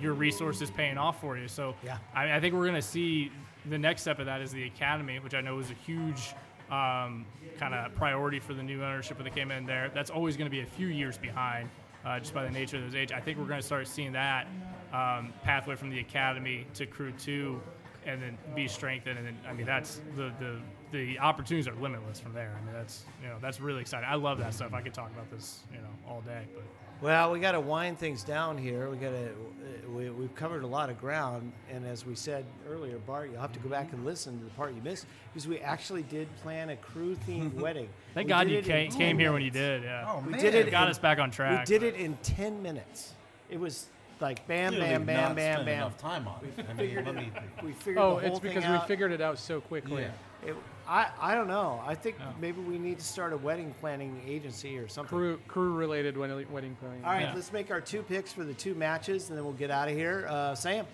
your 0.00 0.12
resources 0.14 0.70
paying 0.70 0.98
off 0.98 1.20
for 1.20 1.38
you 1.38 1.48
so 1.48 1.74
Yeah. 1.82 1.96
I, 2.14 2.34
I 2.36 2.40
think 2.40 2.54
we're 2.54 2.64
going 2.66 2.74
to 2.74 2.82
see 2.82 3.30
the 3.70 3.78
next 3.78 4.02
step 4.02 4.18
of 4.18 4.26
that 4.26 4.40
is 4.42 4.50
the 4.52 4.64
academy 4.64 5.18
which 5.20 5.34
I 5.34 5.40
know 5.40 5.58
is 5.60 5.70
a 5.70 5.74
huge 5.86 6.34
um, 6.70 7.24
kind 7.58 7.74
of 7.74 7.94
priority 7.94 8.40
for 8.40 8.52
the 8.54 8.62
new 8.62 8.82
ownership 8.82 9.16
when 9.18 9.24
they 9.24 9.30
came 9.30 9.50
in 9.50 9.64
there 9.66 9.90
that's 9.94 10.10
always 10.10 10.36
going 10.36 10.46
to 10.46 10.50
be 10.50 10.60
a 10.60 10.66
few 10.66 10.88
years 10.88 11.16
behind 11.16 11.68
uh, 12.04 12.18
just 12.18 12.34
by 12.34 12.44
the 12.44 12.50
nature 12.50 12.76
of 12.76 12.84
those 12.84 12.94
age 12.94 13.12
I 13.12 13.20
think 13.20 13.38
we're 13.38 13.46
going 13.46 13.60
to 13.60 13.66
start 13.66 13.86
seeing 13.88 14.12
that 14.12 14.46
um, 14.92 15.32
pathway 15.42 15.76
from 15.76 15.90
the 15.90 16.00
academy 16.00 16.66
to 16.74 16.86
crew 16.86 17.12
two 17.12 17.60
and 18.04 18.20
then 18.20 18.36
be 18.54 18.66
strengthened. 18.68 19.18
And 19.18 19.26
then, 19.26 19.38
I 19.48 19.52
mean, 19.52 19.66
that's 19.66 20.00
the, 20.16 20.32
the, 20.40 20.58
the 20.90 21.18
opportunities 21.18 21.68
are 21.68 21.74
limitless 21.74 22.20
from 22.20 22.32
there. 22.32 22.56
I 22.60 22.64
mean, 22.64 22.74
that's, 22.74 23.04
you 23.22 23.28
know, 23.28 23.36
that's 23.40 23.60
really 23.60 23.80
exciting. 23.80 24.08
I 24.08 24.16
love 24.16 24.38
that 24.38 24.54
stuff. 24.54 24.74
I 24.74 24.80
could 24.80 24.94
talk 24.94 25.10
about 25.12 25.30
this, 25.30 25.60
you 25.72 25.78
know, 25.78 25.88
all 26.08 26.20
day, 26.22 26.42
but 26.54 26.64
Well, 27.02 27.32
we 27.32 27.40
got 27.40 27.52
to 27.52 27.60
wind 27.60 27.98
things 27.98 28.22
down 28.22 28.56
here. 28.56 28.88
We 28.88 28.96
got 28.96 29.10
to. 29.10 29.26
Uh, 29.26 29.90
we, 29.90 30.08
we've 30.10 30.34
covered 30.36 30.62
a 30.62 30.66
lot 30.66 30.88
of 30.88 30.98
ground, 31.00 31.52
and 31.70 31.84
as 31.84 32.06
we 32.06 32.14
said 32.14 32.44
earlier, 32.70 32.96
Bart, 32.98 33.30
you'll 33.30 33.40
have 33.40 33.52
to 33.52 33.58
go 33.58 33.68
back 33.68 33.92
and 33.92 34.04
listen 34.06 34.38
to 34.38 34.44
the 34.44 34.50
part 34.52 34.72
you 34.72 34.80
missed 34.82 35.06
because 35.32 35.46
we 35.48 35.58
actually 35.58 36.02
did 36.04 36.28
plan 36.42 36.70
a 36.70 36.76
crew-themed 36.76 37.54
wedding. 37.60 37.88
thank 38.14 38.26
We 38.26 38.28
God 38.30 38.48
you 38.48 38.62
came, 38.62 38.90
came 38.92 39.18
here 39.18 39.32
when 39.32 39.42
you 39.42 39.50
did. 39.50 39.82
Yeah. 39.82 40.06
Oh, 40.08 40.22
We 40.24 40.32
man. 40.32 40.40
did 40.40 40.54
it. 40.54 40.70
got 40.70 40.84
in- 40.84 40.90
us 40.90 40.98
back 40.98 41.18
on 41.18 41.30
track. 41.32 41.60
We 41.68 41.78
did 41.78 41.82
it 41.82 41.96
in 41.96 42.16
10 42.22 42.62
minutes. 42.62 43.12
It 43.50 43.58
was 43.60 43.86
like 44.20 44.46
bam, 44.46 44.72
Clearly 44.72 44.88
bam, 44.88 45.04
bam, 45.04 45.16
not 45.16 45.36
bam, 45.36 45.54
spent 45.56 45.66
bam. 45.66 45.76
enough 45.78 45.98
time 45.98 46.28
on 46.28 46.40
it. 46.44 46.64
I 46.64 46.68
mean, 46.68 46.76
Figured 46.76 47.06
let 47.06 47.14
it 47.16 47.18
me. 47.18 47.32
out. 47.36 47.64
We 47.64 47.72
figured 47.72 47.98
Oh, 47.98 48.14
the 48.20 48.20
whole 48.28 48.30
it's 48.36 48.38
because 48.40 48.62
thing 48.62 48.72
we 48.72 48.78
figured 48.86 49.12
it 49.12 49.20
out 49.20 49.38
so 49.38 49.60
quickly. 49.60 50.02
Yeah. 50.02 50.50
It, 50.50 50.56
I, 50.88 51.08
I 51.20 51.34
don't 51.34 51.46
know. 51.48 51.80
I 51.86 51.94
think 51.94 52.16
maybe 52.40 52.60
we 52.60 52.78
need 52.78 52.98
to 52.98 53.04
start 53.04 53.32
a 53.32 53.36
wedding 53.36 53.74
planning 53.80 54.20
agency 54.26 54.78
or 54.78 54.88
something. 54.88 55.16
Crew 55.16 55.38
crew 55.48 55.74
related 55.74 56.16
wedding 56.16 56.50
wedding 56.52 56.76
planning. 56.80 57.04
All 57.04 57.12
right, 57.12 57.22
Yeah. 57.22 57.34
let's 57.34 57.52
make 57.52 57.70
our 57.70 57.80
two 57.80 58.02
picks 58.02 58.32
for 58.32 58.44
the 58.44 58.54
two 58.54 58.74
matches, 58.74 59.28
and 59.28 59.38
then 59.38 59.44
we'll 59.44 59.54
get 59.54 59.70
out 59.70 59.88
of 59.88 59.94
here. 59.94 60.26
Uh, 60.28 60.54
Sam. 60.54 60.86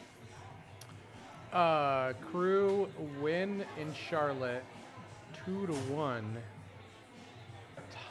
Uh, 1.53 2.13
crew 2.31 2.89
win 3.23 3.65
in 3.81 3.93
Charlotte, 3.95 4.63
two 5.47 5.67
to 5.67 5.73
one. 5.73 6.37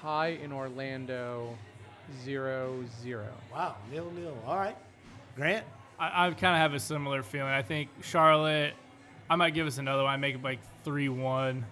Tie 0.02 0.40
in 0.44 0.52
Orlando, 0.52 1.56
zero 2.24 2.84
zero. 3.02 3.28
Wow, 3.54 3.76
nil 3.92 4.12
nil. 4.16 4.36
All 4.48 4.58
right, 4.58 4.76
Grant. 5.36 5.66
I, 6.00 6.28
I 6.28 6.32
kind 6.32 6.56
of 6.56 6.60
have 6.62 6.74
a 6.74 6.80
similar 6.80 7.22
feeling. 7.24 7.52
I 7.52 7.62
think 7.62 7.90
Charlotte, 8.02 8.74
I 9.30 9.36
might 9.36 9.54
give 9.54 9.68
us 9.68 9.78
another 9.78 10.04
one. 10.04 10.14
I 10.14 10.18
make 10.18 10.36
it 10.36 10.44
like 10.44 10.60
3 10.88 11.10
1. 11.10 11.66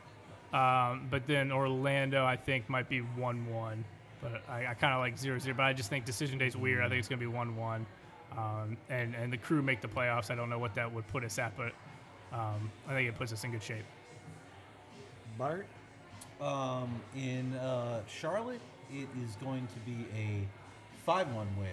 Um, 0.51 1.07
but 1.09 1.25
then 1.25 1.49
Orlando, 1.49 2.25
I 2.25 2.35
think, 2.35 2.67
might 2.67 2.89
be 2.89 2.99
1 2.99 3.49
1. 3.49 3.85
But 4.21 4.43
I, 4.49 4.67
I 4.67 4.73
kind 4.73 4.93
of 4.93 4.99
like 4.99 5.17
0 5.17 5.39
0. 5.39 5.55
But 5.55 5.63
I 5.63 5.71
just 5.71 5.89
think 5.89 6.03
decision 6.03 6.37
day's 6.37 6.57
weird. 6.57 6.83
I 6.83 6.89
think 6.89 6.99
it's 6.99 7.07
going 7.07 7.19
to 7.19 7.25
be 7.25 7.33
1 7.33 7.55
1. 7.55 7.85
Um, 8.37 8.75
and, 8.89 9.15
and 9.15 9.31
the 9.31 9.37
crew 9.37 9.61
make 9.61 9.79
the 9.79 9.87
playoffs. 9.87 10.29
I 10.31 10.35
don't 10.35 10.49
know 10.49 10.59
what 10.59 10.75
that 10.75 10.93
would 10.93 11.07
put 11.07 11.23
us 11.23 11.39
at, 11.39 11.55
but 11.55 11.71
um, 12.33 12.69
I 12.89 12.93
think 12.93 13.07
it 13.07 13.15
puts 13.15 13.31
us 13.31 13.45
in 13.45 13.51
good 13.51 13.63
shape. 13.63 13.85
Bart. 15.37 15.65
Um, 16.41 17.01
in 17.15 17.53
uh, 17.53 18.01
Charlotte, 18.07 18.59
it 18.91 19.07
is 19.23 19.37
going 19.37 19.65
to 19.67 19.79
be 19.89 20.05
a 20.13 20.45
five-one 21.05 21.47
win. 21.57 21.69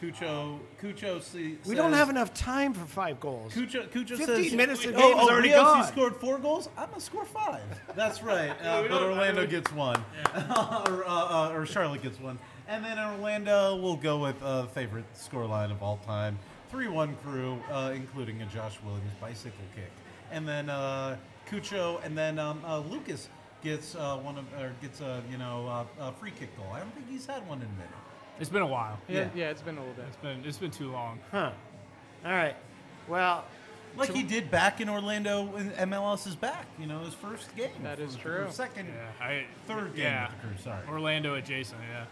Cucho, 0.00 0.58
Cucho 0.80 1.22
see, 1.22 1.58
We 1.66 1.74
don't 1.74 1.92
have 1.92 2.10
enough 2.10 2.34
time 2.34 2.74
for 2.74 2.84
five 2.84 3.20
goals. 3.20 3.54
Cucho, 3.54 3.88
Cucho 3.88 4.16
15 4.16 4.26
says, 4.26 4.52
minutes 4.52 4.84
of 4.84 4.92
the 4.92 4.98
oh, 4.98 5.00
game 5.00 5.18
is 5.18 5.24
oh, 5.24 5.30
already 5.30 5.48
Rios, 5.48 5.62
gone." 5.62 5.80
He 5.80 5.86
scored 5.88 6.16
four 6.16 6.38
goals. 6.38 6.68
I'm 6.76 6.88
gonna 6.88 7.00
score 7.00 7.24
five. 7.24 7.62
That's 7.94 8.22
right. 8.22 8.52
Uh, 8.64 8.82
but 8.88 9.02
Orlando 9.02 9.46
gets 9.46 9.70
one, 9.72 10.02
or, 10.34 11.04
uh, 11.06 11.06
uh, 11.06 11.52
or 11.52 11.66
Charlotte 11.66 12.02
gets 12.02 12.18
one, 12.18 12.38
and 12.66 12.84
then 12.84 12.98
Orlando 12.98 13.76
will 13.76 13.96
go 13.96 14.18
with 14.18 14.42
uh, 14.42 14.66
favorite 14.66 15.04
scoreline 15.14 15.70
of 15.70 15.82
all 15.82 15.98
time: 15.98 16.38
three-one 16.70 17.14
Crew, 17.16 17.60
uh, 17.70 17.92
including 17.94 18.40
a 18.42 18.46
Josh 18.46 18.78
Williams 18.82 19.12
bicycle 19.20 19.64
kick, 19.76 19.90
and 20.32 20.48
then 20.48 20.70
uh, 20.70 21.16
Cucho, 21.48 22.04
and 22.04 22.16
then 22.16 22.38
um, 22.38 22.62
uh, 22.64 22.78
Lucas 22.78 23.28
gets 23.62 23.94
uh, 23.94 24.16
one 24.18 24.38
of 24.38 24.44
or 24.54 24.72
gets 24.80 25.00
a 25.00 25.22
you 25.30 25.38
know 25.38 25.66
uh, 25.66 26.08
a 26.08 26.12
free 26.12 26.32
kick 26.38 26.56
goal. 26.56 26.66
I 26.72 26.80
don't 26.80 26.94
think 26.94 27.10
he's 27.10 27.26
had 27.26 27.46
one 27.48 27.58
in 27.58 27.66
a 27.66 27.72
minute. 27.72 28.03
It's 28.40 28.50
been 28.50 28.62
a 28.62 28.66
while. 28.66 28.98
Yeah, 29.08 29.20
Yeah. 29.20 29.28
yeah, 29.34 29.50
it's 29.50 29.62
been 29.62 29.76
a 29.76 29.80
little 29.80 29.94
bit. 29.94 30.04
It's 30.08 30.16
been, 30.16 30.42
it's 30.44 30.58
been 30.58 30.70
too 30.70 30.90
long. 30.90 31.18
Huh. 31.30 31.50
All 32.24 32.32
right. 32.32 32.56
Well, 33.08 33.44
Like 33.96 34.10
he 34.12 34.22
did 34.24 34.50
back 34.50 34.80
in 34.80 34.88
Orlando 34.88 35.44
when 35.44 35.70
MLS 35.72 36.26
is 36.26 36.34
back, 36.34 36.66
you 36.78 36.86
know, 36.86 36.98
his 37.00 37.14
first 37.14 37.54
game. 37.56 37.70
That 37.82 38.00
is 38.00 38.16
For- 38.16 38.22
for 38.22 38.42
true. 38.44 38.50
Second, 38.50 38.88
Yeah, 38.88 39.24
I, 39.24 39.44
third 39.66 39.94
game 39.94 40.04
yeah. 40.04 40.26
with 40.28 40.40
the 40.42 40.46
crew, 40.48 40.56
sorry. 40.58 40.86
Orlando 40.88 41.34
adjacent, 41.36 41.80
yeah. 41.88 42.04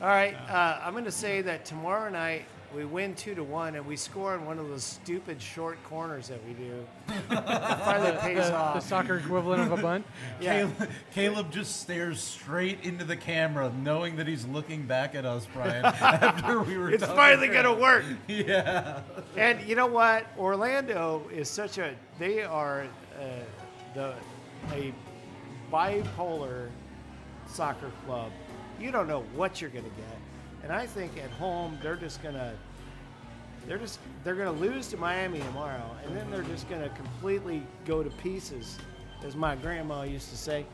all 0.00 0.08
right. 0.08 0.34
Uh, 0.48 0.78
I'm 0.82 0.92
going 0.92 1.04
to 1.04 1.10
say 1.10 1.42
that 1.42 1.64
tomorrow 1.64 2.08
night 2.10 2.44
we 2.74 2.84
win 2.84 3.14
two 3.14 3.34
to 3.34 3.42
one, 3.42 3.74
and 3.76 3.86
we 3.86 3.96
score 3.96 4.34
in 4.34 4.44
one 4.44 4.58
of 4.58 4.68
those 4.68 4.84
stupid 4.84 5.40
short 5.40 5.82
corners 5.84 6.28
that 6.28 6.38
we 6.46 6.52
do. 6.52 6.86
it 7.08 7.14
finally 7.84 8.12
pays 8.20 8.36
The, 8.46 8.50
the 8.74 8.80
soccer 8.80 9.16
equivalent 9.16 9.62
of 9.72 9.78
a 9.78 9.82
bunt. 9.82 10.04
yeah. 10.40 10.58
Caleb, 10.68 10.90
Caleb 11.14 11.50
just 11.52 11.80
stares 11.80 12.20
straight 12.20 12.80
into 12.84 13.04
the 13.04 13.16
camera, 13.16 13.72
knowing 13.82 14.16
that 14.16 14.26
he's 14.26 14.44
looking 14.46 14.86
back 14.86 15.14
at 15.14 15.24
us, 15.24 15.46
Brian, 15.54 15.84
after 15.84 16.60
we 16.62 16.76
were 16.76 16.90
It's 16.90 17.04
finally 17.04 17.48
about- 17.48 17.62
going 17.64 17.76
to 17.76 17.82
work. 17.82 18.04
Yeah. 18.28 19.00
And 19.36 19.60
you 19.66 19.74
know 19.74 19.86
what? 19.86 20.26
Orlando 20.38 21.22
is 21.32 21.48
such 21.48 21.78
a 21.78 21.94
they 22.18 22.42
are 22.42 22.86
uh, 23.18 23.24
the 23.94 24.14
a 24.72 24.92
bipolar 25.72 26.68
soccer 27.46 27.90
club. 28.04 28.30
You 28.78 28.90
don't 28.90 29.08
know 29.08 29.22
what 29.34 29.60
you're 29.60 29.70
going 29.70 29.84
to 29.84 29.90
get. 29.90 30.17
And 30.62 30.72
I 30.72 30.86
think 30.86 31.12
at 31.18 31.30
home 31.30 31.78
they're 31.82 31.96
just 31.96 32.22
going 32.22 32.34
to 32.34 32.52
they're 33.66 33.78
just 33.78 33.98
they're 34.24 34.34
going 34.34 34.54
to 34.54 34.60
lose 34.60 34.88
to 34.88 34.96
Miami 34.96 35.40
tomorrow 35.40 35.90
and 36.04 36.16
then 36.16 36.30
they're 36.30 36.42
just 36.42 36.68
going 36.68 36.82
to 36.82 36.88
completely 36.90 37.62
go 37.86 38.02
to 38.02 38.10
pieces 38.10 38.78
as 39.24 39.36
my 39.36 39.54
grandma 39.56 40.02
used 40.02 40.30
to 40.30 40.36
say 40.36 40.64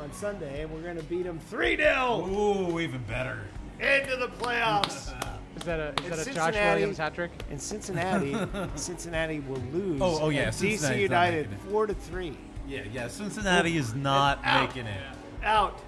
on 0.00 0.12
Sunday 0.12 0.62
and 0.62 0.70
we're 0.70 0.82
going 0.82 0.96
to 0.96 1.02
beat 1.04 1.24
them 1.24 1.40
3-0 1.50 2.28
Ooh, 2.28 2.80
even 2.80 3.02
better. 3.04 3.40
into 3.80 4.16
the 4.16 4.28
playoffs. 4.28 5.12
Is 5.56 5.62
that 5.62 5.80
a 5.80 5.88
is 6.04 6.10
that 6.10 6.12
a 6.12 6.16
Josh 6.16 6.24
Cincinnati- 6.24 6.58
Williams 6.58 6.98
hat 6.98 7.14
trick? 7.14 7.30
And 7.50 7.60
Cincinnati, 7.60 8.36
Cincinnati 8.74 9.40
will 9.40 9.62
lose. 9.72 9.98
Oh, 10.02 10.18
oh, 10.24 10.28
yeah, 10.28 10.42
at 10.42 10.48
DC 10.52 10.78
Cincinnati's 10.78 10.82
not 10.82 10.98
United 10.98 11.50
making 11.50 11.66
it. 11.66 11.70
four 11.72 11.86
to 11.86 11.94
three. 11.94 12.36
Yeah, 12.68 12.82
yeah. 12.92 13.08
Cincinnati 13.08 13.78
is 13.78 13.94
not 13.94 14.38
out. 14.44 14.68
making 14.68 14.86
it. 14.86 15.00
Out. 15.42 15.80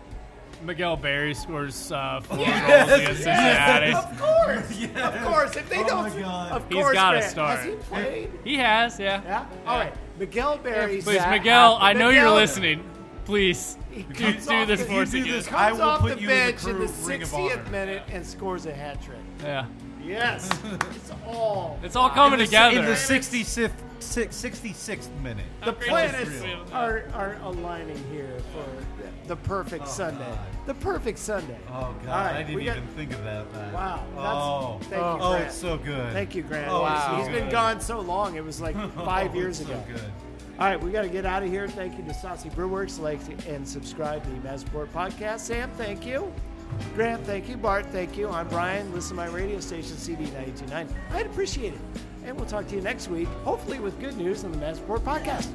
Miguel 0.63 0.97
Berry 0.97 1.35
scores 1.35 1.93
uh, 1.93 2.21
four 2.23 2.37
goals 2.39 2.47
against 2.49 3.23
Cincinnati. 3.23 3.93
Of 3.95 4.19
course. 4.19 4.85
Of 4.97 5.23
course. 5.25 5.57
If 5.57 5.69
they 5.69 5.79
Oh 5.79 5.87
don't, 5.87 6.15
my 6.15 6.21
God. 6.21 6.53
of 6.53 6.69
He's 6.69 6.75
course, 6.77 6.93
gotta 6.95 7.19
Grant. 7.19 7.31
start. 7.31 7.59
Has 7.61 7.67
he 7.67 7.73
played? 7.77 8.31
He 8.45 8.57
has, 8.57 8.99
yeah. 8.99 9.23
Yeah. 9.25 9.47
All 9.67 9.79
right. 9.79 9.95
Miguel 10.19 10.59
Berry. 10.59 11.01
Please, 11.03 11.19
That 11.19 11.31
Miguel, 11.31 11.77
I 11.77 11.89
happened. 11.89 11.99
know 12.01 12.09
you're 12.11 12.31
listening. 12.31 12.85
Please, 13.25 13.77
do, 13.95 14.03
comes 14.15 14.47
do 14.47 14.55
off 14.55 14.67
this 14.69 14.81
the- 14.81 14.87
for 14.87 14.93
you 14.95 15.01
us 15.03 15.11
do 15.11 15.19
again. 15.23 15.33
this- 15.33 15.47
comes 15.47 15.61
I 15.61 15.73
will 15.73 15.83
off 15.83 16.01
put 16.01 16.17
the 16.17 16.23
you 16.23 16.31
in 16.31 16.37
the 16.37 16.53
bench 16.53 16.65
in 16.67 16.73
the, 16.81 16.87
Ring 17.07 17.23
of 17.23 17.29
60th 17.29 17.53
Honor. 17.61 17.71
minute 17.71 18.03
and 18.11 18.27
scores 18.27 18.67
a 18.67 18.73
hat 18.75 19.03
trick. 19.03 19.19
Yeah, 19.43 19.67
Yes. 20.09 20.49
it's 20.95 21.13
all. 21.27 21.79
it's 21.83 21.97
all 21.97 22.11
coming 22.11 22.39
together. 22.39 22.79
In 22.79 22.85
the 22.85 22.93
66th, 22.93 23.71
six- 24.01 24.37
66th 24.37 25.21
minute. 25.23 25.45
the 25.65 25.73
great 25.73 25.89
planets 25.89 26.29
is 26.31 26.43
this? 26.43 26.55
are, 26.73 27.05
are 27.15 27.37
aligning 27.43 28.03
here 28.11 28.39
for 28.53 28.65
the 29.29 29.37
perfect 29.37 29.85
oh, 29.85 29.89
Sunday. 29.91 30.25
God. 30.25 30.39
The 30.67 30.75
perfect 30.75 31.19
Sunday. 31.19 31.59
Oh, 31.69 31.95
God. 32.05 32.09
All 32.09 32.09
right, 32.09 32.37
I 32.37 32.43
didn't 32.43 32.57
we 32.57 32.65
got- 32.65 32.77
even 32.79 32.89
think 32.91 33.13
of 33.13 33.23
that. 33.25 33.53
man. 33.53 33.73
Wow. 33.73 34.05
That's, 34.15 34.27
Oh. 34.27 34.79
Thank 34.89 34.93
you, 34.93 34.99
Oh, 34.99 35.31
Grant. 35.31 35.45
it's 35.47 35.57
so 35.57 35.77
good. 35.79 36.13
Thank 36.13 36.35
you, 36.35 36.43
Grant. 36.43 36.71
Oh, 36.71 36.83
Wow. 36.83 37.17
He's 37.17 37.27
so 37.27 37.33
been 37.33 37.45
good. 37.45 37.53
gone 37.53 37.81
so 37.81 38.01
long. 38.01 38.37
It 38.37 38.45
was 38.45 38.61
like 38.61 38.77
oh, 38.79 38.89
five 39.05 39.33
Oh, 39.33 39.39
years 39.39 39.61
it's 39.61 39.69
ago. 39.69 39.83
So 39.87 39.93
good. 39.95 40.13
All 40.59 40.67
right, 40.67 40.83
we 40.83 40.91
got 40.91 41.03
to 41.03 41.09
get 41.09 41.25
out 41.25 41.43
of 41.45 41.51
here. 41.51 41.69
Thank 41.69 41.97
you 41.99 42.05
to 42.05 42.15
Saucy 42.15 42.51
Brewworks. 42.51 42.99
Like 42.99 43.21
and 43.47 43.67
subscribe 43.69 44.25
to 44.25 44.31
the 44.31 44.37
Mass 44.41 44.65
podcast. 44.65 45.41
Sam, 45.41 45.71
thank 45.77 46.05
you. 46.05 46.33
Grant, 46.95 47.25
thank 47.25 47.49
you. 47.49 47.57
Bart, 47.57 47.87
thank 47.87 48.17
you. 48.17 48.29
I'm 48.29 48.49
Brian. 48.49 48.93
Listen 48.93 49.11
to 49.11 49.15
my 49.17 49.27
radio 49.27 49.61
station, 49.61 49.97
CD 49.97 50.25
929. 50.25 50.89
I'd 51.13 51.27
appreciate 51.27 51.75
it. 51.75 51.81
And 52.25 52.37
we'll 52.37 52.47
talk 52.47 52.67
to 52.69 52.75
you 52.75 52.83
next 52.83 53.09
week, 53.09 53.29
hopefully 53.45 53.79
with 53.79 53.99
good 54.01 54.17
news 54.17 54.45
on 54.45 54.53
the 54.53 54.59
Mass 54.59 54.79
Report 54.81 55.05
podcast. 55.05 55.49